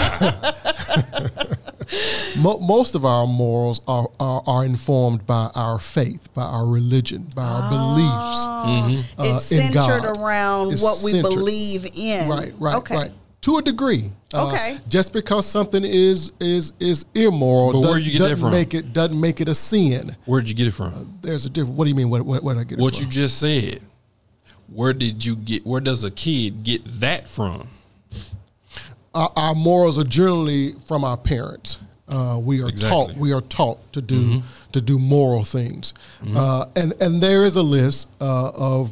mo, 2.37 2.59
most 2.59 2.93
of 2.95 3.05
our 3.05 3.25
morals 3.25 3.81
are, 3.87 4.07
are 4.19 4.43
are 4.45 4.65
informed 4.65 5.25
by 5.25 5.49
our 5.55 5.79
faith, 5.79 6.31
by 6.35 6.43
our 6.43 6.67
religion, 6.67 7.27
by 7.35 7.43
our 7.43 7.69
beliefs. 7.71 9.15
uh, 9.17 9.23
it's 9.35 9.45
centered 9.45 10.05
around 10.17 10.73
It's 10.73 10.83
what 10.83 11.01
we 11.03 11.11
centered. 11.11 11.29
believe 11.29 11.87
in. 11.95 12.29
Right, 12.29 12.53
right, 12.59 12.75
Okay. 12.75 12.95
right. 12.95 13.11
To 13.41 13.57
a 13.57 13.61
degree. 13.61 14.11
Uh, 14.31 14.47
Okay. 14.47 14.77
just 14.87 15.11
because 15.11 15.47
something 15.47 15.83
is 15.83 16.31
is 16.39 16.71
is 16.79 17.05
immoral, 17.15 17.71
But 17.73 17.79
where 17.79 17.87
doesn't- 17.97 18.03
you 18.03 18.11
get 18.11 18.19
that 18.19 18.29
doesn't 18.29 18.41
from? 18.43 18.51
make 18.51 18.73
it 18.75 18.93
doesn't 18.93 19.19
make 19.19 19.41
it 19.41 19.49
a 19.49 19.55
sin. 19.55 20.15
where 20.25 20.39
did 20.41 20.49
you 20.49 20.55
get 20.55 20.67
it 20.67 20.71
from? 20.73 21.17
There's 21.23 21.45
a 21.45 21.49
different. 21.49 21.77
What 21.77 21.85
do 21.85 21.89
you 21.89 21.95
mean? 21.95 22.09
What 22.11 22.23
what, 22.25 22.43
what 22.43 22.53
did 22.53 22.59
I 22.59 22.63
get? 22.63 22.77
it 22.77 22.81
What 22.81 22.95
from? 22.95 23.05
you 23.05 23.09
just 23.09 23.39
said. 23.39 23.81
Where 24.71 24.93
did 24.93 25.25
you 25.25 25.35
get? 25.35 25.65
Where 25.65 25.81
does 25.81 26.03
a 26.03 26.11
kid 26.11 26.63
get 26.63 26.81
that 26.99 27.27
from? 27.27 27.69
our, 29.15 29.31
our 29.35 29.55
morals 29.55 29.97
are 29.97 30.03
generally 30.03 30.75
from 30.87 31.03
our 31.03 31.17
parents. 31.17 31.79
Uh, 32.07 32.39
we 32.41 32.61
are 32.61 32.67
Exactly. 32.67 32.89
taught 33.13 33.17
we 33.17 33.33
are 33.33 33.41
taught 33.41 33.93
to 33.93 34.01
do 34.01 34.43
to 34.73 34.81
do 34.81 34.99
moral 34.99 35.43
things, 35.43 35.93
uh, 36.35 36.65
and 36.75 36.93
and 37.01 37.21
there 37.21 37.45
is 37.45 37.55
a 37.55 37.63
list 37.63 38.07
uh, 38.21 38.49
of 38.49 38.91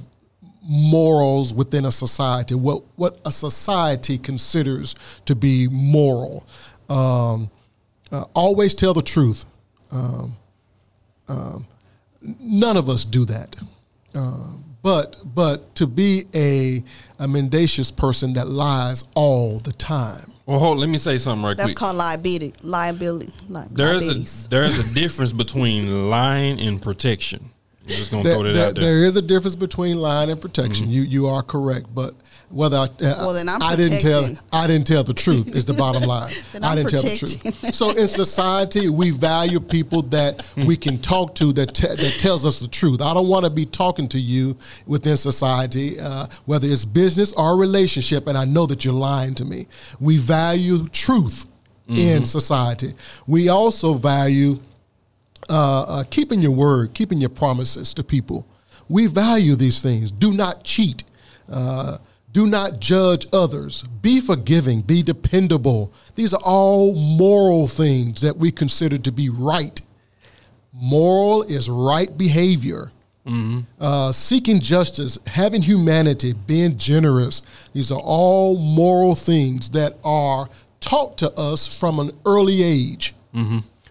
morals 0.67 1.53
within 1.53 1.85
a 1.85 1.91
society. 1.91 2.55
What 2.55 2.83
what 2.95 3.19
a 3.25 3.31
society 3.31 4.17
considers 4.17 4.95
to 5.25 5.35
be 5.35 5.67
moral. 5.69 6.45
Um, 6.89 7.49
uh, 8.11 8.25
always 8.33 8.73
tell 8.75 8.93
the 8.93 9.01
truth. 9.01 9.45
Um, 9.91 10.35
um, 11.27 11.67
none 12.39 12.77
of 12.77 12.89
us 12.89 13.05
do 13.05 13.25
that. 13.25 13.55
Uh, 14.15 14.51
but 14.83 15.17
but 15.23 15.73
to 15.75 15.87
be 15.87 16.25
a, 16.33 16.83
a 17.19 17.27
mendacious 17.27 17.91
person 17.91 18.33
that 18.33 18.47
lies 18.47 19.03
all 19.15 19.59
the 19.59 19.73
time. 19.73 20.31
Well, 20.45 20.59
hold. 20.59 20.77
Let 20.77 20.87
me 20.89 20.97
say 20.97 21.17
something 21.17 21.45
right 21.45 21.57
That's 21.57 21.69
quick. 21.71 21.77
called 21.77 21.97
liability. 21.97 22.53
Liability. 22.63 23.33
Li- 23.49 23.63
There's 23.71 24.07
a 24.07 24.49
there's 24.49 24.91
a 24.91 24.93
difference 24.99 25.33
between 25.33 26.09
lying 26.09 26.59
and 26.61 26.81
protection. 26.81 27.49
I'm 27.89 27.95
just 27.95 28.11
gonna 28.11 28.23
There, 28.23 28.33
throw 28.35 28.43
that 28.43 28.53
there- 28.53 28.67
out 28.67 28.75
there. 28.75 28.83
Mm-hmm. 28.83 28.93
there 28.99 29.03
is 29.05 29.15
a 29.15 29.21
difference 29.21 29.55
between 29.55 29.97
lying 29.97 30.29
and 30.29 30.39
protection. 30.41 30.89
You 30.89 31.01
you 31.03 31.27
are 31.27 31.41
correct, 31.41 31.87
but 31.95 32.13
whether 32.49 32.77
I, 32.77 32.83
uh, 32.83 32.89
Well, 33.01 33.33
then 33.33 33.47
I'm 33.49 33.61
I 33.61 33.75
didn't 33.75 33.99
tell. 34.01 34.35
I 34.53 34.67
didn't 34.67 34.87
tell 34.87 35.03
the 35.03 35.13
truth 35.13 35.55
is 35.55 35.65
the 35.65 35.73
bottom 35.73 36.03
line. 36.15 36.31
Then 36.53 36.63
I 36.63 36.71
I'm 36.71 36.77
didn't 36.77 36.89
tell 36.91 37.01
the 37.03 37.17
truth. 37.17 37.73
So 37.75 37.91
in 37.91 38.07
society, 38.07 38.89
we 38.89 39.11
value 39.11 39.59
people 39.59 40.01
that 40.03 40.45
we 40.55 40.75
can 40.77 40.97
talk 40.97 41.35
to 41.35 41.51
that 41.53 41.73
te- 41.73 41.87
that 41.87 42.15
tells 42.19 42.45
us 42.45 42.59
the 42.59 42.67
truth. 42.67 43.01
I 43.01 43.13
don't 43.13 43.27
want 43.29 43.45
to 43.45 43.49
be 43.49 43.65
talking 43.65 44.07
to 44.09 44.19
you 44.19 44.57
within 44.85 45.17
society, 45.17 45.99
uh, 45.99 46.27
whether 46.45 46.67
it's 46.67 46.85
business 46.85 47.31
or 47.33 47.57
relationship, 47.57 48.27
and 48.27 48.37
I 48.37 48.45
know 48.45 48.65
that 48.65 48.83
you're 48.85 48.93
lying 48.93 49.35
to 49.35 49.45
me. 49.45 49.67
We 49.99 50.17
value 50.17 50.87
truth 50.89 51.47
in 51.89 52.25
society. 52.25 52.93
We 53.27 53.47
also 53.47 53.93
value 53.93 54.59
uh, 55.49 55.81
uh, 55.83 56.03
keeping 56.09 56.41
your 56.41 56.51
word, 56.51 56.93
keeping 56.93 57.19
your 57.19 57.29
promises 57.29 57.93
to 57.95 58.03
people. 58.03 58.47
We 58.89 59.07
value 59.07 59.55
these 59.55 59.81
things. 59.81 60.11
Do 60.11 60.31
not 60.33 60.63
cheat. 60.63 61.03
Uh, 61.49 61.97
do 62.31 62.45
not 62.45 62.79
judge 62.79 63.25
others. 63.33 63.83
Be 64.01 64.19
forgiving. 64.21 64.81
Be 64.81 65.01
dependable. 65.01 65.91
These 66.15 66.33
are 66.33 66.41
all 66.43 66.93
moral 66.95 67.67
things 67.67 68.21
that 68.21 68.37
we 68.37 68.51
consider 68.51 68.97
to 68.97 69.11
be 69.11 69.29
right. 69.29 69.79
Moral 70.73 71.43
is 71.43 71.69
right 71.69 72.15
behavior. 72.17 72.91
Uh, 73.79 74.11
seeking 74.13 74.61
justice, 74.61 75.17
having 75.27 75.61
humanity, 75.61 76.31
being 76.33 76.77
generous. 76.77 77.41
These 77.73 77.91
are 77.91 77.99
all 77.99 78.57
moral 78.57 79.15
things 79.15 79.69
that 79.71 79.97
are 80.03 80.47
taught 80.79 81.17
to 81.17 81.31
us 81.37 81.77
from 81.77 81.99
an 81.99 82.11
early 82.25 82.63
age. 82.63 83.13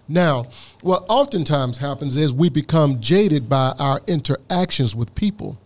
Now, 0.08 0.46
what 0.82 1.04
oftentimes 1.08 1.78
happens 1.78 2.16
is 2.16 2.32
we 2.32 2.48
become 2.48 3.00
jaded 3.00 3.48
by 3.48 3.74
our 3.78 4.00
interactions 4.06 4.94
with 4.94 5.14
people. 5.14 5.58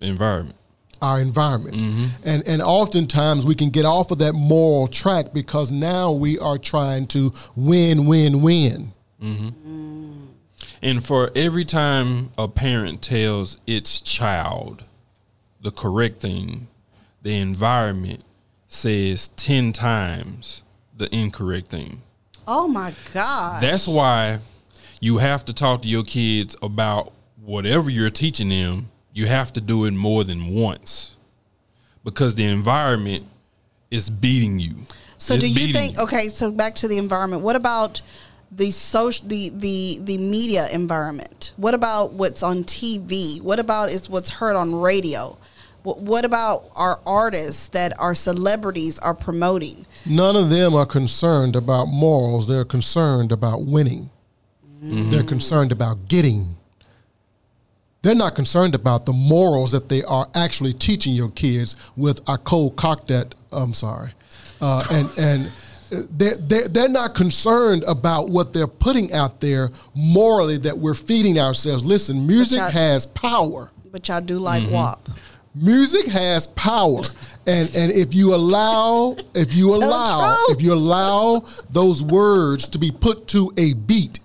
environment. 0.00 0.56
our 1.00 1.20
environment. 1.20 1.76
Mm-hmm. 1.76 2.06
And 2.28 2.48
and 2.48 2.62
oftentimes 2.62 3.46
we 3.46 3.54
can 3.54 3.70
get 3.70 3.84
off 3.84 4.10
of 4.10 4.18
that 4.18 4.32
moral 4.32 4.86
track 4.88 5.32
because 5.32 5.70
now 5.70 6.12
we 6.12 6.38
are 6.38 6.58
trying 6.58 7.06
to 7.08 7.32
win, 7.54 8.06
win, 8.06 8.42
win. 8.42 8.92
And 10.82 11.04
for 11.04 11.30
every 11.34 11.64
time 11.64 12.30
a 12.38 12.48
parent 12.48 13.02
tells 13.02 13.58
its 13.66 14.00
child 14.00 14.84
the 15.60 15.70
correct 15.70 16.20
thing, 16.20 16.68
the 17.22 17.36
environment 17.36 18.24
says 18.68 19.28
10 19.28 19.72
times 19.72 20.62
the 20.96 21.12
incorrect 21.14 21.70
thing. 21.70 22.02
Oh 22.50 22.66
my 22.66 22.94
God. 23.12 23.62
That's 23.62 23.86
why 23.86 24.38
you 25.00 25.18
have 25.18 25.44
to 25.44 25.52
talk 25.52 25.82
to 25.82 25.88
your 25.88 26.02
kids 26.02 26.56
about 26.62 27.12
whatever 27.44 27.90
you're 27.90 28.08
teaching 28.08 28.48
them. 28.48 28.90
You 29.12 29.26
have 29.26 29.52
to 29.52 29.60
do 29.60 29.84
it 29.84 29.90
more 29.90 30.24
than 30.24 30.54
once 30.54 31.16
because 32.04 32.36
the 32.36 32.44
environment 32.44 33.26
is 33.90 34.08
beating 34.08 34.58
you. 34.58 34.76
So 35.18 35.34
It's 35.34 35.42
do 35.42 35.48
you 35.48 35.72
think 35.74 35.98
okay, 35.98 36.28
so 36.28 36.50
back 36.50 36.74
to 36.76 36.88
the 36.88 36.96
environment. 36.96 37.42
What 37.42 37.54
about 37.54 38.00
the 38.50 38.70
social 38.70 39.28
the 39.28 39.50
the 39.50 39.98
the 40.00 40.16
media 40.16 40.68
environment? 40.72 41.52
What 41.58 41.74
about 41.74 42.12
what's 42.12 42.42
on 42.42 42.64
TV? 42.64 43.42
What 43.42 43.58
about 43.58 43.90
is 43.90 44.08
what's 44.08 44.30
heard 44.30 44.56
on 44.56 44.74
radio? 44.74 45.36
What, 45.96 46.24
about 46.24 46.64
our 46.76 47.00
artists 47.06 47.68
that 47.70 47.98
our 47.98 48.14
celebrities 48.14 48.98
are 49.00 49.14
promoting? 49.14 49.86
None 50.06 50.36
of 50.36 50.50
them 50.50 50.74
are 50.74 50.86
concerned 50.86 51.56
about 51.56 51.86
morals. 51.86 52.46
They're 52.46 52.64
concerned 52.64 53.32
about 53.32 53.62
winning. 53.62 54.10
They're 54.80 55.24
concerned 55.24 55.72
about 55.72 56.08
getting. 56.08 56.54
They're 58.02 58.14
not 58.14 58.36
concerned 58.36 58.74
about 58.76 59.06
the 59.06 59.12
morals 59.12 59.72
that 59.72 59.88
they 59.88 60.04
are 60.04 60.28
actually 60.34 60.72
teaching 60.72 61.14
your 61.14 61.30
kids 61.30 61.74
with 61.96 62.20
a 62.28 62.38
cold 62.38 62.76
cock 62.76 63.08
that 63.08 63.34
I'm 63.50 63.74
sorry. 63.74 64.10
Uh, 64.60 64.84
and 64.90 65.08
and 65.18 65.52
they're, 66.10 66.36
they're, 66.36 66.68
they're 66.68 66.88
not 66.88 67.14
concerned 67.14 67.82
about 67.88 68.28
what 68.28 68.52
they're 68.52 68.66
putting 68.68 69.12
out 69.12 69.40
there 69.40 69.70
morally 69.94 70.58
that 70.58 70.78
we're 70.78 70.94
feeding 70.94 71.38
ourselves. 71.40 71.84
Listen, 71.84 72.26
music 72.26 72.60
has 72.60 73.06
power. 73.06 73.70
But 73.90 74.06
y'all 74.08 74.20
do 74.20 74.38
like 74.38 74.62
Mm-hmm. 74.64 74.74
WAP. 74.74 75.08
Music 75.60 76.06
has 76.06 76.46
power, 76.48 77.02
and 77.46 77.74
and 77.74 77.90
if 77.92 78.14
you 78.14 78.34
allow, 78.34 79.16
if 79.34 79.54
you 79.54 79.74
allow, 79.74 80.36
if 80.50 80.62
you 80.62 80.72
allow 80.72 81.44
those 81.70 82.02
words 82.02 82.68
to 82.68 82.78
be 82.78 82.90
put 82.90 83.26
to 83.28 83.52
a 83.56 83.72
beat, 83.72 84.20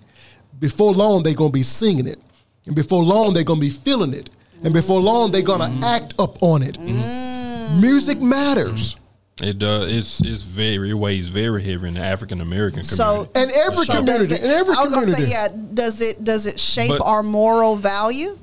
before 0.60 0.92
long 0.92 1.22
they're 1.22 1.34
gonna 1.34 1.50
be 1.50 1.62
singing 1.62 2.06
it, 2.06 2.20
and 2.66 2.76
before 2.76 3.02
long 3.02 3.34
they're 3.34 3.42
gonna 3.44 3.60
be 3.60 3.70
feeling 3.70 4.14
it, 4.14 4.30
and 4.62 4.72
before 4.72 5.00
long 5.00 5.32
they're 5.32 5.42
gonna 5.42 5.64
mm. 5.64 5.82
act 5.82 6.14
up 6.18 6.40
on 6.42 6.62
it. 6.62 6.78
Mm-hmm. 6.78 7.80
Music 7.80 8.20
matters, 8.20 8.94
mm-hmm. 8.94 9.04
It 9.42 9.58
does. 9.58 9.92
It's 9.92 10.20
it's 10.20 10.42
very 10.42 10.94
weighs 10.94 11.26
very 11.26 11.60
heavy 11.60 11.88
in 11.88 11.94
the 11.94 12.00
African 12.00 12.40
American 12.40 12.84
community. 12.84 12.94
So 12.94 13.30
and 13.34 13.50
every 13.50 13.84
so 13.84 13.98
community, 13.98 14.34
it, 14.34 14.44
in 14.44 14.50
every 14.50 14.74
I 14.74 14.82
was 14.84 14.94
gonna 14.94 15.06
community. 15.06 15.24
say, 15.24 15.30
yeah. 15.30 15.48
Does 15.74 16.00
it 16.00 16.22
does 16.22 16.46
it 16.46 16.60
shape 16.60 16.90
But- 16.90 17.00
our 17.02 17.22
moral 17.24 17.74
value? 17.74 18.38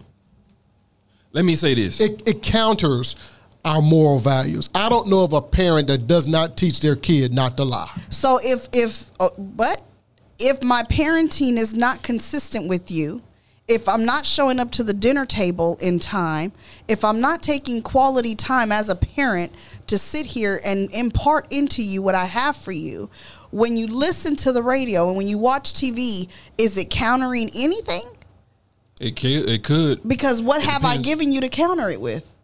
Let 1.33 1.45
me 1.45 1.55
say 1.55 1.73
this. 1.75 2.01
it, 2.01 2.27
it 2.27 2.43
counters 2.43 3.15
our 3.63 3.81
moral 3.81 4.19
values. 4.19 4.69
I 4.73 4.89
don't 4.89 5.07
know 5.07 5.23
of 5.23 5.33
a 5.33 5.41
parent 5.41 5.87
that 5.87 6.07
does 6.07 6.27
not 6.27 6.57
teach 6.57 6.79
their 6.79 6.95
kid 6.95 7.33
not 7.33 7.57
to 7.57 7.63
lie. 7.63 7.91
So 8.09 8.39
if 8.43 8.67
if 8.73 9.11
uh, 9.19 9.29
what 9.35 9.81
if 10.39 10.63
my 10.63 10.83
parenting 10.83 11.57
is 11.57 11.73
not 11.73 12.01
consistent 12.01 12.67
with 12.67 12.89
you, 12.89 13.21
if 13.67 13.87
I'm 13.87 14.03
not 14.03 14.25
showing 14.25 14.59
up 14.59 14.71
to 14.71 14.83
the 14.83 14.93
dinner 14.93 15.25
table 15.25 15.77
in 15.81 15.99
time, 15.99 16.51
if 16.87 17.05
I'm 17.05 17.21
not 17.21 17.43
taking 17.43 17.81
quality 17.81 18.35
time 18.35 18.71
as 18.71 18.89
a 18.89 18.95
parent 18.95 19.53
to 19.87 19.97
sit 19.97 20.25
here 20.25 20.59
and 20.65 20.93
impart 20.93 21.53
into 21.53 21.83
you 21.83 22.01
what 22.01 22.15
I 22.15 22.25
have 22.25 22.55
for 22.57 22.71
you, 22.71 23.09
when 23.51 23.77
you 23.77 23.87
listen 23.87 24.35
to 24.37 24.51
the 24.51 24.63
radio 24.63 25.07
and 25.07 25.17
when 25.17 25.27
you 25.27 25.37
watch 25.37 25.73
TV, 25.73 26.27
is 26.57 26.77
it 26.77 26.89
countering 26.89 27.49
anything? 27.55 28.03
It 29.01 29.15
could. 29.15 29.49
It 29.49 29.63
could. 29.63 30.07
Because 30.07 30.41
what 30.41 30.61
have 30.61 30.85
I 30.85 30.97
given 30.97 31.31
you 31.31 31.41
to 31.41 31.49
counter 31.49 31.89
it 31.89 31.99
with? 31.99 32.35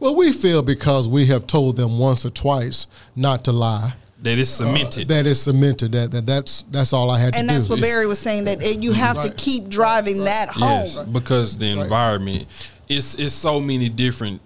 Well, 0.00 0.14
we 0.14 0.32
feel 0.32 0.62
because 0.62 1.08
we 1.08 1.26
have 1.26 1.46
told 1.46 1.76
them 1.76 1.98
once 1.98 2.24
or 2.24 2.30
twice 2.30 2.86
not 3.16 3.44
to 3.44 3.52
lie. 3.52 3.94
That 4.22 4.38
is 4.38 4.50
cemented. 4.50 5.08
That 5.08 5.26
is 5.26 5.40
cemented. 5.40 5.92
That, 5.92 6.10
that 6.10 6.26
that's 6.26 6.62
that's 6.62 6.92
all 6.92 7.10
I 7.10 7.20
had 7.20 7.32
to 7.34 7.38
do. 7.38 7.40
And 7.40 7.48
that's 7.48 7.68
what 7.68 7.80
Barry 7.80 8.06
was 8.06 8.18
saying 8.18 8.44
that 8.46 8.60
it, 8.60 8.82
you 8.82 8.92
have 8.92 9.22
to 9.22 9.30
keep 9.30 9.68
driving 9.68 10.24
that 10.24 10.48
home. 10.48 10.62
Yes, 10.62 10.98
because 10.98 11.56
the 11.56 11.66
environment 11.66 12.46
it's 12.88 13.14
it's 13.14 13.32
so 13.32 13.60
many 13.60 13.88
different 13.88 14.40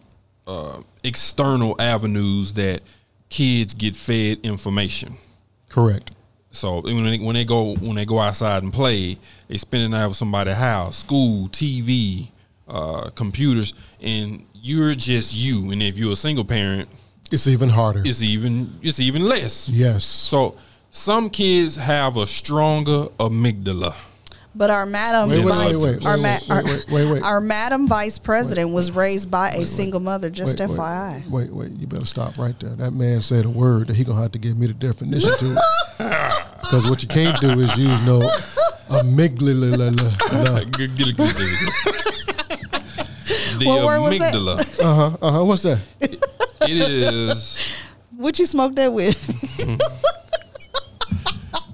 uh, 0.46 0.82
external 1.04 1.80
avenues 1.80 2.52
that 2.54 2.82
kids 3.28 3.72
get 3.74 3.96
fed 3.96 4.40
information. 4.42 5.14
Correct. 5.68 6.10
So 6.52 6.80
when 6.82 7.04
they, 7.04 7.18
when 7.18 7.34
they 7.34 7.44
go 7.44 7.74
when 7.76 7.96
they 7.96 8.04
go 8.04 8.18
outside 8.20 8.62
and 8.62 8.72
play, 8.72 9.16
they 9.48 9.56
spend 9.56 9.84
the 9.84 9.88
night 9.98 10.06
with 10.06 10.16
somebody's 10.16 10.56
house, 10.56 10.98
school, 10.98 11.48
TV, 11.48 12.28
uh, 12.68 13.10
computers, 13.14 13.74
and 14.00 14.46
you're 14.54 14.94
just 14.94 15.34
you. 15.34 15.70
And 15.72 15.82
if 15.82 15.96
you're 15.98 16.12
a 16.12 16.16
single 16.16 16.44
parent, 16.44 16.88
It's 17.30 17.46
even 17.46 17.70
harder. 17.70 18.02
it's 18.04 18.20
even 18.22 18.78
it's 18.82 19.00
even 19.00 19.24
less. 19.26 19.68
yes. 19.70 20.04
So 20.04 20.54
some 20.90 21.30
kids 21.30 21.76
have 21.76 22.16
a 22.18 22.26
stronger 22.26 23.06
amygdala. 23.18 23.94
But 24.54 24.68
our 24.70 24.84
madam 24.84 25.30
Wait, 25.30 25.44
wait, 25.44 25.48
vice, 25.54 25.76
wait, 25.82 25.96
wait, 25.96 26.06
our, 26.06 26.18
wait, 26.18 26.42
wait, 26.48 26.66
wait, 26.66 26.86
wait, 26.92 27.12
wait. 27.14 27.22
our 27.22 27.40
madam 27.40 27.88
vice 27.88 28.18
president 28.18 28.74
was 28.74 28.90
raised 28.92 29.30
by 29.30 29.48
a 29.50 29.64
single 29.64 30.00
mother. 30.00 30.28
Just 30.28 30.60
Wait, 30.60 30.68
wait, 30.68 30.78
FYI. 30.78 31.30
Wait, 31.30 31.50
wait, 31.50 31.70
you 31.72 31.86
better 31.86 32.04
stop 32.04 32.36
right 32.36 32.58
there. 32.60 32.70
That 32.76 32.90
man 32.90 33.22
said 33.22 33.46
a 33.46 33.48
word 33.48 33.86
that 33.86 33.96
he 33.96 34.04
gonna 34.04 34.20
have 34.20 34.32
to 34.32 34.38
give 34.38 34.58
me 34.58 34.66
the 34.66 34.74
definition 34.74 35.30
to. 35.38 35.56
Because 36.62 36.88
what 36.88 37.02
you 37.02 37.08
can't 37.08 37.38
do 37.40 37.60
is 37.60 37.76
use 37.76 38.06
no 38.06 38.18
amygdala. 38.88 39.90
Get- 40.78 40.96
get 40.96 41.08
it, 41.08 41.16
get 41.16 41.34
it. 41.36 41.72
The 43.58 43.66
What 43.66 44.00
was 44.00 44.18
that? 44.18 44.32
amygdala. 44.34 44.80
Uh 44.80 44.94
huh. 44.94 45.16
Uh 45.20 45.30
huh. 45.32 45.44
What's 45.44 45.62
that? 45.62 45.80
It 46.00 46.78
is 46.78 47.74
What 48.16 48.38
you 48.38 48.46
smoke 48.46 48.74
that 48.76 48.92
with? 48.92 49.18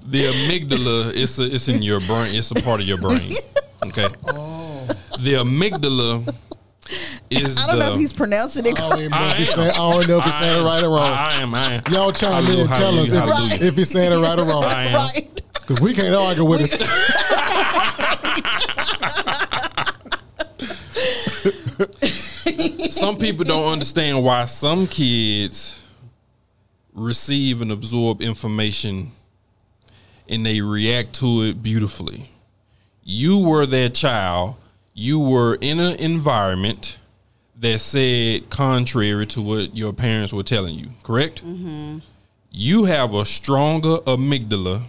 The 0.09 0.23
amygdala. 0.23 1.11
It's 1.15 1.39
a, 1.39 1.43
it's 1.43 1.67
in 1.67 1.81
your 1.81 1.99
brain. 2.01 2.35
It's 2.35 2.51
a 2.51 2.55
part 2.55 2.81
of 2.81 2.87
your 2.87 2.97
brain. 2.97 3.33
Okay. 3.81 4.07
Oh. 4.27 4.85
The 5.21 5.35
amygdala 5.35 6.27
is 7.29 7.57
I 7.57 7.65
don't 7.65 7.79
the. 7.79 7.87
know 7.87 7.93
if 7.93 7.99
he's 7.99 8.11
pronouncing 8.11 8.65
it. 8.65 8.77
I 8.77 8.89
don't 8.89 9.09
know 9.09 9.17
if 9.29 9.37
he's 9.37 9.51
I 9.51 9.53
saying, 9.55 9.71
I 9.71 9.75
don't 9.75 10.07
know 10.09 10.17
if 10.17 10.23
he's 10.25 10.37
saying 10.37 10.61
it 10.61 10.65
right 10.65 10.83
or 10.83 10.89
wrong. 10.89 11.13
I 11.13 11.41
am. 11.41 11.55
I 11.55 11.75
am. 11.75 11.83
Y'all 11.89 12.11
chime 12.11 12.43
Hallelujah, 12.43 12.61
in, 12.63 12.67
tell 12.67 12.99
us 12.99 13.07
hallelujah, 13.07 13.21
hallelujah. 13.21 13.55
if, 13.55 13.61
if 13.61 13.75
he's 13.77 13.89
saying 13.89 14.11
it 14.11 14.17
right 14.17 14.37
or 14.37 14.43
wrong. 14.45 14.65
I 14.65 14.83
am. 14.83 14.95
right. 14.95 15.41
Because 15.53 15.79
we 15.79 15.93
can't 15.93 16.13
argue 16.13 16.43
with 16.43 16.59
it. 16.61 16.71
Some 22.91 23.17
people 23.17 23.45
don't 23.45 23.71
understand 23.71 24.23
why 24.25 24.43
some 24.45 24.87
kids 24.87 25.81
receive 26.93 27.61
and 27.61 27.71
absorb 27.71 28.21
information 28.21 29.11
and 30.29 30.45
they 30.45 30.61
react 30.61 31.13
to 31.15 31.43
it 31.43 31.61
beautifully. 31.61 32.29
You 33.03 33.39
were 33.39 33.65
that 33.65 33.95
child. 33.95 34.55
You 34.93 35.19
were 35.19 35.55
in 35.55 35.79
an 35.79 35.95
environment 35.95 36.99
that 37.59 37.79
said 37.79 38.49
contrary 38.49 39.25
to 39.27 39.41
what 39.41 39.75
your 39.75 39.91
parents 39.91 40.31
were 40.31 40.43
telling 40.43 40.77
you, 40.77 40.89
correct? 41.03 41.43
Mm-hmm. 41.43 41.99
You 42.51 42.85
have 42.85 43.13
a 43.13 43.25
stronger 43.25 43.97
amygdala 44.05 44.83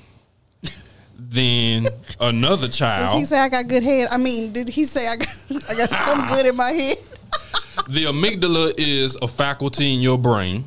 than 1.19 1.87
another 2.21 2.69
child. 2.81 3.13
Does 3.15 3.21
he 3.21 3.25
say 3.25 3.39
I 3.39 3.49
got 3.49 3.67
good 3.67 3.83
head? 3.83 4.09
I 4.11 4.19
mean, 4.19 4.53
did 4.53 4.69
he 4.69 4.85
say 4.85 5.09
I 5.09 5.17
got 5.17 5.45
I 5.71 5.75
got 5.75 5.89
something 5.89 6.37
good 6.37 6.47
in 6.47 6.57
my 6.57 6.71
head? 6.71 6.99
The 7.89 8.05
amygdala 8.05 8.75
is 8.77 9.17
a 9.23 9.29
faculty 9.29 9.95
in 9.95 10.01
your 10.01 10.19
brain 10.19 10.65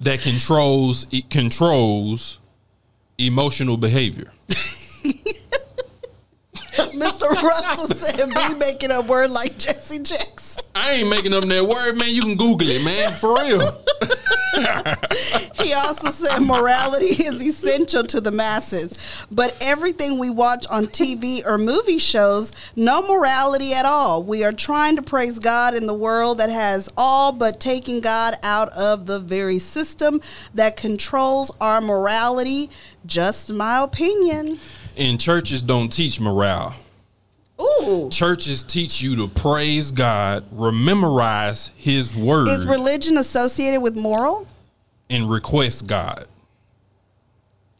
that 0.00 0.22
controls 0.22 1.06
it 1.12 1.28
controls 1.28 2.38
emotional 3.18 3.76
behavior. 3.76 4.32
Mr. 6.94 7.30
Russell 7.42 7.94
said 7.94 8.28
be 8.28 8.54
making 8.58 8.90
a 8.92 9.02
word 9.02 9.30
like 9.30 9.58
Jesse 9.58 9.98
Jackson. 9.98 10.67
I 10.78 10.92
ain't 10.92 11.10
making 11.10 11.34
up 11.34 11.44
that 11.44 11.64
word, 11.66 11.96
man. 11.96 12.08
You 12.10 12.22
can 12.22 12.36
Google 12.36 12.68
it, 12.70 12.84
man. 12.84 13.12
For 13.12 13.34
real. 13.34 13.84
He 15.68 15.74
also 15.74 16.10
said 16.10 16.40
morality 16.40 17.06
is 17.06 17.44
essential 17.44 18.02
to 18.04 18.20
the 18.20 18.30
masses. 18.30 19.26
But 19.30 19.56
everything 19.60 20.18
we 20.18 20.30
watch 20.30 20.66
on 20.68 20.86
TV 20.86 21.44
or 21.44 21.58
movie 21.58 21.98
shows, 21.98 22.52
no 22.76 23.06
morality 23.06 23.74
at 23.74 23.84
all. 23.84 24.22
We 24.22 24.44
are 24.44 24.52
trying 24.52 24.96
to 24.96 25.02
praise 25.02 25.38
God 25.38 25.74
in 25.74 25.86
the 25.86 25.94
world 25.94 26.38
that 26.38 26.48
has 26.48 26.88
all 26.96 27.32
but 27.32 27.60
taken 27.60 28.00
God 28.00 28.36
out 28.42 28.70
of 28.70 29.06
the 29.06 29.20
very 29.20 29.58
system 29.58 30.20
that 30.54 30.76
controls 30.76 31.54
our 31.60 31.80
morality. 31.80 32.70
Just 33.04 33.52
my 33.52 33.82
opinion. 33.82 34.58
And 34.96 35.20
churches 35.20 35.60
don't 35.60 35.92
teach 35.92 36.20
morale. 36.20 36.74
Ooh. 37.88 38.10
Churches 38.10 38.62
teach 38.62 39.00
you 39.00 39.16
to 39.16 39.28
praise 39.28 39.90
God, 39.90 40.44
rememorize 40.52 41.70
His 41.76 42.14
word, 42.14 42.48
Is 42.48 42.66
religion 42.66 43.16
associated 43.18 43.80
with 43.80 43.96
moral? 43.96 44.46
and 45.10 45.30
request 45.30 45.86
God. 45.86 46.26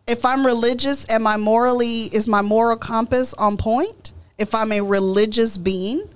If 0.06 0.24
I'm 0.24 0.46
religious, 0.46 1.08
am 1.10 1.26
I 1.26 1.36
morally 1.36 2.04
is 2.04 2.26
my 2.26 2.40
moral 2.40 2.78
compass 2.78 3.34
on 3.34 3.58
point? 3.58 4.14
If 4.38 4.54
I'm 4.54 4.72
a 4.72 4.80
religious 4.80 5.58
being? 5.58 6.08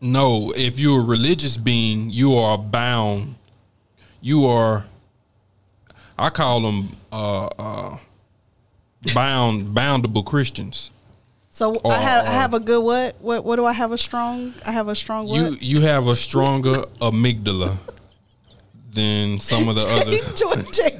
No, 0.00 0.50
if 0.56 0.80
you're 0.80 1.02
a 1.02 1.04
religious 1.04 1.58
being, 1.58 2.08
you 2.08 2.32
are 2.32 2.56
bound. 2.56 3.34
You 4.22 4.46
are. 4.46 4.86
I 6.18 6.30
call 6.30 6.60
them 6.62 6.88
uh, 7.12 7.46
uh, 7.58 7.96
bound, 9.14 9.76
boundable 9.76 10.24
Christians. 10.24 10.90
So 11.52 11.74
Or- 11.82 11.92
I 11.92 11.96
have 11.96 12.24
I 12.24 12.28
uh, 12.28 12.32
have 12.32 12.54
a 12.54 12.60
good 12.60 12.82
what? 12.84 13.16
What 13.20 13.44
what 13.44 13.56
do 13.56 13.64
I 13.66 13.72
have 13.72 13.92
a 13.92 13.98
strong? 13.98 14.54
I 14.66 14.70
have 14.72 14.88
a 14.88 14.94
strong 14.94 15.26
what? 15.26 15.36
You 15.40 15.56
you 15.60 15.80
have 15.82 16.06
a 16.06 16.14
stronger 16.16 16.82
amygdala 17.00 17.76
than 18.92 19.38
some 19.40 19.68
of 19.68 19.74
the 19.76 19.82
other. 19.88 20.10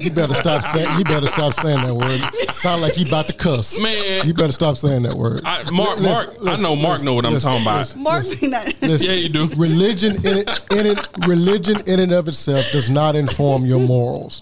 You 0.03 0.11
better 0.11 0.33
stop 0.33 0.63
saying. 0.63 0.97
You 0.97 1.03
better 1.03 1.27
stop 1.27 1.53
saying 1.53 1.81
that 1.85 1.93
word. 1.93 2.19
Sound 2.53 2.81
like 2.81 2.97
you 2.97 3.05
about 3.05 3.25
to 3.27 3.33
cuss. 3.33 3.79
Man. 3.81 4.25
you 4.27 4.33
better 4.33 4.51
stop 4.53 4.77
saying 4.77 5.03
that 5.03 5.13
word. 5.13 5.41
I, 5.45 5.69
Mark, 5.71 5.99
Listen, 5.99 6.45
Mark, 6.45 6.59
I 6.59 6.61
know 6.61 6.75
Mark 6.75 6.91
listen, 6.93 7.05
know 7.05 7.13
what 7.15 7.25
I'm 7.25 7.33
listen, 7.33 7.51
talking 7.51 7.65
about. 7.65 7.95
Mark 7.97 8.23
listen. 8.23 8.51
Listen, 8.81 9.09
Yeah, 9.09 9.15
you 9.17 9.29
do. 9.29 9.47
Religion 9.57 10.15
in 10.25 10.37
it, 10.39 10.61
in 10.71 10.85
it, 10.87 11.07
religion 11.27 11.81
in 11.85 11.99
and 11.99 12.11
of 12.13 12.27
itself 12.29 12.71
does 12.71 12.89
not 12.89 13.15
inform 13.17 13.65
your 13.65 13.79
morals, 13.79 14.41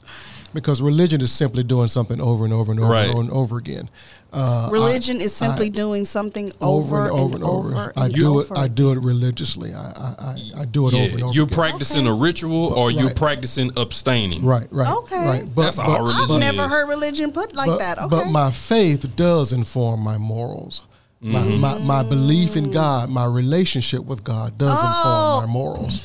because 0.54 0.80
religion 0.82 1.20
is 1.22 1.32
simply 1.32 1.64
doing 1.64 1.88
something 1.88 2.22
over 2.22 2.46
and 2.46 2.54
over 2.54 2.72
and 2.72 2.80
over 2.80 2.92
Right. 2.92 3.06
and 3.06 3.12
over 3.14 3.22
and 3.22 3.32
over 3.32 3.58
again. 3.58 3.90
Uh, 4.32 4.70
Religion 4.72 5.18
I- 5.18 5.22
is 5.24 5.36
simply 5.36 5.66
I- 5.66 5.70
doing 5.70 6.06
something 6.06 6.52
over, 6.62 7.08
and 7.08 7.20
over 7.20 7.36
and 7.36 7.44
over. 7.44 7.94
I 7.98 8.06
and 8.06 8.14
do 8.14 8.40
over. 8.40 8.54
it. 8.54 8.58
I 8.60 8.68
do 8.68 8.92
it 8.92 9.00
religiously. 9.00 9.74
I 9.74 9.82
I, 9.82 10.16
I, 10.20 10.62
I 10.62 10.66
do 10.66 10.88
it 10.88 10.94
Yeah, 10.94 11.02
over 11.02 11.14
and 11.16 11.24
over. 11.24 11.34
you're 11.34 11.46
again. 11.46 11.56
practicing 11.58 12.06
a 12.08 12.14
ritual 12.14 12.74
or 12.74 12.92
you're 12.92 13.14
practicing 13.14 13.72
abstaining. 13.76 14.46
Right, 14.46 14.68
right, 14.72 14.88
Okay. 14.98 15.26
right. 15.26 15.56
That's 15.56 15.80
all 15.80 16.08
I've 16.08 16.40
never 16.40 16.66
is. 16.66 16.70
heard 16.70 16.88
religion 16.90 17.32
put 17.32 17.56
like 17.56 17.68
but, 17.70 17.80
that. 17.80 17.98
Okay. 17.98 18.08
but 18.10 18.26
my 18.30 18.52
faith 18.52 19.16
does 19.16 19.52
inform 19.52 20.02
my 20.02 20.18
morals. 20.20 20.84
My, 21.22 21.40
Mm-hmm. 21.40 21.62
my, 21.88 22.04
my 22.04 22.10
belief 22.10 22.56
in 22.56 22.72
God, 22.72 23.10
my 23.10 23.26
relationship 23.26 24.06
with 24.06 24.24
God 24.24 24.58
does 24.58 24.70
Oh. 24.72 25.40
inform 25.42 25.50
my 25.50 25.54
morals. 25.54 26.04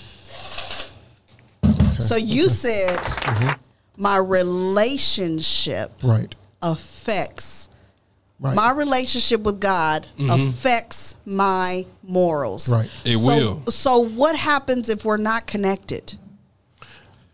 so 1.99 2.17
you 2.17 2.49
said 2.49 2.99
Mm-hmm. 2.99 3.53
my 4.03 4.17
relationship 4.17 5.93
Right, 6.03 6.35
affects 6.63 7.69
right. 8.45 8.55
my 8.55 8.73
relationship 8.73 9.43
with 9.43 9.61
God 9.61 10.07
affects 10.19 11.17
my 11.25 11.87
morals. 12.03 12.73
Right. 12.73 12.91
It 13.05 13.17
so, 13.17 13.27
will. 13.27 13.71
So 13.71 13.99
what 13.99 14.37
happens 14.37 14.89
if 14.89 15.05
we're 15.05 15.17
not 15.17 15.47
connected? 15.47 16.15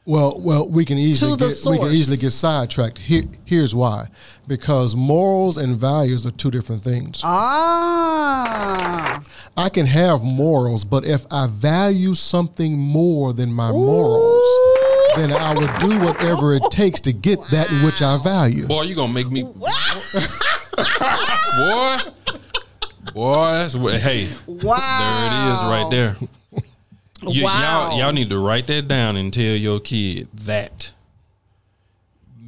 Well, 0.06 0.40
well, 0.40 0.68
we 0.68 0.84
can 0.84 0.98
easily 0.98 1.36
the 1.36 1.54
get 1.54 1.70
we 1.70 1.78
can 1.78 1.94
easily 1.94 2.16
get 2.16 2.32
sidetracked. 2.32 2.98
Here, 2.98 3.24
here's 3.44 3.74
why: 3.74 4.08
because 4.48 4.96
morals 4.96 5.56
and 5.56 5.76
values 5.76 6.26
are 6.26 6.30
two 6.30 6.50
different 6.50 6.82
things. 6.82 7.20
Ah. 7.22 9.22
I 9.56 9.68
can 9.68 9.86
have 9.86 10.24
morals, 10.24 10.84
but 10.84 11.04
if 11.04 11.26
I 11.30 11.48
value 11.48 12.14
something 12.14 12.78
more 12.78 13.32
than 13.32 13.52
my 13.52 13.70
morals, 13.70 14.42
then 15.16 15.32
I 15.32 15.54
would 15.54 15.70
do 15.78 15.98
whatever 16.00 16.54
it 16.54 16.62
takes 16.70 17.00
to 17.02 17.12
get 17.12 17.38
that 17.50 17.68
which 17.84 18.00
I 18.00 18.16
value. 18.22 18.66
Boy, 18.66 18.82
you 18.82 18.94
gonna 18.94 19.12
make 19.12 19.30
me. 19.30 19.42
Boy, 21.58 21.98
boy, 23.12 23.44
that's 23.52 23.76
what. 23.76 23.94
Hey, 24.00 24.28
Wow. 24.46 24.56
there 25.00 25.26
it 25.26 25.52
is, 25.52 25.60
right 25.70 25.88
there. 25.90 26.16
You, 27.22 27.44
Wow. 27.44 27.88
Y'all, 27.90 27.98
y'all 27.98 28.12
need 28.12 28.30
to 28.30 28.38
write 28.38 28.66
that 28.68 28.88
down 28.88 29.16
and 29.16 29.32
tell 29.32 29.42
your 29.56 29.78
kid 29.80 30.28
that 30.32 30.92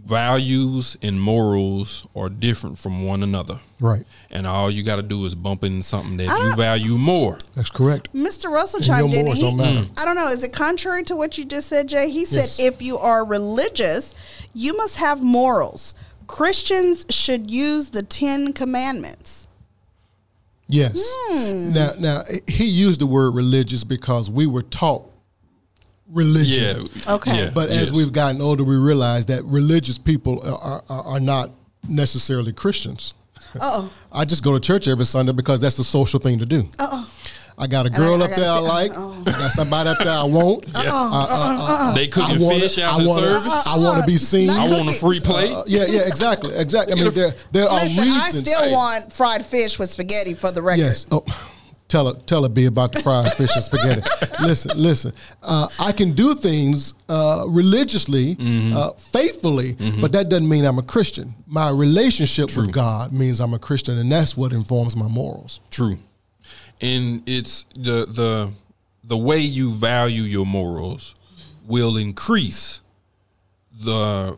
values 0.04 0.96
and 1.02 1.20
morals 1.20 2.06
are 2.16 2.28
different 2.28 2.78
from 2.78 3.04
one 3.04 3.22
another. 3.22 3.60
Right, 3.80 4.04
And 4.30 4.46
all 4.46 4.70
you 4.70 4.82
got 4.82 4.96
to 4.96 5.02
do 5.02 5.24
is 5.26 5.34
bump 5.34 5.62
into 5.64 5.82
something 5.82 6.16
that 6.18 6.28
you 6.28 6.54
value 6.56 6.96
more. 6.98 7.38
that's 7.54 7.70
correct. 7.70 8.12
Mr. 8.14 8.50
Russell 8.50 8.78
And 8.78 8.86
your 8.86 8.96
chimed 8.98 9.14
in. 9.14 9.24
morals 9.24 9.38
he- 9.38 9.42
don't 9.44 9.56
matter. 9.56 9.80
Mm. 9.86 10.00
I 10.00 10.04
don't 10.04 10.16
know. 10.16 10.28
Is 10.28 10.42
it 10.44 10.52
contrary 10.52 11.02
to 11.04 11.16
what 11.16 11.38
you 11.38 11.44
just 11.44 11.68
said, 11.68 11.88
Jay? 11.88 12.10
He 12.10 12.24
said 12.24 12.36
Yes. 12.40 12.58
if 12.60 12.82
you 12.82 12.98
are 12.98 13.24
religious, 13.24 14.14
you 14.54 14.76
must 14.76 14.96
have 14.98 15.22
morals. 15.22 15.94
Christians 16.32 17.04
should 17.10 17.50
use 17.50 17.90
the 17.90 18.02
Ten 18.02 18.54
Commandments. 18.54 19.48
Yes. 20.66 21.14
Hmm. 21.28 21.74
Now, 21.74 21.90
now 21.98 22.22
he 22.48 22.64
used 22.64 23.02
the 23.02 23.06
word 23.06 23.34
religious 23.34 23.84
because 23.84 24.30
we 24.30 24.46
were 24.46 24.62
taught 24.62 25.04
religion. 26.08 26.88
Yeah. 26.94 27.12
Okay. 27.16 27.38
yeah, 27.44 27.50
But 27.52 27.68
as 27.68 27.88
yes. 27.88 27.92
we've 27.92 28.14
gotten 28.14 28.40
older, 28.40 28.64
we 28.64 28.76
realize 28.76 29.26
that 29.26 29.44
religious 29.44 29.98
people 29.98 30.40
are, 30.42 30.82
are, 30.88 31.02
are 31.04 31.20
not 31.20 31.50
necessarily 31.86 32.54
Christians. 32.54 33.12
Oh, 33.60 33.92
I 34.12 34.24
just 34.24 34.42
go 34.42 34.54
to 34.54 34.60
church 34.60 34.88
every 34.88 35.04
Sunday 35.04 35.32
because 35.32 35.60
that's 35.60 35.76
the 35.76 35.84
social 35.84 36.18
thing 36.18 36.38
to 36.38 36.46
do. 36.46 36.66
oh. 36.78 37.10
I 37.58 37.66
got 37.66 37.86
a 37.86 37.90
girl 37.90 38.20
I 38.22 38.24
up 38.24 38.30
gotta 38.30 38.40
there 38.40 38.50
I 38.50 38.58
like. 38.58 38.90
uh-oh. 38.92 39.22
I 39.26 39.30
got 39.30 39.50
somebody 39.50 39.90
up 39.90 39.98
there 39.98 40.08
I 40.12 40.24
want. 40.24 40.64
they 41.94 42.08
cooking 42.08 42.36
I 42.36 42.44
wanna- 42.44 42.60
fish 42.60 42.78
I 42.78 42.82
after 42.82 43.06
wanna- 43.08 43.22
service. 43.22 43.66
I 43.66 43.78
want 43.78 44.00
to 44.00 44.06
be 44.06 44.16
seen. 44.16 44.46
Not 44.48 44.68
I 44.68 44.70
want 44.70 44.88
a 44.88 44.92
free 44.92 45.20
plate. 45.20 45.52
Uh, 45.52 45.64
yeah, 45.66 45.84
yeah, 45.88 46.02
exactly, 46.06 46.54
exactly. 46.54 46.92
I 47.00 47.04
mean, 47.04 47.12
there 47.12 47.34
there 47.52 47.68
are 47.68 47.80
Listen, 47.80 48.08
I 48.08 48.24
reasons. 48.26 48.50
still 48.50 48.72
want 48.72 49.12
fried 49.12 49.44
fish 49.44 49.78
with 49.78 49.90
spaghetti 49.90 50.34
for 50.34 50.50
the 50.50 50.62
record. 50.62 50.80
Yes. 50.80 51.06
Oh, 51.10 51.24
tell 51.88 52.06
her, 52.12 52.18
tell 52.22 52.42
her, 52.42 52.48
be 52.48 52.64
about 52.64 52.92
the 52.92 53.02
fried 53.02 53.30
fish 53.36 53.54
and 53.54 53.62
spaghetti. 53.64 54.00
listen, 54.42 54.70
listen. 54.80 55.12
Uh, 55.42 55.68
I 55.78 55.92
can 55.92 56.12
do 56.12 56.34
things 56.34 56.94
uh, 57.08 57.44
religiously, 57.48 58.34
Mm-hmm. 58.36 58.76
uh, 58.76 58.92
faithfully, 58.92 59.76
but 60.00 60.12
that 60.12 60.28
doesn't 60.30 60.48
mean 60.48 60.64
I'm 60.64 60.78
a 60.78 60.82
Christian. 60.82 61.34
My 61.46 61.68
relationship 61.70 62.56
with 62.56 62.72
God 62.72 63.12
means 63.12 63.40
I'm 63.40 63.52
a 63.54 63.58
Christian, 63.58 63.98
and 63.98 64.10
that's 64.10 64.36
what 64.36 64.52
informs 64.52 64.96
my 64.96 65.06
morals. 65.08 65.60
True. 65.70 65.98
And 66.82 67.22
it's 67.26 67.64
the 67.74 68.06
the 68.06 68.50
the 69.04 69.16
way 69.16 69.38
you 69.38 69.70
value 69.70 70.22
your 70.22 70.46
morals 70.46 71.14
will 71.66 71.96
increase 71.96 72.80
the 73.80 74.36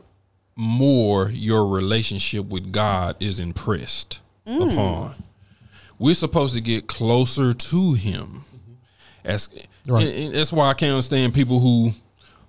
more 0.57 1.29
your 1.31 1.67
relationship 1.69 2.47
with 2.47 2.71
God 2.73 3.17
is 3.21 3.41
impressed 3.41 4.21
mm. 4.47 4.73
upon. 4.73 5.15
We're 5.99 6.15
supposed 6.15 6.55
to 6.55 6.61
get 6.61 6.87
closer 6.87 7.53
to 7.53 7.93
him. 7.95 8.45
As 9.25 9.49
Right. 9.89 10.07
and- 10.07 10.17
and 10.17 10.35
that's 10.35 10.53
why 10.53 10.69
I 10.69 10.75
can't 10.75 10.93
understand 10.93 11.35
people 11.35 11.61
who 11.61 11.93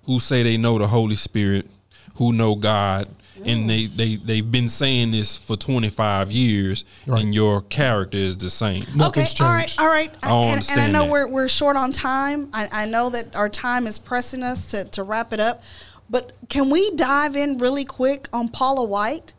who 0.04 0.20
say 0.20 0.42
they 0.44 0.56
know 0.56 0.78
the 0.78 0.86
Holy 0.86 1.16
Spirit, 1.16 1.66
who 2.14 2.32
know 2.32 2.54
God, 2.54 3.08
and 3.44 3.68
they, 3.68 3.86
they, 3.86 4.16
they've 4.16 4.50
been 4.50 4.68
saying 4.68 5.10
this 5.10 5.36
for 5.36 5.56
25 5.56 6.32
years, 6.32 6.84
Right. 7.06 7.22
and 7.22 7.34
your 7.34 7.62
character 7.62 8.16
is 8.18 8.36
the 8.36 8.50
same. 8.50 8.84
Nothing's 8.94 9.34
okay, 9.34 9.44
all 9.44 9.50
right, 9.52 9.60
changed. 9.68 9.80
all 9.80 9.88
right. 9.88 10.10
I 10.22 10.28
don't 10.28 10.44
and, 10.54 10.68
and 10.72 10.80
I 10.80 10.90
know 10.90 11.04
that. 11.04 11.10
we're, 11.10 11.28
we're 11.28 11.48
short 11.48 11.76
on 11.76 11.92
time. 11.92 12.48
I, 12.52 12.68
I 12.72 12.86
know 12.86 13.10
that 13.10 13.36
our 13.36 13.48
time 13.48 13.86
is 13.86 13.98
pressing 13.98 14.42
us 14.42 14.68
to, 14.68 14.84
to 14.90 15.02
wrap 15.02 15.32
it 15.32 15.40
up. 15.40 15.62
But 16.08 16.32
can 16.48 16.70
we 16.70 16.90
dive 16.92 17.34
in 17.36 17.58
really 17.58 17.84
quick 17.84 18.28
on 18.32 18.48
Paula 18.48 18.84
White? 18.84 19.32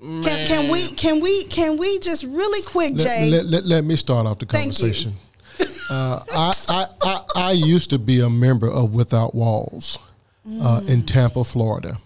Can, 0.00 0.22
can 0.46 0.70
we 0.70 0.88
can 0.92 1.20
we 1.20 1.44
can 1.46 1.76
we 1.76 1.98
just 1.98 2.22
really 2.24 2.62
quick, 2.62 2.94
Jay? 2.94 3.28
Let, 3.30 3.44
let, 3.46 3.46
let, 3.46 3.64
let 3.64 3.84
me 3.84 3.96
start 3.96 4.26
off 4.26 4.38
the 4.38 4.46
Thank 4.46 4.78
you. 4.78 4.84
conversation. 4.84 5.12
uh, 5.90 6.22
I, 6.30 6.52
I, 6.68 6.86
I, 7.02 7.20
I 7.36 7.50
used 7.52 7.90
to 7.90 7.98
be 7.98 8.20
a 8.20 8.30
member 8.30 8.70
of 8.70 8.94
Without 8.94 9.34
Walls 9.34 9.98
uh, 10.62 10.82
in 10.86 11.04
Tampa, 11.04 11.42
Florida. 11.42 11.98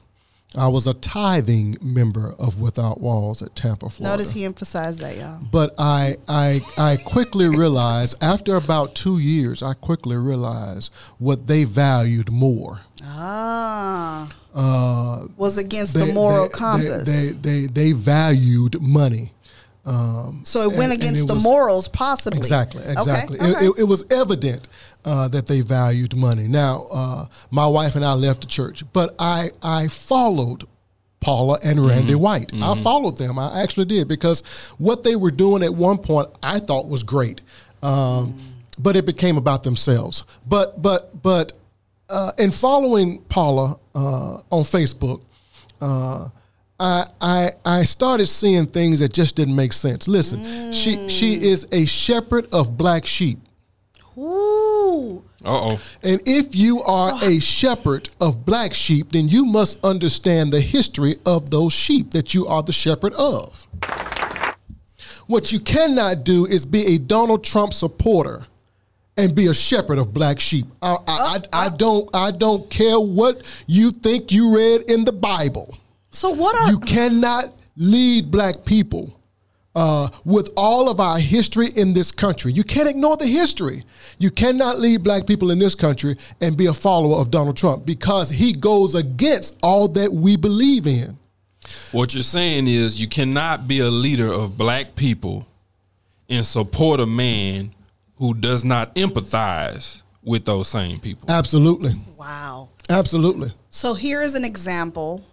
I 0.57 0.68
was 0.68 0.86
a 0.86 0.92
tithing 0.94 1.76
member 1.80 2.34
of 2.38 2.61
Without 2.61 3.00
Walls 3.00 3.40
at 3.42 3.55
Tampa, 3.57 3.88
Florida. 3.88 4.18
Notice 4.18 4.32
he 4.32 4.44
emphasized 4.44 5.00
that, 5.00 5.16
y'all. 5.16 5.40
But 5.50 5.74
I, 5.78 6.16
I, 6.28 6.61
I 6.76 6.96
quickly 7.07 7.48
realized 7.48 8.22
after 8.22 8.57
about 8.57 8.94
two 8.94 9.18
years, 9.18 9.62
I 9.62 9.72
quickly 9.72 10.16
realized 10.16 10.92
what 11.18 11.46
they 11.46 11.64
valued 11.64 12.30
more. 12.30 12.80
Ah, 13.05 14.28
Uh, 14.55 15.26
was 15.38 15.57
against 15.57 15.94
they, 15.94 16.07
the 16.07 16.12
moral 16.12 16.44
they- 16.48 16.53
compass. 16.53 17.05
They, 17.05 17.30
they, 17.32 17.61
they, 17.61 17.66
they 17.68 17.92
valued 17.92 18.80
money. 18.82 19.32
so 19.84 20.61
it 20.62 20.68
went 20.76 20.92
and- 20.92 20.92
and 20.92 20.92
against 20.92 21.24
it 21.24 21.28
the 21.28 21.34
was- 21.34 21.42
morals, 21.42 21.88
possibly. 21.88 22.36
Exactly, 22.38 22.82
exactly. 22.84 23.38
Okay, 23.40 23.48
It, 23.50 23.57
okay. 23.57 23.66
it, 23.68 23.72
it 23.78 23.84
was 23.84 24.05
evident 24.11 24.68
uh, 25.05 25.28
that 25.28 25.46
they 25.46 25.61
valued 25.61 26.16
money. 26.16 26.46
Now, 26.48 26.86
uh, 26.92 27.26
my 27.50 27.66
wife 27.66 27.96
and 27.96 28.05
I 28.05 28.14
left 28.14 28.42
the 28.42 28.46
church, 28.46 28.84
but 28.92 29.14
I 29.18 29.50
I 29.62 29.88
followed 29.88 30.64
Paula 31.20 31.59
and 31.64 31.84
Randy 31.84 32.14
White. 32.14 32.50
I 32.61 32.74
followed 32.74 33.16
them. 33.16 33.38
I 33.38 33.62
actually 33.62 33.86
did 33.86 34.09
because 34.09 34.42
what 34.78 35.03
they 35.03 35.16
were 35.16 35.30
doing 35.30 35.62
at 35.62 35.72
one 35.74 35.98
point 35.98 36.28
I 36.42 36.59
thought 36.59 36.88
was 36.88 37.03
great, 37.03 37.40
um, 37.82 38.40
but 38.78 38.96
it 38.96 39.07
became 39.07 39.36
about 39.36 39.62
themselves. 39.62 40.24
But 40.46 40.80
but 40.82 41.22
but 41.22 41.53
uh, 42.09 42.32
in 42.38 42.50
following 42.50 43.22
Paula 43.22 43.78
uh, 43.94 44.34
on 44.50 44.62
Facebook. 44.62 45.22
Uh, 45.80 46.28
I 46.80 47.07
I 47.20 47.50
I 47.64 47.84
started 47.84 48.26
seeing 48.26 48.66
things 48.66 48.98
that 49.00 49.12
just 49.12 49.36
didn't 49.36 49.55
make 49.55 49.72
sense. 49.72 50.09
Listen, 50.09 50.72
she 50.72 51.09
she 51.09 51.34
is 51.34 51.66
a 51.70 51.86
shepherd 51.86 52.46
of 52.53 52.76
black 52.76 53.07
sheep. 53.07 53.38
Ooh. 54.18 54.61
Uh 55.45 55.72
oh. 55.72 55.80
And 56.03 56.20
if 56.26 56.55
you 56.55 56.82
are 56.82 57.12
a 57.22 57.40
shepherd 57.40 58.09
of 58.20 58.45
black 58.45 58.74
sheep, 58.74 59.12
then 59.12 59.28
you 59.28 59.45
must 59.45 59.84
understand 59.84 60.53
the 60.53 60.61
history 60.61 61.16
of 61.26 61.51
those 61.51 61.72
sheep 61.72 62.11
that 62.12 62.34
you 62.34 62.47
are 62.47 62.62
the 62.62 62.72
shepherd 62.72 63.12
of. 63.14 63.66
What 65.26 65.53
you 65.53 65.61
cannot 65.61 66.24
do 66.24 66.47
is 66.47 66.64
be 66.66 66.95
a 66.95 66.99
Donald 66.99 67.45
Trump 67.45 67.72
supporter 67.72 68.47
and 69.16 69.34
be 69.34 69.47
a 69.47 69.55
shepherd 69.55 69.99
of 69.99 70.12
black 70.12 70.40
sheep. 70.40 70.66
I, 70.80 70.95
I, 70.95 70.97
I, 71.07 71.66
I 71.66 71.68
don't 71.76 72.09
I 72.14 72.30
don't 72.30 72.68
care 72.70 72.99
what 72.99 73.43
you 73.66 73.90
think 73.90 74.32
you 74.32 74.55
read 74.55 74.82
in 74.90 75.05
the 75.05 75.12
Bible. 75.12 75.76
So 76.11 76.30
what 76.30 76.55
are 76.57 76.70
You 76.70 76.78
cannot 76.78 77.53
lead 77.76 78.30
black 78.30 78.64
people 78.64 79.18
uh, 79.74 80.08
with 80.24 80.50
all 80.56 80.88
of 80.88 81.00
our 81.00 81.18
history 81.18 81.68
in 81.76 81.92
this 81.92 82.12
country. 82.12 82.52
You 82.52 82.64
can't 82.64 82.88
ignore 82.88 83.16
the 83.16 83.26
history. 83.26 83.84
You 84.18 84.30
cannot 84.30 84.78
lead 84.78 85.02
black 85.02 85.26
people 85.26 85.50
in 85.50 85.58
this 85.58 85.74
country 85.74 86.16
and 86.40 86.56
be 86.56 86.66
a 86.66 86.74
follower 86.74 87.16
of 87.16 87.30
Donald 87.30 87.56
Trump 87.56 87.86
because 87.86 88.30
he 88.30 88.52
goes 88.52 88.94
against 88.94 89.58
all 89.62 89.88
that 89.88 90.12
we 90.12 90.36
believe 90.36 90.86
in. 90.86 91.18
What 91.92 92.14
you're 92.14 92.22
saying 92.22 92.66
is 92.66 93.00
you 93.00 93.08
cannot 93.08 93.68
be 93.68 93.80
a 93.80 93.88
leader 93.88 94.30
of 94.30 94.56
black 94.56 94.94
people 94.94 95.46
and 96.28 96.44
support 96.44 97.00
a 97.00 97.06
man 97.06 97.74
who 98.16 98.34
does 98.34 98.64
not 98.64 98.94
empathize 98.94 100.02
with 100.24 100.44
those 100.44 100.68
same 100.68 101.00
people. 101.00 101.30
Absolutely. 101.30 101.94
wow? 102.16 102.68
Absolutely. 102.88 103.52
So 103.70 103.94
here 103.94 104.22
is 104.22 104.34
an 104.34 104.44
example 104.44 105.24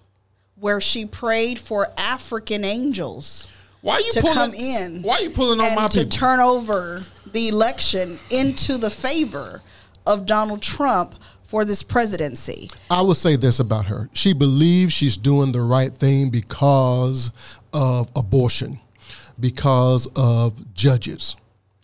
where 0.55 0.81
she 0.81 1.05
prayed 1.05 1.59
for 1.59 1.89
African 1.97 2.63
angels 2.63 3.47
Why 3.81 3.95
are 3.95 4.01
you 4.01 4.11
to 4.13 4.21
pulling, 4.21 4.35
come 4.35 4.53
in. 4.53 5.01
Why 5.03 5.15
are 5.15 5.21
you 5.21 5.29
pulling 5.29 5.59
on 5.59 5.67
and 5.67 5.75
my 5.75 5.87
to 5.87 5.99
people? 5.99 6.11
turn 6.11 6.39
over 6.39 7.03
the 7.31 7.47
election 7.47 8.19
into 8.29 8.77
the 8.77 8.89
favor 8.89 9.61
of 10.05 10.25
Donald 10.25 10.61
Trump 10.61 11.15
for 11.43 11.65
this 11.65 11.81
presidency. 11.81 12.69
I 12.91 13.01
will 13.01 13.15
say 13.15 13.35
this 13.35 13.59
about 13.59 13.85
her. 13.85 14.09
She 14.13 14.33
believes 14.33 14.93
she's 14.93 15.17
doing 15.17 15.51
the 15.51 15.61
right 15.61 15.91
thing 15.91 16.29
because 16.29 17.31
of 17.73 18.11
abortion, 18.15 18.79
because 19.39 20.07
of 20.15 20.73
judges. 20.73 21.35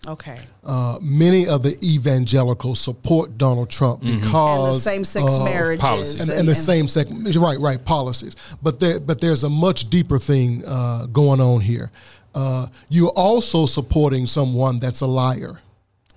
Okay. 0.07 0.37
Uh, 0.63 0.97
many 1.01 1.47
of 1.47 1.63
the 1.63 1.77
evangelicals 1.83 2.79
support 2.79 3.37
Donald 3.37 3.69
Trump 3.69 4.01
because 4.01 4.67
And 4.67 4.75
the 4.75 4.79
same-sex 4.79 5.31
of 5.31 5.43
marriages 5.43 5.81
policy. 5.81 6.19
and, 6.21 6.29
and- 6.29 6.39
and 6.39 6.47
the 6.47 6.55
same 6.55 6.87
sex 6.87 7.09
right 7.37 7.59
right 7.59 7.83
policies. 7.83 8.35
But 8.61 8.79
there 8.79 8.99
but 8.99 9.19
there's 9.21 9.43
a 9.43 9.49
much 9.49 9.89
deeper 9.89 10.17
thing 10.19 10.63
uh, 10.65 11.07
going 11.07 11.41
on 11.41 11.61
here. 11.61 11.91
Uh, 12.33 12.67
you're 12.89 13.09
also 13.15 13.65
supporting 13.65 14.25
someone 14.25 14.79
that's 14.79 15.01
a 15.01 15.07
liar. 15.07 15.59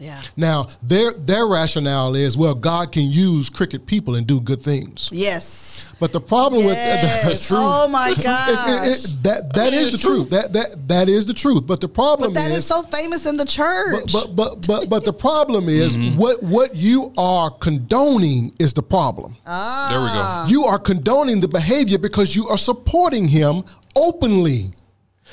Yeah. 0.01 0.21
Now 0.37 0.67
their 0.83 1.13
their 1.13 1.47
rationale 1.47 2.15
is 2.15 2.37
well 2.37 2.55
God 2.55 2.93
can 2.93 3.11
use 3.11 3.51
crooked 3.51 3.85
people 3.87 4.15
and 4.15 4.27
do 4.27 4.41
good 4.41 4.63
things. 4.63 5.11
Yes. 5.13 5.93
But 5.99 6.13
the 6.13 6.21
problem 6.21 6.65
with 6.67 6.77
Yes. 6.77 7.51
Oh 7.53 7.89
my 7.89 8.11
It's- 8.11 8.25
gosh. 8.25 8.87
it- 8.87 9.05
it- 9.05 9.23
that 9.25 9.53
that 9.55 9.73
mean, 9.73 9.81
is 9.81 9.93
the 9.93 9.99
true. 9.99 10.17
truth. 10.19 10.31
That 10.31 10.53
that 10.53 10.89
that 10.89 11.09
is 11.09 11.27
the 11.27 11.35
truth. 11.35 11.67
But 11.67 11.81
the 11.81 11.89
problem 11.89 12.33
but 12.33 12.41
that 12.41 12.51
is 12.53 12.59
is 12.59 12.67
so 12.67 12.83
famous 12.83 13.27
in 13.27 13.37
the 13.37 13.45
church. 13.45 14.13
but 14.13 14.37
but 14.37 14.67
but 14.69 14.89
but 14.89 15.05
the 15.05 15.13
problem 15.13 15.69
is 15.69 15.97
Mm-hmm. 15.97 16.17
what 16.19 16.43
what 16.45 16.75
you 16.77 17.13
are 17.19 17.51
condoning 17.51 18.53
is 18.61 18.73
the 18.75 18.83
problem. 18.83 19.37
Ah. 19.47 19.89
There 19.91 20.01
we 20.01 20.09
go. 20.19 20.63
You 20.63 20.65
are 20.71 20.79
condoning 20.79 21.41
the 21.41 21.49
behavior 21.49 21.99
because 21.99 22.37
you 22.37 22.47
are 22.49 22.59
supporting 22.59 23.27
him 23.27 23.65
openly. 23.97 24.71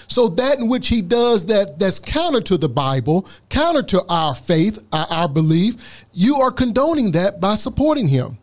So 0.07 0.27
that 0.29 0.59
in 0.59 0.67
which 0.69 0.87
he 0.87 1.01
does 1.01 1.45
that 1.47 1.79
that's 1.79 1.99
counter 1.99 2.41
to 2.41 2.57
the 2.57 2.69
Bible, 2.69 3.27
counter 3.49 3.83
to 3.83 4.03
our 4.09 4.35
faith, 4.35 4.79
our, 4.91 5.07
our 5.09 5.29
belief, 5.29 6.05
you 6.13 6.37
are 6.37 6.51
condoning 6.51 7.11
that 7.11 7.39
by 7.41 7.55
supporting 7.55 8.07
him. 8.07 8.37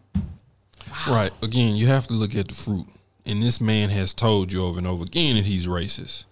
Right. 1.08 1.30
Again, 1.42 1.76
you 1.76 1.86
have 1.88 2.06
to 2.08 2.14
look 2.14 2.34
at 2.36 2.48
the 2.48 2.54
fruit. 2.54 2.86
And 3.24 3.42
this 3.42 3.60
man 3.60 3.90
has 3.90 4.12
told 4.12 4.52
you 4.52 4.64
over 4.64 4.78
and 4.78 4.86
over 4.86 5.04
again 5.04 5.36
that 5.36 5.44
he's 5.44 5.66
racist. 5.66 6.24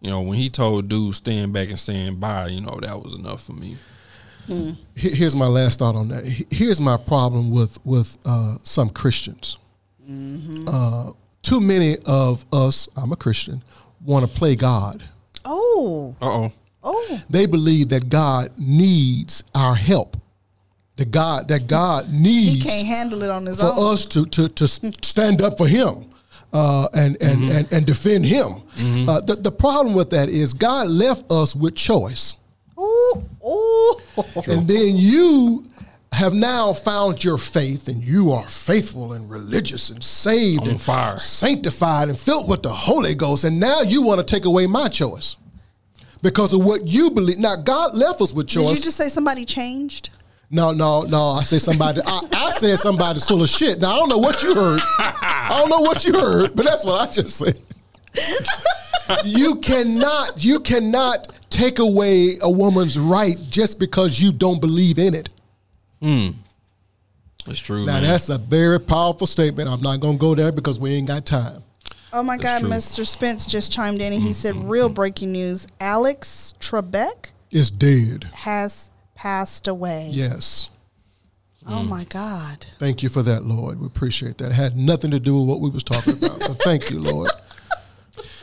You 0.00 0.10
know, 0.10 0.20
when 0.20 0.36
he 0.38 0.48
told 0.50 0.88
dude 0.88 1.14
stand 1.14 1.52
back 1.52 1.68
and 1.68 1.78
stand 1.78 2.20
by, 2.20 2.48
you 2.48 2.60
know, 2.60 2.78
that 2.80 3.02
was 3.02 3.14
enough 3.18 3.42
for 3.44 3.52
me. 3.52 3.76
Here- 4.46 4.74
Here's 5.14 5.36
my 5.36 5.46
last 5.46 5.78
thought 5.78 5.94
on 5.94 6.08
that. 6.08 6.24
Here's 6.50 6.80
my 6.80 6.96
problem 6.96 7.50
with 7.50 7.78
with 7.84 8.16
uh, 8.24 8.56
some 8.62 8.88
Christians. 8.90 9.58
Uh, 10.66 11.10
too 11.42 11.60
many 11.60 11.96
of 12.06 12.44
us, 12.52 12.88
I'm 12.96 13.12
a 13.12 13.16
Christian, 13.16 13.62
want 14.04 14.28
to 14.30 14.38
play 14.38 14.56
God. 14.56 15.08
oh. 15.44 16.14
Uh 16.20 16.26
oh. 16.26 16.52
Oh. 16.84 17.20
They 17.28 17.46
believe 17.46 17.88
that 17.88 18.08
God 18.08 18.52
needs 18.56 19.42
our 19.54 19.74
help. 19.74 20.16
That 20.96 21.10
God 21.10 21.48
that 21.48 21.66
God 21.66 22.10
needs. 22.12 22.54
He 22.54 22.60
can't 22.62 22.86
handle 22.86 23.22
it 23.22 23.30
on 23.30 23.44
his 23.46 23.60
for 23.60 23.66
own. 23.66 23.74
For 23.74 23.92
us 23.92 24.06
to 24.06 24.24
to 24.26 24.48
to 24.48 24.66
stand 24.68 25.42
up 25.42 25.58
for 25.58 25.66
Him. 25.68 26.04
Uh, 26.50 26.88
and, 26.94 27.20
and, 27.22 27.42
and 27.50 27.72
and 27.72 27.84
defend 27.84 28.24
him. 28.24 28.62
Uh, 29.06 29.20
the, 29.20 29.36
the 29.38 29.50
problem 29.52 29.94
with 29.94 30.08
that 30.08 30.30
is 30.30 30.54
God 30.54 30.88
left 30.88 31.30
us 31.30 31.54
with 31.54 31.74
choice. 31.74 32.36
Ooh. 32.80 33.22
Ooh. 33.46 33.94
And 34.46 34.66
then 34.66 34.96
you 34.96 35.66
have 36.12 36.32
now 36.32 36.72
found 36.72 37.22
your 37.22 37.38
faith 37.38 37.88
and 37.88 38.02
you 38.02 38.32
are 38.32 38.46
faithful 38.48 39.12
and 39.12 39.30
religious 39.30 39.90
and 39.90 40.02
saved 40.02 40.62
On 40.62 40.68
and 40.70 40.80
fire. 40.80 41.18
sanctified 41.18 42.08
and 42.08 42.18
filled 42.18 42.48
with 42.48 42.62
the 42.62 42.70
Holy 42.72 43.14
Ghost. 43.14 43.44
And 43.44 43.60
now 43.60 43.82
you 43.82 44.02
want 44.02 44.18
to 44.18 44.24
take 44.24 44.44
away 44.44 44.66
my 44.66 44.88
choice 44.88 45.36
because 46.22 46.52
of 46.52 46.64
what 46.64 46.86
you 46.86 47.10
believe. 47.10 47.38
Now, 47.38 47.56
God 47.56 47.94
left 47.94 48.20
us 48.20 48.32
with 48.32 48.48
choice. 48.48 48.68
Did 48.68 48.78
you 48.78 48.84
just 48.84 48.96
say 48.96 49.08
somebody 49.08 49.44
changed? 49.44 50.10
no, 50.50 50.72
no, 50.72 51.02
no. 51.02 51.28
I 51.32 51.42
said 51.42 51.60
somebody, 51.60 52.00
I, 52.04 52.20
I 52.32 52.50
said 52.52 52.78
somebody's 52.78 53.26
full 53.26 53.42
of 53.42 53.50
shit. 53.50 53.80
Now, 53.82 53.92
I 53.92 53.96
don't 53.96 54.08
know 54.08 54.18
what 54.18 54.42
you 54.42 54.54
heard. 54.54 54.80
I 54.98 55.56
don't 55.60 55.68
know 55.68 55.80
what 55.80 56.04
you 56.06 56.14
heard, 56.14 56.56
but 56.56 56.64
that's 56.64 56.86
what 56.86 57.06
I 57.06 57.12
just 57.12 57.36
said. 57.36 57.60
you 59.24 59.56
cannot, 59.56 60.42
you 60.42 60.60
cannot 60.60 61.28
take 61.50 61.78
away 61.78 62.38
a 62.40 62.50
woman's 62.50 62.98
right 62.98 63.36
just 63.50 63.78
because 63.78 64.20
you 64.20 64.32
don't 64.32 64.60
believe 64.60 64.98
in 64.98 65.14
it. 65.14 65.28
Hmm. 66.00 66.28
It's 67.46 67.60
true. 67.60 67.86
Now 67.86 67.94
man. 67.94 68.04
that's 68.04 68.28
a 68.28 68.38
very 68.38 68.78
powerful 68.78 69.26
statement. 69.26 69.68
I'm 69.68 69.80
not 69.80 70.00
gonna 70.00 70.18
go 70.18 70.34
there 70.34 70.52
because 70.52 70.78
we 70.78 70.92
ain't 70.94 71.08
got 71.08 71.24
time. 71.24 71.62
Oh 72.12 72.22
my 72.22 72.36
God, 72.36 72.60
true. 72.60 72.70
Mr. 72.70 73.06
Spence 73.06 73.46
just 73.46 73.72
chimed 73.72 74.00
in 74.00 74.12
and 74.12 74.22
he 74.22 74.30
mm, 74.30 74.34
said, 74.34 74.54
mm, 74.54 74.64
mm, 74.64 74.70
real 74.70 74.88
breaking 74.88 75.32
news 75.32 75.66
Alex 75.80 76.54
Trebek 76.58 77.32
is 77.50 77.70
dead. 77.70 78.24
has 78.32 78.90
passed 79.14 79.68
away. 79.68 80.08
Yes. 80.10 80.70
Oh 81.70 81.82
my 81.82 82.04
God. 82.04 82.64
Thank 82.78 83.02
you 83.02 83.10
for 83.10 83.22
that, 83.22 83.44
Lord. 83.44 83.78
We 83.78 83.86
appreciate 83.86 84.38
that. 84.38 84.48
It 84.48 84.54
had 84.54 84.74
nothing 84.74 85.10
to 85.10 85.20
do 85.20 85.38
with 85.38 85.48
what 85.48 85.60
we 85.60 85.68
was 85.68 85.82
talking 85.82 86.14
about. 86.16 86.40
but 86.40 86.56
thank 86.62 86.90
you, 86.90 87.00
Lord. 87.00 87.30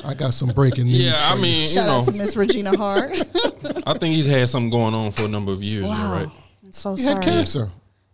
I 0.03 0.14
got 0.14 0.36
some 0.36 0.49
breaking 0.49 0.86
news. 0.86 0.99
yeah, 0.99 1.14
I 1.16 1.32
for 1.32 1.38
you. 1.38 1.41
mean, 1.41 1.62
you 1.62 1.68
Shout 1.68 1.88
know, 1.88 1.93
out 1.93 2.06
to 2.06 2.12
Miss 2.12 2.36
Regina 2.36 2.78
Hart. 2.78 3.20
I 3.88 3.97
think 3.97 4.14
he's 4.16 4.28
had 4.28 4.47
something 4.47 4.70
going 4.70 4.93
on 4.93 5.12
for 5.12 5.24
a 5.24 5.28
number 5.28 5.51
of 5.51 5.64
years, 5.64 5.86
wow. 5.86 6.14
right? 6.14 6.30
I'm 6.76 6.80
so 6.80 6.95
he 6.95 7.03
sorry. 7.03 7.15
had 7.15 7.23
cancer. 7.23 7.69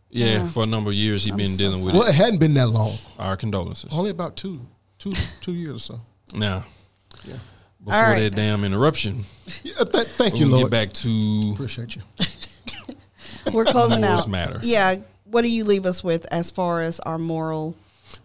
Yeah, 0.10 0.48
for 0.50 0.64
a 0.64 0.66
number 0.66 0.90
of 0.90 0.96
years 0.96 1.24
he's 1.24 1.34
been 1.36 1.48
so 1.48 1.58
dealing 1.58 1.86
with 1.86 1.94
Well, 1.94 1.96
it. 1.96 2.00
Well, 2.06 2.10
it 2.10 2.16
hadn't 2.16 2.40
been 2.40 2.54
that 2.56 2.68
long. 2.68 2.94
Our 3.18 3.38
condolences. 3.38 3.94
Only 3.94 4.10
about 4.12 4.36
two, 4.36 4.60
two, 5.00 5.14
two 5.40 5.54
years 5.54 5.76
or 5.76 5.80
so. 5.80 6.02
Now, 6.38 6.66
before 7.24 7.40
All 7.96 8.02
right. 8.04 8.20
that 8.20 8.36
damn 8.36 8.64
interruption, 8.66 9.24
Yeah, 9.64 9.84
th- 9.86 10.08
thank 10.08 10.38
you, 10.38 10.48
Lord. 10.48 10.64
get 10.66 10.72
back 10.72 10.94
to 10.94 11.52
Appreciate 11.54 11.96
you. 11.96 12.02
We're 13.54 13.66
closing 13.66 14.02
Morals 14.02 14.22
out. 14.24 14.28
matter. 14.30 14.60
Yeah. 14.62 14.96
What 15.26 15.42
do 15.44 15.50
you 15.50 15.64
leave 15.64 15.86
us 15.86 16.04
with 16.04 16.26
as 16.32 16.52
far 16.52 16.82
as 16.82 17.00
our 17.00 17.18
moral, 17.18 17.76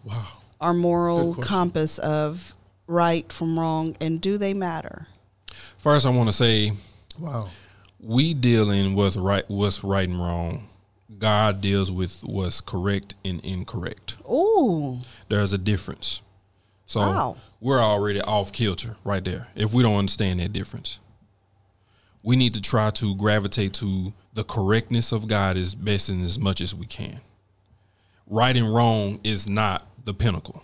Wow. 0.03 0.27
our 0.61 0.73
moral 0.73 1.35
compass 1.35 1.99
of 1.99 2.53
right 2.85 3.31
from 3.31 3.57
wrong, 3.57 3.95
and 4.01 4.19
do 4.21 4.37
they 4.37 4.53
matter? 4.53 5.07
first. 5.77 6.05
I 6.05 6.09
want 6.09 6.27
to 6.27 6.33
say 6.33 6.73
Wow. 7.17 7.47
We 7.99 8.33
dealing 8.33 8.95
with 8.95 9.15
right, 9.15 9.45
what's 9.47 9.83
right 9.83 10.07
and 10.07 10.19
wrong. 10.19 10.67
God 11.17 11.61
deals 11.61 11.91
with 11.91 12.19
what's 12.21 12.61
correct 12.61 13.15
and 13.25 13.39
incorrect. 13.43 14.17
Ooh. 14.29 14.99
There's 15.29 15.53
a 15.53 15.57
difference. 15.57 16.21
So 16.85 16.99
Wow. 16.99 17.35
we're 17.59 17.81
already 17.81 18.21
off 18.21 18.51
kilter 18.53 18.97
right 19.03 19.23
there. 19.23 19.47
If 19.55 19.73
we 19.73 19.83
don't 19.83 19.95
understand 19.97 20.39
that 20.39 20.53
difference, 20.53 20.99
we 22.23 22.35
need 22.35 22.53
to 22.53 22.61
try 22.61 22.91
to 22.91 23.15
gravitate 23.15 23.73
to 23.75 24.13
the 24.33 24.43
correctness 24.43 25.11
of 25.11 25.27
God 25.27 25.57
as 25.57 25.75
best 25.75 26.09
and 26.09 26.23
as 26.23 26.37
much 26.37 26.61
as 26.61 26.75
we 26.75 26.85
can. 26.85 27.19
Right 28.27 28.55
and 28.55 28.73
wrong 28.73 29.19
is 29.23 29.47
not 29.49 29.87
the 30.03 30.13
pinnacle. 30.13 30.61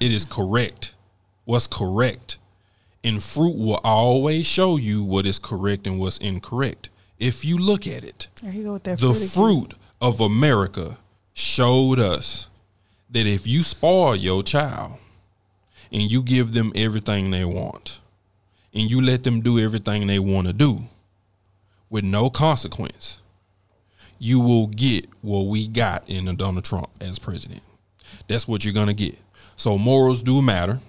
It 0.00 0.12
is 0.12 0.24
correct. 0.24 0.94
What's 1.44 1.66
correct? 1.66 2.38
And 3.06 3.22
fruit 3.22 3.56
will 3.56 3.80
always 3.84 4.46
show 4.46 4.76
you 4.76 5.04
what 5.04 5.26
is 5.26 5.38
correct 5.38 5.86
and 5.86 6.00
what's 6.00 6.18
incorrect. 6.18 6.90
If 7.20 7.44
you 7.44 7.56
look 7.56 7.86
at 7.86 8.02
it, 8.02 8.26
There 8.42 8.52
you 8.52 8.64
go 8.64 8.72
with 8.72 8.82
that 8.82 8.98
the 8.98 9.14
fruit 9.14 9.28
fruit 9.28 9.74
of 10.00 10.20
America 10.20 10.98
showed 11.32 12.00
us 12.00 12.50
that 13.10 13.26
if 13.26 13.46
you 13.46 13.62
spoil 13.62 14.16
your 14.16 14.42
child 14.42 14.94
and 15.92 16.02
you 16.10 16.20
give 16.20 16.50
them 16.50 16.72
everything 16.74 17.30
they 17.30 17.44
want, 17.44 18.00
and 18.74 18.90
you 18.90 19.00
let 19.00 19.22
them 19.22 19.40
do 19.40 19.58
everything 19.60 20.06
they 20.08 20.18
want 20.18 20.48
to 20.48 20.52
do 20.52 20.80
with 21.88 22.02
no 22.04 22.28
consequence, 22.28 23.20
you 24.18 24.40
will 24.40 24.66
get 24.66 25.06
what 25.22 25.46
we 25.46 25.68
got 25.68 26.02
in 26.08 26.24
Donald 26.34 26.64
Trump 26.64 26.90
as 27.00 27.20
president. 27.20 27.62
That's 28.26 28.48
what 28.48 28.64
you're 28.64 28.74
gonna 28.74 28.94
get. 28.94 29.16
So 29.54 29.78
morals 29.78 30.24
do 30.24 30.42
matter. 30.42 30.80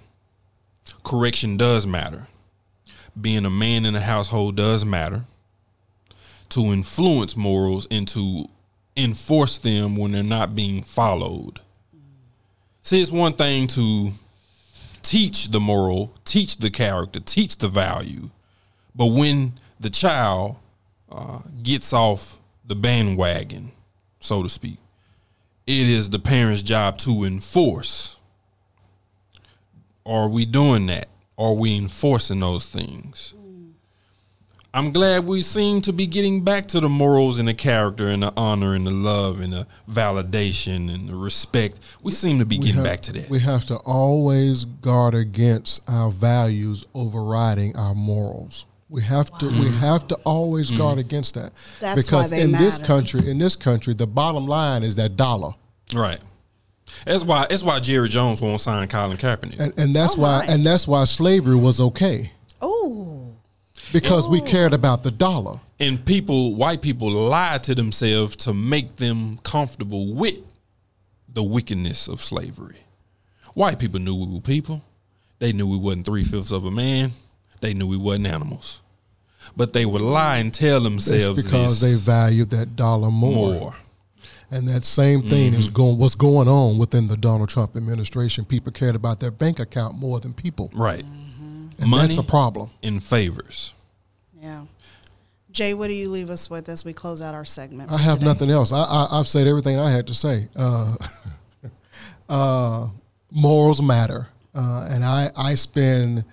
Correction 1.08 1.56
does 1.56 1.86
matter. 1.86 2.26
Being 3.18 3.46
a 3.46 3.50
man 3.50 3.86
in 3.86 3.96
a 3.96 4.00
household 4.00 4.56
does 4.56 4.84
matter. 4.84 5.24
To 6.50 6.60
influence 6.66 7.34
morals 7.34 7.88
and 7.90 8.06
to 8.08 8.44
enforce 8.94 9.56
them 9.56 9.96
when 9.96 10.12
they're 10.12 10.22
not 10.22 10.54
being 10.54 10.82
followed. 10.82 11.60
See, 12.82 13.00
it's 13.00 13.10
one 13.10 13.32
thing 13.32 13.68
to 13.68 14.10
teach 15.02 15.48
the 15.48 15.60
moral, 15.60 16.12
teach 16.26 16.58
the 16.58 16.68
character, 16.68 17.20
teach 17.20 17.56
the 17.56 17.68
value, 17.68 18.28
but 18.94 19.06
when 19.06 19.54
the 19.80 19.88
child 19.88 20.56
uh, 21.10 21.38
gets 21.62 21.94
off 21.94 22.38
the 22.66 22.74
bandwagon, 22.74 23.72
so 24.20 24.42
to 24.42 24.48
speak, 24.50 24.76
it 25.66 25.88
is 25.88 26.10
the 26.10 26.18
parent's 26.18 26.60
job 26.60 26.98
to 26.98 27.24
enforce. 27.24 28.17
Are 30.08 30.26
we 30.28 30.46
doing 30.46 30.86
that? 30.86 31.08
Are 31.36 31.52
we 31.52 31.76
enforcing 31.76 32.40
those 32.40 32.66
things? 32.66 33.34
I'm 34.72 34.90
glad 34.92 35.26
we 35.26 35.40
seem 35.42 35.80
to 35.82 35.92
be 35.92 36.06
getting 36.06 36.42
back 36.44 36.66
to 36.66 36.80
the 36.80 36.88
morals 36.88 37.38
and 37.38 37.48
the 37.48 37.54
character 37.54 38.08
and 38.08 38.22
the 38.22 38.32
honor 38.36 38.74
and 38.74 38.86
the 38.86 38.90
love 38.90 39.40
and 39.40 39.52
the 39.52 39.66
validation 39.90 40.92
and 40.94 41.08
the 41.08 41.14
respect. 41.14 41.78
We 42.02 42.12
seem 42.12 42.38
to 42.38 42.44
be 42.44 42.58
getting 42.58 42.74
have- 42.76 42.84
back 42.84 43.00
to 43.02 43.12
that. 43.14 43.28
We 43.30 43.40
have 43.40 43.64
to 43.66 43.76
always 43.76 44.64
guard 44.64 45.14
against 45.14 45.82
our 45.88 46.10
values 46.10 46.84
overriding 46.94 47.76
our 47.76 47.94
morals. 47.94 48.66
We 48.90 49.02
have 49.02 49.30
to 49.38 49.46
we 49.46 49.70
have 49.80 50.06
to 50.08 50.14
always 50.24 50.70
Mm. 50.70 50.78
guard 50.78 50.98
against 50.98 51.34
that. 51.34 51.52
That's 51.80 51.96
why 51.96 52.18
because 52.18 52.30
they 52.30 52.40
in 52.42 52.52
this 52.52 52.78
country, 52.78 53.28
in 53.30 53.38
this 53.38 53.56
country, 53.56 53.92
the 53.94 54.06
bottom 54.06 54.46
line 54.46 54.82
is 54.82 54.96
that 54.96 55.16
dollar. 55.16 55.52
Right. 55.92 56.20
That's 57.06 57.24
why. 57.24 57.46
That's 57.48 57.62
why 57.62 57.80
Jerry 57.80 58.08
Jones 58.08 58.40
won't 58.42 58.60
sign 58.60 58.88
Colin 58.88 59.16
Kaepernick. 59.16 59.58
And, 59.60 59.78
and 59.78 59.92
that's 59.94 60.16
Oh, 60.18 60.22
why 60.22 60.44
and 60.48 60.64
that's 60.64 60.86
why 60.88 61.04
slavery 61.04 61.56
was 61.56 61.80
okay. 61.80 62.30
Oh, 62.60 63.34
Because 63.92 64.28
we 64.28 64.40
cared 64.40 64.72
about 64.74 65.02
the 65.02 65.10
dollar. 65.10 65.60
and 65.80 66.04
people, 66.04 66.54
white 66.56 66.82
people, 66.82 67.10
lied 67.10 67.62
to 67.64 67.74
themselves 67.74 68.36
to 68.36 68.52
make 68.54 68.96
them 68.96 69.38
comfortable 69.44 70.12
with 70.14 70.38
the 71.32 71.42
wickedness 71.42 72.08
of 72.08 72.20
slavery. 72.20 72.76
White 73.54 73.78
people 73.78 74.00
knew 74.00 74.14
we 74.14 74.26
were 74.34 74.40
people. 74.40 74.82
They 75.38 75.52
knew 75.52 75.66
we 75.68 75.76
wasn't 75.76 76.06
three 76.06 76.24
fifths 76.24 76.50
of 76.52 76.64
a 76.64 76.70
man. 76.70 77.12
They 77.60 77.74
knew 77.74 77.86
we 77.86 77.96
wasn't 77.96 78.26
animals. 78.26 78.80
But 79.56 79.72
they 79.72 79.86
would 79.86 80.02
lie 80.02 80.38
and 80.38 80.52
tell 80.52 80.76
It's 80.78 80.84
themselves 80.84 81.44
because 81.44 81.80
they 81.80 81.94
valued 81.94 82.50
that 82.50 82.76
dollar 82.76 83.10
more. 83.10 83.52
more. 83.54 83.74
And 84.50 84.66
that 84.68 84.84
same 84.84 85.22
thing 85.22 85.50
Mm-hmm. 85.52 85.58
is 85.58 85.68
going 85.68 85.98
what's 85.98 86.14
going 86.14 86.48
on 86.48 86.78
within 86.78 87.06
the 87.08 87.16
Donald 87.16 87.48
Trump 87.50 87.76
administration. 87.76 88.44
People 88.46 88.72
cared 88.72 88.94
about 88.94 89.20
their 89.20 89.30
bank 89.30 89.58
account 89.60 89.96
more 89.98 90.20
than 90.20 90.32
people. 90.32 90.70
Right. 90.72 91.04
And 91.04 91.90
Money 91.90 92.06
that's 92.08 92.18
a 92.18 92.22
problem. 92.22 92.70
in 92.82 92.98
favors. 93.00 93.74
yeah. 94.40 94.64
Jay, 95.50 95.74
what 95.74 95.88
do 95.88 95.92
you 95.94 96.08
leave 96.08 96.30
us 96.30 96.48
with 96.50 96.68
as 96.68 96.84
we 96.84 96.92
close 96.92 97.20
out 97.22 97.34
our 97.34 97.44
segment? 97.44 97.90
I 97.90 97.96
have 97.98 98.14
today? 98.18 98.26
nothing 98.26 98.50
else. 98.50 98.70
I, 98.72 98.78
I, 98.82 99.06
I've 99.12 99.26
said 99.28 99.46
everything 99.46 99.78
I 99.78 99.90
had 99.90 100.06
to 100.06 100.14
say. 100.14 100.48
Uh, 100.54 100.94
uh, 102.28 102.88
morals 103.30 103.80
matter, 103.82 104.28
uh, 104.54 104.88
and 104.90 105.04
I 105.04 105.30
I 105.36 105.54
spend 105.54 106.24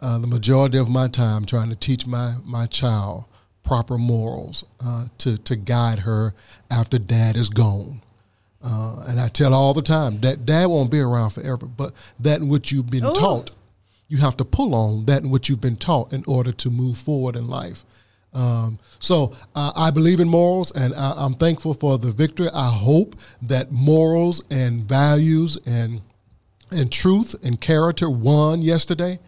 uh, 0.00 0.18
the 0.18 0.26
majority 0.26 0.78
of 0.78 0.88
my 0.88 1.08
time 1.08 1.44
trying 1.44 1.68
to 1.70 1.76
teach 1.76 2.06
my 2.06 2.34
my 2.44 2.66
child 2.66 3.24
proper 3.70 3.96
morals 3.96 4.64
uh, 4.84 5.06
to 5.16 5.38
to 5.38 5.54
guide 5.54 6.00
her 6.00 6.34
after 6.72 6.98
dad 6.98 7.36
is 7.36 7.48
gone. 7.48 8.02
Uh, 8.60 9.04
and 9.06 9.20
I 9.20 9.28
tell 9.28 9.52
her 9.52 9.56
all 9.56 9.74
the 9.74 9.80
time 9.80 10.20
that 10.22 10.44
dad 10.44 10.66
won't 10.66 10.90
be 10.90 10.98
around 10.98 11.30
forever, 11.30 11.66
but 11.66 11.92
that 12.18 12.40
in 12.40 12.48
which 12.48 12.72
you've 12.72 12.90
been 12.90 13.04
Ooh. 13.04 13.12
taught, 13.12 13.52
you 14.08 14.18
have 14.18 14.36
to 14.38 14.44
pull 14.44 14.74
on 14.74 15.04
that 15.04 15.22
in 15.22 15.30
which 15.30 15.48
you've 15.48 15.60
been 15.60 15.76
taught 15.76 16.12
in 16.12 16.24
order 16.26 16.50
to 16.50 16.68
move 16.68 16.98
forward 16.98 17.36
in 17.36 17.46
life. 17.46 17.84
Um, 18.34 18.80
so 18.98 19.34
uh, 19.54 19.70
I 19.76 19.92
believe 19.92 20.18
in 20.18 20.28
morals, 20.28 20.72
and 20.72 20.92
I, 20.92 21.14
I'm 21.16 21.34
thankful 21.34 21.74
for 21.74 21.96
the 21.96 22.10
victory. 22.10 22.48
I 22.52 22.72
hope 22.72 23.14
that 23.42 23.70
morals 23.70 24.42
and 24.50 24.82
values 24.82 25.56
and 25.64 26.00
and 26.72 26.90
truth 26.90 27.36
and 27.44 27.60
character 27.60 28.10
won 28.10 28.62
yesterday. 28.62 29.20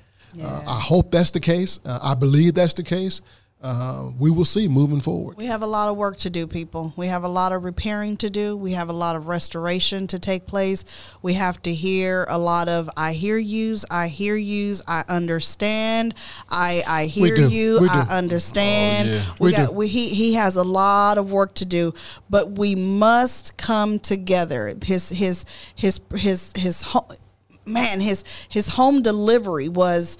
Uh, 0.43 0.65
I 0.67 0.81
hope 0.81 1.13
that's 1.13 1.31
the 1.31 1.41
case. 1.41 1.79
Uh, 1.85 2.01
I 2.03 2.15
believe 2.15 2.55
that's 2.55 2.75
the 2.75 2.83
case. 2.83 3.21
Uh, 3.63 4.11
we 4.19 4.29
will 4.29 4.45
see 4.45 4.67
moving 4.67 4.99
forward. 4.99 5.37
We 5.37 5.47
have 5.47 5.63
a 5.63 5.67
lot 5.67 5.89
of 5.89 5.97
work 5.97 6.17
to 6.19 6.31
do, 6.31 6.49
people. 6.49 6.93
We 6.97 7.07
have 7.07 7.23
a 7.23 7.29
lot 7.29 7.53
of 7.53 7.63
repairing 7.63 8.17
to 8.17 8.29
do. 8.29 8.57
We 8.57 8.73
have 8.73 8.89
a 8.89 8.93
lot 8.93 9.15
of 9.15 9.29
restoration 9.29 10.09
to 10.09 10.19
take 10.19 10.47
place. 10.47 11.15
We 11.23 11.35
have 11.35 11.63
to 11.63 11.73
hear 11.73 12.27
a 12.29 12.39
lot 12.39 12.69
of 12.69 12.91
"I 12.97 13.13
hear 13.13 13.39
yous, 13.39 13.85
I 13.89 14.09
hear 14.09 14.35
yous, 14.35 14.83
I 14.89 15.05
understand, 15.09 16.15
I 16.51 16.83
I 16.89 17.05
hear 17.05 17.37
you, 17.37 17.87
I 17.89 18.07
understand." 18.11 19.11
Oh, 19.11 19.13
yeah. 19.13 19.23
We, 19.39 19.47
We 19.51 19.53
got 19.57 19.75
we, 19.75 19.87
he 19.87 20.09
he 20.09 20.35
has 20.35 20.57
a 20.57 20.65
lot 20.65 21.17
of 21.17 21.31
work 21.31 21.55
to 21.55 21.65
do, 21.65 21.95
but 22.29 22.59
we 22.59 22.75
must 22.75 23.57
come 23.59 24.01
together. 24.01 24.75
His 24.85 25.09
his 25.11 25.45
his 25.77 26.01
his 26.17 26.53
his 26.57 26.83
home, 26.83 27.07
man 27.65 28.01
his 28.01 28.25
his 28.49 28.67
home 28.67 29.03
delivery 29.03 29.69
was 29.69 30.19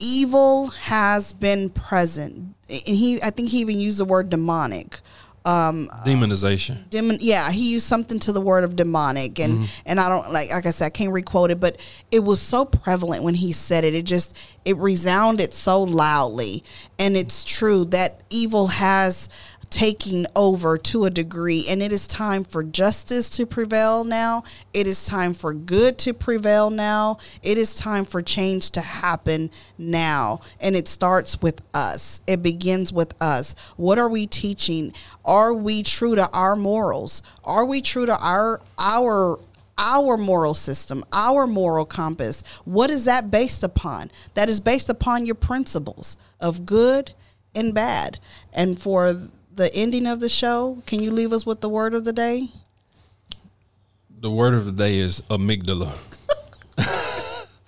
evil 0.00 0.68
has 0.68 1.32
been 1.32 1.70
present. 1.70 2.54
And 2.68 2.96
he 2.96 3.20
i 3.22 3.30
think 3.30 3.48
he 3.48 3.58
even 3.58 3.78
used 3.78 3.98
the 3.98 4.04
word 4.04 4.28
demonic. 4.30 5.00
Um, 5.44 5.88
Demonization. 6.04 6.90
demon 6.90 7.16
yeah 7.20 7.50
he 7.50 7.70
used 7.70 7.86
something 7.86 8.18
to 8.18 8.32
the 8.32 8.40
word 8.40 8.64
of 8.64 8.76
demonic. 8.76 9.38
And 9.40 9.70
and 9.86 9.98
i 9.98 10.08
don't 10.10 10.30
like 10.30 10.50
like 10.52 10.66
i 10.66 10.70
said 10.70 10.86
i 10.86 10.90
can't 10.90 11.12
requote 11.12 11.50
it 11.50 11.58
but 11.58 11.80
it 12.10 12.20
was 12.20 12.40
so 12.42 12.66
prevalent 12.66 13.22
when 13.24 13.34
he 13.34 13.52
said 13.52 13.84
it. 13.84 13.94
It 13.94 14.04
just 14.04 14.36
it 14.66 14.76
resounded 14.76 15.54
so 15.54 15.82
loudly. 15.82 16.64
And 16.98 17.16
it's 17.16 17.44
true 17.44 17.86
that 17.86 18.20
evil 18.28 18.66
has 18.66 19.30
taking 19.70 20.26
over 20.34 20.78
to 20.78 21.04
a 21.04 21.10
degree. 21.10 21.64
And 21.68 21.82
it 21.82 21.92
is 21.92 22.06
time 22.06 22.44
for 22.44 22.62
justice 22.62 23.28
to 23.30 23.46
prevail 23.46 24.04
now. 24.04 24.42
It 24.72 24.86
is 24.86 25.04
time 25.04 25.34
for 25.34 25.52
good 25.52 25.98
to 25.98 26.14
prevail 26.14 26.70
now. 26.70 27.18
It 27.42 27.58
is 27.58 27.74
time 27.74 28.04
for 28.04 28.22
change 28.22 28.70
to 28.72 28.80
happen 28.80 29.50
now. 29.76 30.40
And 30.60 30.76
it 30.76 30.88
starts 30.88 31.40
with 31.40 31.60
us. 31.74 32.20
It 32.26 32.42
begins 32.42 32.92
with 32.92 33.14
us. 33.20 33.54
What 33.76 33.98
are 33.98 34.08
we 34.08 34.26
teaching? 34.26 34.92
Are 35.24 35.54
we 35.54 35.82
true 35.82 36.14
to 36.14 36.28
our 36.30 36.56
morals? 36.56 37.22
Are 37.44 37.64
we 37.64 37.82
true 37.82 38.06
to 38.06 38.16
our 38.18 38.60
our 38.78 39.38
our 39.78 40.16
moral 40.16 40.54
system, 40.54 41.04
our 41.12 41.46
moral 41.46 41.86
compass. 41.86 42.42
What 42.64 42.90
is 42.90 43.04
that 43.04 43.30
based 43.30 43.62
upon? 43.62 44.10
That 44.34 44.48
is 44.48 44.58
based 44.58 44.88
upon 44.88 45.24
your 45.24 45.36
principles 45.36 46.16
of 46.40 46.66
good 46.66 47.12
and 47.54 47.72
bad. 47.72 48.18
And 48.52 48.80
for 48.80 49.28
the 49.58 49.74
ending 49.74 50.06
of 50.06 50.20
the 50.20 50.28
show, 50.28 50.80
can 50.86 51.00
you 51.02 51.10
leave 51.10 51.32
us 51.32 51.44
with 51.44 51.60
the 51.60 51.68
word 51.68 51.92
of 51.92 52.04
the 52.04 52.12
day? 52.12 52.48
The 54.20 54.30
word 54.30 54.54
of 54.54 54.64
the 54.64 54.72
day 54.72 54.98
is 54.98 55.20
amygdala. 55.22 55.98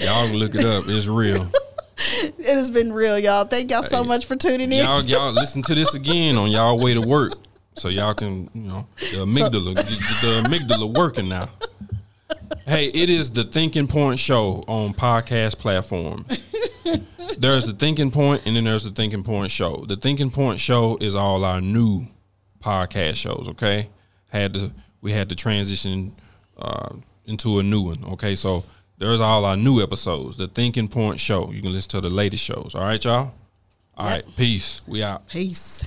y'all 0.00 0.26
can 0.26 0.36
look 0.36 0.56
it 0.56 0.64
up. 0.64 0.84
It's 0.88 1.06
real. 1.06 1.50
It 1.98 2.54
has 2.54 2.70
been 2.70 2.92
real, 2.92 3.18
y'all. 3.18 3.46
Thank 3.46 3.70
y'all 3.70 3.82
so 3.82 4.04
much 4.04 4.26
for 4.26 4.36
tuning 4.36 4.70
in. 4.70 4.84
Y'all, 4.84 5.02
y'all 5.02 5.32
listen 5.32 5.62
to 5.62 5.74
this 5.74 5.94
again 5.94 6.36
on 6.36 6.50
y'all 6.50 6.78
way 6.78 6.92
to 6.92 7.00
work, 7.00 7.32
so 7.74 7.88
y'all 7.88 8.12
can, 8.12 8.50
you 8.52 8.68
know, 8.68 8.86
the 8.96 9.24
amygdala, 9.24 9.74
get 9.74 9.86
the 9.86 10.42
amygdala 10.44 10.94
working 10.94 11.28
now. 11.28 11.48
Hey, 12.66 12.88
it 12.88 13.08
is 13.08 13.30
the 13.30 13.44
Thinking 13.44 13.88
Point 13.88 14.18
Show 14.18 14.62
on 14.68 14.92
podcast 14.92 15.58
platforms. 15.58 16.44
There's 17.38 17.66
the 17.66 17.74
Thinking 17.78 18.10
Point, 18.10 18.46
and 18.46 18.56
then 18.56 18.64
there's 18.64 18.84
the 18.84 18.90
Thinking 18.90 19.22
Point 19.22 19.50
Show. 19.50 19.84
The 19.88 19.96
Thinking 19.96 20.30
Point 20.30 20.60
Show 20.60 20.96
is 21.00 21.16
all 21.16 21.44
our 21.44 21.60
new 21.60 22.06
podcast 22.60 23.16
shows. 23.16 23.48
Okay, 23.50 23.88
had 24.28 24.54
to 24.54 24.72
we 25.00 25.12
had 25.12 25.28
to 25.28 25.34
transition 25.34 26.14
uh, 26.58 26.94
into 27.26 27.58
a 27.58 27.62
new 27.62 27.82
one. 27.82 28.04
Okay, 28.12 28.34
so 28.34 28.64
there's 28.98 29.20
all 29.20 29.44
our 29.44 29.56
new 29.56 29.82
episodes. 29.82 30.36
The 30.36 30.48
Thinking 30.48 30.88
Point 30.88 31.20
Show. 31.20 31.50
You 31.52 31.62
can 31.62 31.72
listen 31.72 31.90
to 31.90 32.00
the 32.00 32.10
latest 32.10 32.44
shows. 32.44 32.74
All 32.74 32.82
right, 32.82 33.02
y'all. 33.04 33.34
All 33.96 34.06
right, 34.06 34.24
peace. 34.36 34.82
We 34.86 35.02
out. 35.02 35.26
Peace. 35.28 35.84